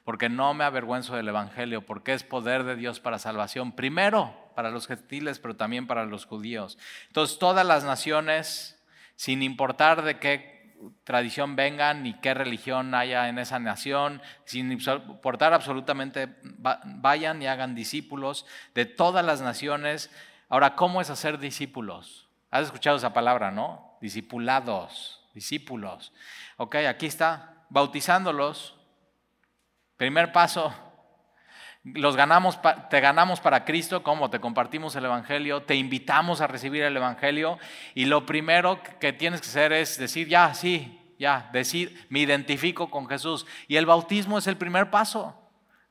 Porque 0.05 0.29
no 0.29 0.55
me 0.55 0.64
avergüenzo 0.64 1.17
del 1.17 1.29
evangelio, 1.29 1.85
porque 1.85 2.12
es 2.12 2.23
poder 2.23 2.62
de 2.62 2.77
Dios 2.77 3.01
para 3.01 3.19
salvación. 3.19 3.73
Primero 3.73 4.37
para 4.55 4.71
los 4.71 4.87
gentiles, 4.87 5.41
pero 5.41 5.57
también 5.57 5.89
para 5.89 6.07
los 6.07 6.27
judíos. 6.27 6.79
Entonces, 7.09 7.39
todas 7.39 7.67
las 7.67 7.85
naciones 7.85 8.77
sin 9.17 9.43
importar 9.43 10.03
de 10.03 10.19
qué 10.19 10.57
tradición 11.05 11.57
vengan 11.57 12.03
ni 12.03 12.14
qué 12.14 12.35
religión 12.35 12.95
haya 12.95 13.29
en 13.29 13.39
esa 13.39 13.59
nación, 13.59 14.23
sin 14.45 14.71
importar 14.73 15.53
absolutamente, 15.53 16.37
vayan 16.43 17.43
y 17.43 17.47
hagan 17.47 17.75
discípulos 17.75 18.47
de 18.75 18.87
todas 18.87 19.25
las 19.25 19.41
naciones. 19.41 20.11
Ahora, 20.49 20.77
¿cómo 20.77 21.01
es 21.01 21.11
hacer 21.11 21.39
discípulos? 21.39 22.29
Has 22.51 22.67
escuchado 22.67 22.97
esa 22.97 23.12
palabra, 23.12 23.51
¿no? 23.51 23.99
Discipulados, 24.01 25.25
discípulos. 25.35 26.12
Ok, 26.57 26.77
aquí 26.77 27.07
está, 27.07 27.64
bautizándolos. 27.71 28.77
Primer 29.97 30.31
paso, 30.33 30.75
los 31.95 32.16
ganamos, 32.16 32.59
te 32.91 33.01
ganamos 33.01 33.41
para 33.41 33.64
Cristo, 33.64 34.03
como 34.03 34.28
te 34.28 34.41
compartimos 34.41 34.97
el 34.97 35.05
Evangelio, 35.05 35.62
te 35.62 35.76
invitamos 35.76 36.41
a 36.41 36.49
recibir 36.49 36.82
el 36.82 36.97
Evangelio 36.97 37.59
y 37.95 38.07
lo 38.07 38.26
primero 38.26 38.80
que 38.99 39.12
tienes 39.12 39.41
que 39.41 39.49
hacer 39.49 39.72
es 39.72 39.97
decir, 39.97 40.26
ya, 40.26 40.53
sí, 40.55 41.14
ya, 41.18 41.49
decir, 41.53 42.07
me 42.09 42.20
identifico 42.20 42.91
con 42.91 43.09
Jesús. 43.09 43.47
Y 43.68 43.76
el 43.76 43.87
bautismo 43.87 44.39
es 44.39 44.47
el 44.49 44.57
primer 44.57 44.91
paso 44.91 45.41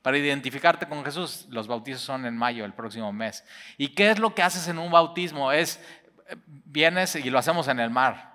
para 0.01 0.17
identificarte 0.17 0.87
con 0.87 1.03
Jesús. 1.05 1.47
Los 1.49 1.67
bautizos 1.67 2.01
son 2.01 2.25
en 2.25 2.37
mayo, 2.37 2.65
el 2.65 2.73
próximo 2.73 3.13
mes. 3.13 3.45
¿Y 3.77 3.89
qué 3.89 4.11
es 4.11 4.19
lo 4.19 4.35
que 4.35 4.43
haces 4.43 4.67
en 4.67 4.79
un 4.79 4.91
bautismo? 4.91 5.51
Es, 5.51 5.79
eh, 6.27 6.35
vienes 6.45 7.15
y 7.15 7.29
lo 7.29 7.39
hacemos 7.39 7.69
en 7.69 7.79
el 7.79 7.89
mar. 7.89 8.34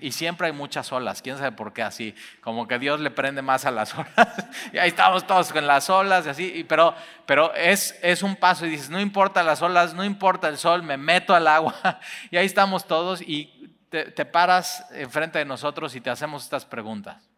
Y 0.00 0.12
siempre 0.12 0.46
hay 0.46 0.54
muchas 0.54 0.90
olas, 0.90 1.20
quién 1.20 1.36
sabe 1.36 1.52
por 1.52 1.74
qué 1.74 1.82
así, 1.82 2.14
como 2.40 2.66
que 2.66 2.78
Dios 2.78 2.98
le 2.98 3.10
prende 3.10 3.42
más 3.42 3.66
a 3.66 3.70
las 3.70 3.94
olas. 3.98 4.46
y 4.72 4.78
ahí 4.78 4.88
estamos 4.88 5.26
todos 5.26 5.52
con 5.52 5.66
las 5.66 5.90
olas 5.90 6.24
y 6.24 6.28
así, 6.30 6.66
pero, 6.66 6.94
pero 7.26 7.54
es, 7.54 7.98
es 8.02 8.22
un 8.22 8.36
paso 8.36 8.64
y 8.64 8.70
dices, 8.70 8.88
no 8.88 8.98
importa 8.98 9.42
las 9.42 9.60
olas, 9.60 9.92
no 9.92 10.02
importa 10.02 10.48
el 10.48 10.56
sol, 10.56 10.82
me 10.82 10.96
meto 10.96 11.34
al 11.34 11.46
agua. 11.46 11.74
y 12.30 12.38
ahí 12.38 12.46
estamos 12.46 12.86
todos 12.86 13.20
y 13.20 13.76
te 13.90 14.24
paras 14.24 14.86
enfrente 14.92 15.40
de 15.40 15.44
nosotros 15.44 15.94
y 15.94 16.00
te 16.00 16.10
hacemos 16.10 16.44
estas 16.44 16.64
preguntas. 16.64 17.28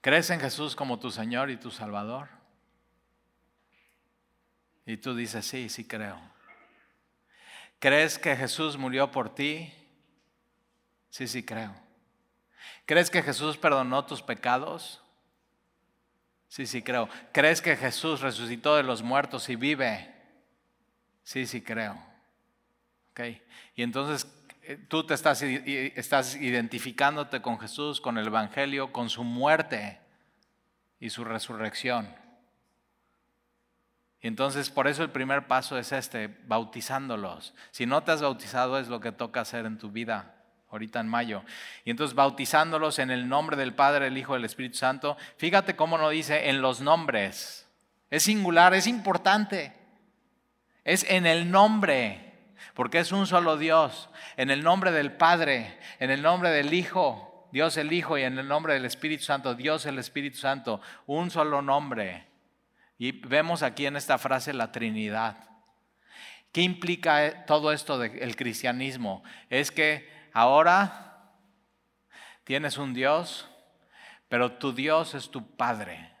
¿Crees 0.00 0.30
en 0.30 0.40
Jesús 0.40 0.76
como 0.76 0.98
tu 0.98 1.10
Señor 1.10 1.48
y 1.48 1.56
tu 1.56 1.70
Salvador? 1.70 2.28
Y 4.84 4.96
tú 4.96 5.14
dices, 5.14 5.46
sí, 5.46 5.68
sí 5.68 5.86
creo. 5.86 6.20
¿Crees 7.78 8.18
que 8.18 8.34
Jesús 8.36 8.76
murió 8.76 9.10
por 9.10 9.34
ti 9.34 9.72
Sí, 11.10 11.26
sí, 11.26 11.42
creo. 11.42 11.74
¿Crees 12.86 13.10
que 13.10 13.22
Jesús 13.22 13.56
perdonó 13.56 14.04
tus 14.04 14.22
pecados? 14.22 15.02
Sí, 16.48 16.66
sí, 16.66 16.82
creo. 16.82 17.08
¿Crees 17.32 17.60
que 17.60 17.76
Jesús 17.76 18.20
resucitó 18.20 18.76
de 18.76 18.82
los 18.82 19.02
muertos 19.02 19.48
y 19.48 19.56
vive? 19.56 20.14
Sí, 21.22 21.46
sí, 21.46 21.60
creo. 21.60 22.02
Ok. 23.10 23.20
Y 23.74 23.82
entonces 23.82 24.26
eh, 24.62 24.76
tú 24.88 25.04
te 25.04 25.14
estás, 25.14 25.42
estás 25.42 26.36
identificándote 26.36 27.42
con 27.42 27.58
Jesús, 27.58 28.00
con 28.00 28.16
el 28.16 28.26
Evangelio, 28.26 28.92
con 28.92 29.10
su 29.10 29.24
muerte 29.24 29.98
y 31.00 31.10
su 31.10 31.24
resurrección. 31.24 32.14
Y 34.20 34.28
entonces 34.28 34.70
por 34.70 34.88
eso 34.88 35.02
el 35.02 35.10
primer 35.10 35.46
paso 35.46 35.78
es 35.78 35.92
este, 35.92 36.28
bautizándolos. 36.46 37.54
Si 37.70 37.86
no 37.86 38.02
te 38.02 38.12
has 38.12 38.22
bautizado 38.22 38.78
es 38.78 38.88
lo 38.88 39.00
que 39.00 39.12
toca 39.12 39.42
hacer 39.42 39.66
en 39.66 39.78
tu 39.78 39.90
vida 39.90 40.37
ahorita 40.70 41.00
en 41.00 41.08
mayo. 41.08 41.42
Y 41.84 41.90
entonces 41.90 42.14
bautizándolos 42.14 42.98
en 42.98 43.10
el 43.10 43.28
nombre 43.28 43.56
del 43.56 43.74
Padre, 43.74 44.08
el 44.08 44.18
Hijo, 44.18 44.34
del 44.34 44.44
Espíritu 44.44 44.76
Santo. 44.76 45.16
Fíjate 45.36 45.76
cómo 45.76 45.98
no 45.98 46.10
dice 46.10 46.48
en 46.50 46.62
los 46.62 46.80
nombres. 46.80 47.68
Es 48.10 48.24
singular, 48.24 48.74
es 48.74 48.86
importante. 48.86 49.72
Es 50.84 51.04
en 51.10 51.26
el 51.26 51.50
nombre, 51.50 52.32
porque 52.74 52.98
es 52.98 53.12
un 53.12 53.26
solo 53.26 53.56
Dios. 53.56 54.08
En 54.36 54.50
el 54.50 54.62
nombre 54.62 54.90
del 54.90 55.12
Padre, 55.12 55.78
en 55.98 56.10
el 56.10 56.22
nombre 56.22 56.50
del 56.50 56.72
Hijo, 56.72 57.48
Dios 57.52 57.76
el 57.76 57.92
Hijo, 57.92 58.16
y 58.16 58.22
en 58.22 58.38
el 58.38 58.48
nombre 58.48 58.74
del 58.74 58.84
Espíritu 58.84 59.24
Santo, 59.24 59.54
Dios 59.54 59.84
el 59.86 59.98
Espíritu 59.98 60.38
Santo. 60.38 60.80
Un 61.06 61.30
solo 61.30 61.60
nombre. 61.60 62.26
Y 62.96 63.12
vemos 63.12 63.62
aquí 63.62 63.86
en 63.86 63.96
esta 63.96 64.18
frase 64.18 64.52
la 64.52 64.72
Trinidad. 64.72 65.48
¿Qué 66.52 66.62
implica 66.62 67.44
todo 67.44 67.72
esto 67.72 67.98
del 67.98 68.34
cristianismo? 68.34 69.22
Es 69.50 69.70
que 69.70 70.17
Ahora 70.38 71.32
tienes 72.44 72.78
un 72.78 72.94
Dios, 72.94 73.48
pero 74.28 74.52
tu 74.52 74.72
Dios 74.72 75.16
es 75.16 75.32
tu 75.32 75.56
Padre. 75.56 76.12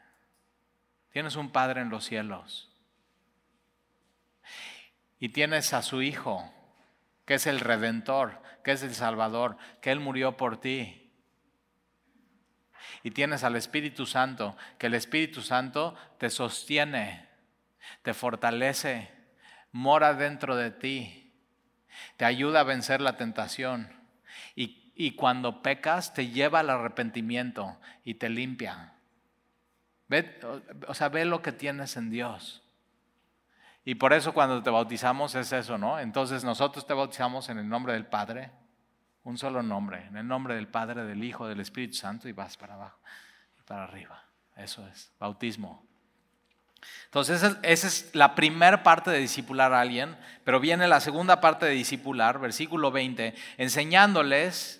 Tienes 1.12 1.36
un 1.36 1.52
Padre 1.52 1.82
en 1.82 1.88
los 1.88 2.04
cielos. 2.04 2.68
Y 5.20 5.28
tienes 5.28 5.72
a 5.72 5.82
su 5.82 6.02
Hijo, 6.02 6.52
que 7.26 7.34
es 7.34 7.46
el 7.46 7.60
Redentor, 7.60 8.42
que 8.64 8.72
es 8.72 8.82
el 8.82 8.92
Salvador, 8.92 9.56
que 9.80 9.92
Él 9.92 10.00
murió 10.00 10.36
por 10.36 10.60
ti. 10.60 11.12
Y 13.04 13.12
tienes 13.12 13.44
al 13.44 13.54
Espíritu 13.54 14.04
Santo, 14.04 14.56
que 14.78 14.88
el 14.88 14.94
Espíritu 14.94 15.42
Santo 15.42 15.94
te 16.18 16.28
sostiene, 16.28 17.28
te 18.02 18.14
fortalece, 18.14 19.12
mora 19.70 20.14
dentro 20.14 20.56
de 20.56 20.72
ti, 20.72 21.32
te 22.16 22.24
ayuda 22.24 22.58
a 22.58 22.64
vencer 22.64 23.00
la 23.00 23.16
tentación 23.16 23.96
y 24.54 25.12
cuando 25.12 25.62
pecas 25.62 26.12
te 26.12 26.28
lleva 26.28 26.60
al 26.60 26.70
arrepentimiento 26.70 27.78
y 28.04 28.14
te 28.14 28.28
limpia. 28.28 28.94
O 30.86 30.94
sea, 30.94 31.08
ve 31.08 31.24
lo 31.24 31.42
que 31.42 31.52
tienes 31.52 31.96
en 31.96 32.10
Dios. 32.10 32.62
Y 33.84 33.94
por 33.94 34.12
eso 34.12 34.34
cuando 34.34 34.62
te 34.62 34.70
bautizamos 34.70 35.34
es 35.34 35.52
eso, 35.52 35.78
¿no? 35.78 35.98
Entonces 35.98 36.44
nosotros 36.44 36.86
te 36.86 36.94
bautizamos 36.94 37.48
en 37.48 37.58
el 37.58 37.68
nombre 37.68 37.94
del 37.94 38.06
Padre, 38.06 38.50
un 39.24 39.38
solo 39.38 39.62
nombre, 39.62 40.06
en 40.06 40.16
el 40.16 40.26
nombre 40.26 40.54
del 40.56 40.68
Padre, 40.68 41.04
del 41.04 41.24
Hijo, 41.24 41.46
del 41.46 41.60
Espíritu 41.60 41.94
Santo 41.94 42.28
y 42.28 42.32
vas 42.32 42.56
para 42.56 42.74
abajo 42.74 42.98
y 43.58 43.62
para 43.62 43.84
arriba. 43.84 44.22
Eso 44.56 44.86
es, 44.88 45.12
bautismo. 45.18 45.87
Entonces 47.06 47.42
esa 47.62 47.86
es 47.86 48.10
la 48.14 48.34
primera 48.34 48.82
parte 48.82 49.10
de 49.10 49.18
discipular 49.18 49.72
a 49.72 49.80
alguien, 49.80 50.16
pero 50.44 50.60
viene 50.60 50.88
la 50.88 51.00
segunda 51.00 51.40
parte 51.40 51.66
de 51.66 51.72
discipular, 51.72 52.38
versículo 52.38 52.90
20, 52.90 53.34
enseñándoles 53.56 54.78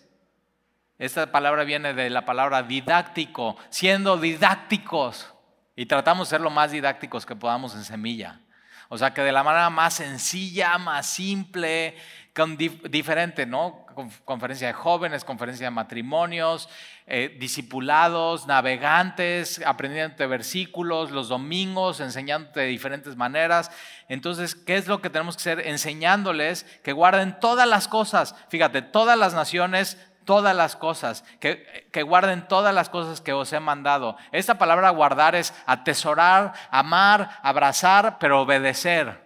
esta 0.98 1.30
palabra 1.30 1.62
viene 1.62 1.94
de 1.94 2.10
la 2.10 2.24
palabra 2.24 2.64
didáctico, 2.64 3.56
siendo 3.70 4.16
didácticos. 4.18 5.32
Y 5.76 5.86
tratamos 5.86 6.28
de 6.28 6.30
ser 6.30 6.40
lo 6.40 6.50
más 6.50 6.72
didácticos 6.72 7.24
que 7.24 7.36
podamos 7.36 7.74
en 7.76 7.84
semilla. 7.84 8.40
O 8.88 8.98
sea, 8.98 9.14
que 9.14 9.22
de 9.22 9.30
la 9.30 9.44
manera 9.44 9.70
más 9.70 9.94
sencilla, 9.94 10.76
más 10.76 11.06
simple, 11.06 11.96
con 12.34 12.56
diferente, 12.56 13.46
¿no? 13.46 13.86
Conferencia 14.24 14.66
de 14.66 14.72
jóvenes, 14.72 15.24
conferencia 15.24 15.66
de 15.66 15.70
matrimonios, 15.70 16.68
eh, 17.10 17.36
discipulados, 17.40 18.46
navegantes, 18.46 19.62
aprendiendo 19.64 20.28
versículos, 20.28 21.10
los 21.10 21.28
domingos, 21.28 22.00
enseñándote 22.00 22.60
de 22.60 22.66
diferentes 22.66 23.16
maneras. 23.16 23.70
Entonces, 24.08 24.54
¿qué 24.54 24.76
es 24.76 24.86
lo 24.86 25.00
que 25.00 25.10
tenemos 25.10 25.36
que 25.36 25.40
hacer? 25.40 25.66
Enseñándoles 25.66 26.64
que 26.84 26.92
guarden 26.92 27.40
todas 27.40 27.66
las 27.66 27.88
cosas. 27.88 28.34
Fíjate, 28.48 28.82
todas 28.82 29.18
las 29.18 29.34
naciones 29.34 29.96
todas 30.24 30.54
las 30.54 30.76
cosas, 30.76 31.24
que, 31.40 31.88
que, 31.90 32.02
guarden 32.02 32.46
todas 32.48 32.74
las 32.74 32.90
cosas 32.90 33.22
que 33.22 33.32
os 33.32 33.50
he 33.54 33.60
mandado. 33.60 34.18
Esta 34.30 34.58
palabra 34.58 34.90
guardar 34.90 35.34
es 35.34 35.54
atesorar, 35.64 36.52
amar, 36.70 37.38
abrazar, 37.42 38.18
pero 38.18 38.42
obedecer. 38.42 39.24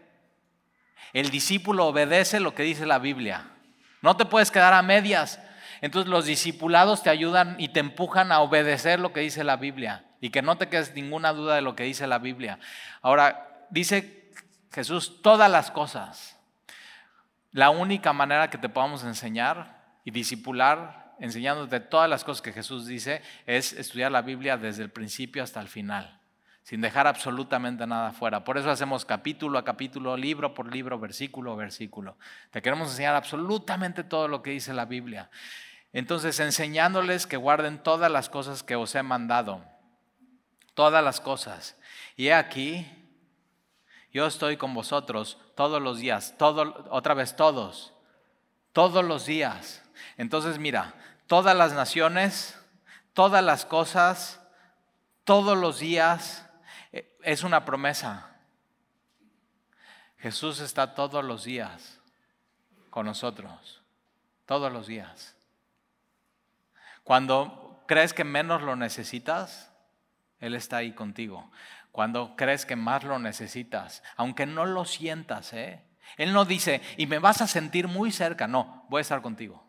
El 1.12 1.30
discípulo 1.30 1.86
obedece 1.86 2.38
lo 2.38 2.54
que 2.54 2.62
dice 2.62 2.86
la 2.86 3.00
Biblia. 3.00 3.48
No 4.00 4.16
te 4.16 4.24
puedes 4.24 4.52
quedar 4.52 4.74
a 4.74 4.82
medias. 4.82 5.40
Entonces 5.82 6.08
los 6.08 6.24
discipulados 6.24 7.02
te 7.02 7.10
ayudan 7.10 7.56
y 7.58 7.68
te 7.68 7.80
empujan 7.80 8.32
a 8.32 8.40
obedecer 8.40 9.00
lo 9.00 9.12
que 9.12 9.20
dice 9.20 9.44
la 9.44 9.56
Biblia 9.56 10.04
y 10.20 10.30
que 10.30 10.40
no 10.40 10.56
te 10.56 10.68
quedes 10.68 10.94
ninguna 10.94 11.32
duda 11.32 11.56
de 11.56 11.60
lo 11.60 11.74
que 11.74 11.82
dice 11.82 12.06
la 12.06 12.20
Biblia. 12.20 12.60
Ahora, 13.02 13.66
dice 13.68 14.30
Jesús 14.72 15.20
todas 15.20 15.50
las 15.50 15.72
cosas. 15.72 16.38
La 17.50 17.70
única 17.70 18.12
manera 18.12 18.48
que 18.48 18.58
te 18.58 18.68
podamos 18.68 19.02
enseñar 19.02 19.82
y 20.04 20.12
discipular, 20.12 21.14
enseñándote 21.18 21.80
todas 21.80 22.08
las 22.08 22.22
cosas 22.22 22.42
que 22.42 22.52
Jesús 22.52 22.86
dice, 22.86 23.20
es 23.44 23.72
estudiar 23.72 24.12
la 24.12 24.22
Biblia 24.22 24.56
desde 24.56 24.84
el 24.84 24.90
principio 24.90 25.42
hasta 25.42 25.60
el 25.60 25.66
final, 25.66 26.20
sin 26.62 26.80
dejar 26.80 27.08
absolutamente 27.08 27.84
nada 27.88 28.12
fuera. 28.12 28.44
Por 28.44 28.56
eso 28.56 28.70
hacemos 28.70 29.04
capítulo 29.04 29.58
a 29.58 29.64
capítulo, 29.64 30.16
libro 30.16 30.54
por 30.54 30.72
libro, 30.72 31.00
versículo 31.00 31.52
a 31.52 31.56
versículo. 31.56 32.16
Te 32.52 32.62
queremos 32.62 32.90
enseñar 32.90 33.16
absolutamente 33.16 34.04
todo 34.04 34.28
lo 34.28 34.42
que 34.42 34.52
dice 34.52 34.72
la 34.72 34.84
Biblia. 34.84 35.28
Entonces, 35.92 36.40
enseñándoles 36.40 37.26
que 37.26 37.36
guarden 37.36 37.82
todas 37.82 38.10
las 38.10 38.28
cosas 38.28 38.62
que 38.62 38.76
os 38.76 38.94
he 38.94 39.02
mandado, 39.02 39.64
todas 40.74 41.04
las 41.04 41.20
cosas. 41.20 41.76
Y 42.16 42.28
he 42.28 42.34
aquí, 42.34 42.86
yo 44.12 44.26
estoy 44.26 44.56
con 44.56 44.72
vosotros 44.74 45.38
todos 45.54 45.82
los 45.82 45.98
días, 45.98 46.34
todo, 46.38 46.86
otra 46.90 47.14
vez 47.14 47.36
todos, 47.36 47.92
todos 48.72 49.04
los 49.04 49.26
días 49.26 49.82
entonces 50.16 50.58
mira, 50.58 50.94
todas 51.26 51.56
las 51.56 51.72
naciones, 51.72 52.58
todas 53.12 53.42
las 53.44 53.64
cosas, 53.64 54.40
todos 55.24 55.56
los 55.56 55.78
días, 55.78 56.48
eh, 56.92 57.16
es 57.22 57.42
una 57.42 57.64
promesa. 57.64 58.36
Jesús 60.18 60.60
está 60.60 60.94
todos 60.94 61.24
los 61.24 61.44
días 61.44 61.98
con 62.90 63.06
nosotros, 63.06 63.82
todos 64.46 64.72
los 64.72 64.86
días. 64.86 65.36
Cuando 67.04 67.84
crees 67.86 68.14
que 68.14 68.24
menos 68.24 68.62
lo 68.62 68.76
necesitas, 68.76 69.72
Él 70.40 70.54
está 70.54 70.78
ahí 70.78 70.92
contigo. 70.92 71.50
Cuando 71.90 72.36
crees 72.36 72.64
que 72.64 72.76
más 72.76 73.04
lo 73.04 73.18
necesitas, 73.18 74.02
aunque 74.16 74.46
no 74.46 74.64
lo 74.64 74.84
sientas, 74.84 75.52
¿eh? 75.52 75.82
Él 76.16 76.32
no 76.32 76.44
dice, 76.44 76.80
y 76.96 77.06
me 77.06 77.18
vas 77.18 77.40
a 77.40 77.46
sentir 77.46 77.88
muy 77.88 78.12
cerca, 78.12 78.46
no, 78.46 78.86
voy 78.88 79.00
a 79.00 79.02
estar 79.02 79.22
contigo. 79.22 79.64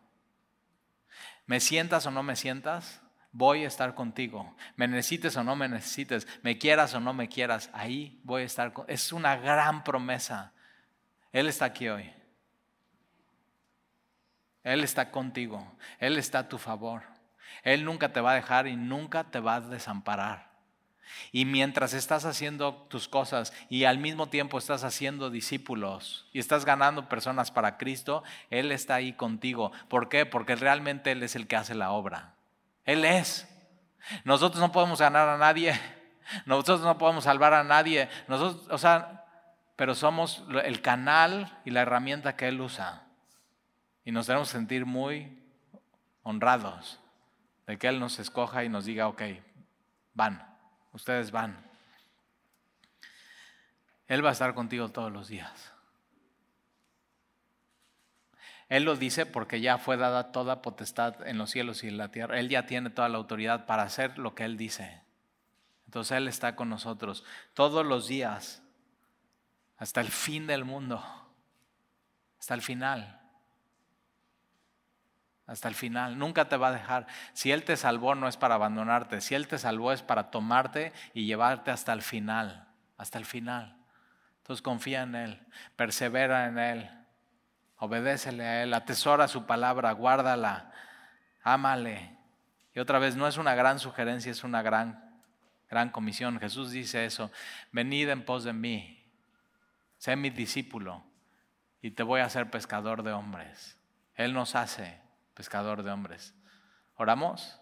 Me 1.46 1.60
sientas 1.60 2.06
o 2.06 2.10
no 2.10 2.22
me 2.22 2.36
sientas, 2.36 3.02
voy 3.32 3.64
a 3.64 3.68
estar 3.68 3.94
contigo. 3.94 4.56
Me 4.76 4.88
necesites 4.88 5.36
o 5.36 5.44
no 5.44 5.56
me 5.56 5.68
necesites, 5.68 6.26
me 6.42 6.56
quieras 6.56 6.94
o 6.94 7.00
no 7.00 7.12
me 7.12 7.28
quieras, 7.28 7.70
ahí 7.72 8.20
voy 8.24 8.42
a 8.42 8.46
estar. 8.46 8.72
Es 8.88 9.12
una 9.12 9.36
gran 9.36 9.84
promesa. 9.84 10.52
Él 11.32 11.48
está 11.48 11.66
aquí 11.66 11.88
hoy. 11.88 12.10
Él 14.62 14.82
está 14.82 15.10
contigo. 15.10 15.76
Él 15.98 16.16
está 16.16 16.40
a 16.40 16.48
tu 16.48 16.58
favor. 16.58 17.02
Él 17.62 17.84
nunca 17.84 18.12
te 18.12 18.20
va 18.20 18.32
a 18.32 18.36
dejar 18.36 18.66
y 18.66 18.76
nunca 18.76 19.24
te 19.24 19.40
va 19.40 19.56
a 19.56 19.60
desamparar. 19.60 20.54
Y 21.32 21.44
mientras 21.44 21.94
estás 21.94 22.24
haciendo 22.24 22.74
tus 22.88 23.08
cosas 23.08 23.52
y 23.68 23.84
al 23.84 23.98
mismo 23.98 24.28
tiempo 24.28 24.58
estás 24.58 24.84
haciendo 24.84 25.30
discípulos 25.30 26.26
y 26.32 26.38
estás 26.38 26.64
ganando 26.64 27.08
personas 27.08 27.50
para 27.50 27.76
Cristo, 27.76 28.22
Él 28.50 28.72
está 28.72 28.96
ahí 28.96 29.12
contigo. 29.12 29.72
¿Por 29.88 30.08
qué? 30.08 30.26
Porque 30.26 30.56
realmente 30.56 31.12
Él 31.12 31.22
es 31.22 31.36
el 31.36 31.46
que 31.46 31.56
hace 31.56 31.74
la 31.74 31.90
obra. 31.90 32.34
Él 32.84 33.04
es. 33.04 33.48
Nosotros 34.24 34.60
no 34.60 34.72
podemos 34.72 35.00
ganar 35.00 35.28
a 35.28 35.38
nadie. 35.38 35.78
Nosotros 36.46 36.80
no 36.80 36.98
podemos 36.98 37.24
salvar 37.24 37.54
a 37.54 37.64
nadie. 37.64 38.08
Nosotros, 38.28 38.66
o 38.70 38.78
sea, 38.78 39.24
pero 39.76 39.94
somos 39.94 40.44
el 40.64 40.80
canal 40.82 41.58
y 41.64 41.70
la 41.70 41.82
herramienta 41.82 42.36
que 42.36 42.48
Él 42.48 42.60
usa. 42.60 43.02
Y 44.04 44.12
nos 44.12 44.26
debemos 44.26 44.48
sentir 44.48 44.86
muy 44.86 45.38
honrados 46.22 47.00
de 47.66 47.78
que 47.78 47.88
Él 47.88 48.00
nos 48.00 48.18
escoja 48.18 48.64
y 48.64 48.68
nos 48.68 48.84
diga, 48.84 49.08
ok, 49.08 49.22
van 50.14 50.54
ustedes 50.94 51.30
van. 51.30 51.62
Él 54.06 54.24
va 54.24 54.30
a 54.30 54.32
estar 54.32 54.54
contigo 54.54 54.88
todos 54.88 55.12
los 55.12 55.28
días. 55.28 55.72
Él 58.68 58.84
lo 58.84 58.96
dice 58.96 59.26
porque 59.26 59.60
ya 59.60 59.76
fue 59.76 59.96
dada 59.96 60.32
toda 60.32 60.62
potestad 60.62 61.26
en 61.26 61.36
los 61.36 61.50
cielos 61.50 61.84
y 61.84 61.88
en 61.88 61.98
la 61.98 62.10
tierra. 62.10 62.38
Él 62.38 62.48
ya 62.48 62.64
tiene 62.64 62.90
toda 62.90 63.08
la 63.08 63.18
autoridad 63.18 63.66
para 63.66 63.82
hacer 63.82 64.18
lo 64.18 64.34
que 64.34 64.44
Él 64.44 64.56
dice. 64.56 65.02
Entonces 65.84 66.16
Él 66.16 66.28
está 66.28 66.56
con 66.56 66.70
nosotros 66.70 67.24
todos 67.52 67.84
los 67.84 68.08
días, 68.08 68.62
hasta 69.76 70.00
el 70.00 70.08
fin 70.08 70.46
del 70.46 70.64
mundo, 70.64 71.04
hasta 72.38 72.54
el 72.54 72.62
final 72.62 73.20
hasta 75.46 75.68
el 75.68 75.74
final, 75.74 76.18
nunca 76.18 76.48
te 76.48 76.56
va 76.56 76.68
a 76.68 76.72
dejar. 76.72 77.06
Si 77.34 77.52
Él 77.52 77.64
te 77.64 77.76
salvó 77.76 78.14
no 78.14 78.28
es 78.28 78.36
para 78.36 78.54
abandonarte, 78.54 79.20
si 79.20 79.34
Él 79.34 79.46
te 79.46 79.58
salvó 79.58 79.92
es 79.92 80.02
para 80.02 80.30
tomarte 80.30 80.92
y 81.12 81.26
llevarte 81.26 81.70
hasta 81.70 81.92
el 81.92 82.02
final, 82.02 82.68
hasta 82.96 83.18
el 83.18 83.26
final. 83.26 83.76
Entonces 84.38 84.62
confía 84.62 85.02
en 85.02 85.14
Él, 85.14 85.46
persevera 85.76 86.46
en 86.46 86.58
Él, 86.58 86.90
obedécele 87.76 88.44
a 88.44 88.62
Él, 88.62 88.72
atesora 88.72 89.28
su 89.28 89.44
palabra, 89.44 89.92
guárdala, 89.92 90.72
ámale. 91.42 92.16
Y 92.74 92.80
otra 92.80 92.98
vez, 92.98 93.14
no 93.14 93.28
es 93.28 93.36
una 93.36 93.54
gran 93.54 93.78
sugerencia, 93.78 94.32
es 94.32 94.44
una 94.44 94.62
gran, 94.62 95.22
gran 95.68 95.90
comisión. 95.90 96.40
Jesús 96.40 96.70
dice 96.70 97.04
eso, 97.04 97.30
venid 97.70 98.08
en 98.08 98.24
pos 98.24 98.44
de 98.44 98.52
mí, 98.52 99.06
sé 99.98 100.16
mi 100.16 100.30
discípulo 100.30 101.04
y 101.82 101.90
te 101.90 102.02
voy 102.02 102.22
a 102.22 102.24
hacer 102.24 102.50
pescador 102.50 103.02
de 103.02 103.12
hombres. 103.12 103.78
Él 104.14 104.32
nos 104.32 104.54
hace 104.54 105.03
pescador 105.34 105.82
de 105.82 105.90
hombres. 105.90 106.34
¿Oramos? 106.96 107.60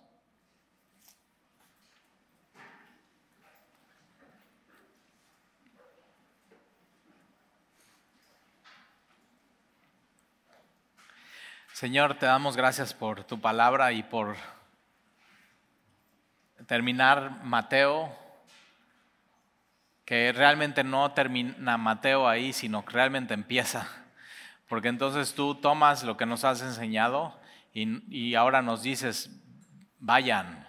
Señor, 11.73 12.15
te 12.15 12.27
damos 12.27 12.57
gracias 12.57 12.95
por 12.95 13.25
tu 13.25 13.41
palabra 13.41 13.91
y 13.91 14.05
por 14.05 14.37
terminar 16.67 17.43
Mateo, 17.43 18.17
que 20.05 20.33
realmente 20.33 20.85
no 20.85 21.11
termina 21.11 21.77
Mateo 21.79 22.29
ahí, 22.29 22.53
sino 22.53 22.85
que 22.85 22.93
realmente 22.93 23.35
empieza. 23.35 23.89
Porque 24.69 24.89
entonces 24.89 25.35
tú 25.35 25.57
tomas 25.57 26.05
lo 26.05 26.17
que 26.17 26.25
nos 26.25 26.45
has 26.45 26.63
enseñado 26.63 27.42
y, 27.73 28.35
ahora 28.35 28.63
nos 28.63 28.83
dices, 28.83 29.31
vayan. 29.99 30.69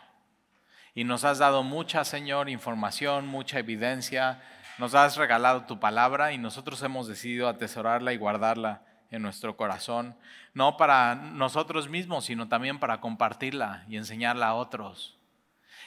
Y 0.96 1.04
nos 1.04 1.26
has 1.26 1.40
dado 1.40 1.64
mucha, 1.64 2.06
Señor, 2.06 2.50
información, 2.50 3.28
mucha 3.28 3.60
evidencia. 3.60 4.42
Nos 4.78 4.96
has 4.96 5.18
regalado 5.18 5.66
tu 5.66 5.80
palabra 5.80 6.32
y 6.32 6.38
nosotros 6.38 6.82
hemos 6.82 7.08
decidido 7.08 7.50
atesorarla 7.50 8.14
y 8.14 8.18
guardarla 8.18 8.84
en 9.10 9.22
nuestro 9.22 9.56
corazón, 9.56 10.18
no 10.56 10.76
para 10.76 11.14
nosotros 11.14 11.88
mismos, 11.88 12.26
sino 12.26 12.48
también 12.48 12.80
para 12.80 13.00
compartirla 13.00 13.86
y 13.88 13.98
enseñarla 13.98 14.48
a 14.48 14.54
otros. 14.56 15.20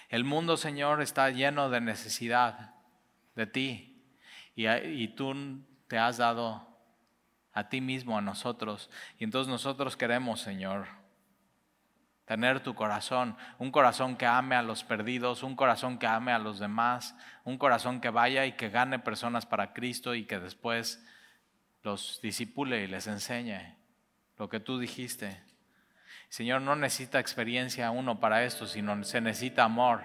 El 0.08 0.22
mundo, 0.22 0.56
Señor, 0.56 1.02
está 1.02 1.30
lleno 1.30 1.68
de 1.68 1.80
necesidad 1.80 2.74
de 3.34 3.46
ti 3.46 4.04
y, 4.54 4.68
y 4.68 5.08
tú 5.08 5.34
te 5.88 5.98
has 5.98 6.18
dado 6.18 6.68
a 7.52 7.68
ti 7.68 7.80
mismo, 7.80 8.16
a 8.16 8.20
nosotros. 8.20 8.90
Y 9.18 9.24
entonces 9.24 9.50
nosotros 9.50 9.96
queremos, 9.96 10.40
Señor, 10.40 10.86
tener 12.26 12.60
tu 12.60 12.74
corazón, 12.74 13.36
un 13.58 13.70
corazón 13.70 14.16
que 14.16 14.26
ame 14.26 14.56
a 14.56 14.62
los 14.62 14.84
perdidos, 14.84 15.42
un 15.42 15.56
corazón 15.56 15.98
que 15.98 16.06
ame 16.06 16.32
a 16.32 16.38
los 16.38 16.58
demás, 16.58 17.16
un 17.44 17.56
corazón 17.56 18.00
que 18.00 18.10
vaya 18.10 18.44
y 18.46 18.52
que 18.52 18.68
gane 18.68 18.98
personas 18.98 19.46
para 19.46 19.72
Cristo 19.72 20.14
y 20.14 20.26
que 20.26 20.40
después 20.40 21.04
los 21.82 22.20
disipule 22.20 22.82
y 22.82 22.88
les 22.88 23.06
enseñe 23.06 23.76
lo 24.36 24.48
que 24.48 24.58
tú 24.58 24.78
dijiste. 24.78 25.40
Señor, 26.28 26.62
no 26.62 26.74
necesita 26.74 27.20
experiencia 27.20 27.92
uno 27.92 28.18
para 28.18 28.44
esto, 28.44 28.66
sino 28.66 29.02
se 29.04 29.20
necesita 29.20 29.62
amor. 29.62 30.02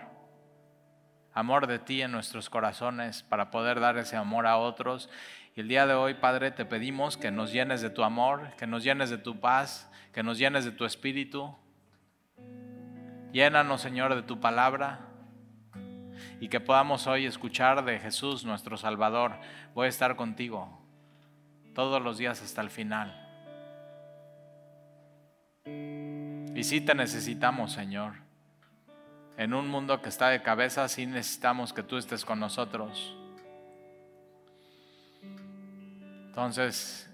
Amor 1.34 1.66
de 1.66 1.80
ti 1.80 2.04
en 2.04 2.12
nuestros 2.12 2.50
corazones 2.50 3.24
para 3.24 3.50
poder 3.50 3.80
dar 3.80 3.98
ese 3.98 4.16
amor 4.16 4.46
a 4.46 4.58
otros. 4.58 5.10
Y 5.56 5.62
el 5.62 5.68
día 5.68 5.88
de 5.88 5.96
hoy, 5.96 6.14
Padre, 6.14 6.52
te 6.52 6.66
pedimos 6.66 7.18
que 7.18 7.32
nos 7.32 7.52
llenes 7.52 7.82
de 7.82 7.90
tu 7.90 8.04
amor, 8.04 8.56
que 8.58 8.68
nos 8.68 8.84
llenes 8.84 9.10
de 9.10 9.18
tu 9.18 9.40
paz, 9.40 9.90
que 10.14 10.22
nos 10.24 10.38
llenes 10.38 10.66
de 10.66 10.72
tu 10.72 10.86
espíritu. 10.86 11.58
Llénanos, 13.32 13.82
Señor, 13.82 14.16
de 14.16 14.24
tu 14.24 14.40
palabra 14.40 15.08
y 16.40 16.50
que 16.50 16.60
podamos 16.60 17.08
hoy 17.08 17.26
escuchar 17.26 17.86
de 17.86 18.00
Jesús, 18.00 18.44
nuestro 18.46 18.78
Salvador. 18.78 19.34
Voy 19.74 19.86
a 19.86 19.90
estar 19.90 20.16
contigo 20.16 20.82
todos 21.74 22.02
los 22.02 22.18
días 22.18 22.42
hasta 22.42 22.62
el 22.62 22.70
final. 22.70 23.18
Y 25.66 26.64
sí 26.64 26.82
te 26.82 26.96
necesitamos, 26.96 27.72
Señor. 27.72 28.14
En 29.38 29.54
un 29.54 29.68
mundo 29.68 30.02
que 30.02 30.10
está 30.10 30.30
de 30.30 30.42
cabeza, 30.42 30.88
sí 30.88 31.06
necesitamos 31.06 31.74
que 31.74 31.84
tú 31.84 31.98
estés 31.98 32.26
con 32.26 32.40
nosotros. 32.40 33.16
Entonces, 36.28 37.11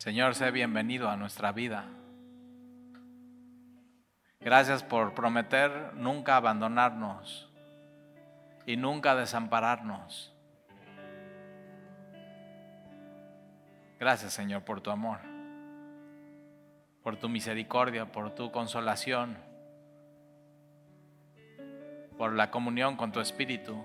Señor, 0.00 0.34
sé 0.34 0.50
bienvenido 0.50 1.10
a 1.10 1.16
nuestra 1.18 1.52
vida. 1.52 1.84
Gracias 4.40 4.82
por 4.82 5.12
prometer 5.12 5.92
nunca 5.92 6.36
abandonarnos 6.36 7.52
y 8.64 8.78
nunca 8.78 9.14
desampararnos. 9.14 10.32
Gracias 13.98 14.32
Señor 14.32 14.62
por 14.62 14.80
tu 14.80 14.90
amor, 14.90 15.18
por 17.02 17.18
tu 17.18 17.28
misericordia, 17.28 18.10
por 18.10 18.34
tu 18.34 18.50
consolación, 18.50 19.36
por 22.16 22.32
la 22.32 22.50
comunión 22.50 22.96
con 22.96 23.12
tu 23.12 23.20
Espíritu. 23.20 23.76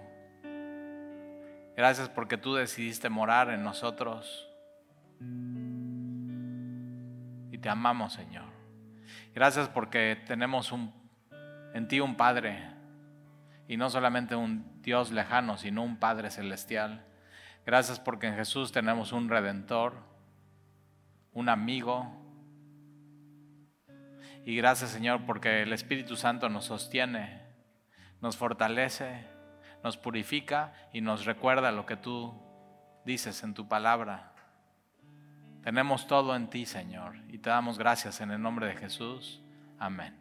Gracias 1.75 2.07
porque 2.07 2.37
tú 2.37 2.55
decidiste 2.55 3.09
morar 3.09 3.49
en 3.49 3.65
nosotros. 3.65 4.49
Te 7.65 7.71
amamos 7.71 8.13
Señor. 8.13 8.45
Gracias 9.33 9.67
porque 9.69 10.21
tenemos 10.27 10.71
en 11.73 11.87
ti 11.87 11.99
un 11.99 12.15
Padre. 12.15 12.59
Y 13.67 13.75
no 13.75 13.89
solamente 13.89 14.35
un 14.35 14.83
Dios 14.83 15.11
lejano, 15.11 15.57
sino 15.57 15.81
un 15.81 15.97
Padre 15.97 16.29
celestial 16.29 17.03
Gracias 17.65 17.99
porque 17.99 18.27
en 18.27 18.35
Jesús 18.35 18.71
tenemos 18.71 19.13
un 19.13 19.29
redentor, 19.29 19.95
un 21.33 21.49
amigo. 21.49 22.05
Y 24.45 24.55
gracias 24.55 24.91
Señor 24.91 25.25
porque 25.25 25.63
el 25.63 25.73
Espíritu 25.73 26.17
Santo 26.17 26.49
nos 26.49 26.65
sostiene, 26.65 27.41
nos 28.21 28.37
fortalece, 28.37 29.25
nos 29.83 29.97
purifica 29.97 30.71
y 30.93 31.01
nos 31.01 31.25
recuerda 31.25 31.71
lo 31.71 31.87
que 31.87 31.97
tú 31.97 32.31
dices 33.05 33.43
en 33.43 33.55
tu 33.55 33.67
palabra. 33.67 34.34
Tenemos 35.65 36.05
todo 36.05 36.35
en 36.35 36.47
ti, 36.47 36.67
Señor, 36.67 37.15
y 37.27 37.39
te 37.39 37.49
damos 37.49 37.79
gracias 37.79 38.21
en 38.21 38.29
el 38.29 38.39
nombre 38.39 38.67
de 38.67 38.75
Jesús. 38.75 39.41
Amén. 39.79 40.13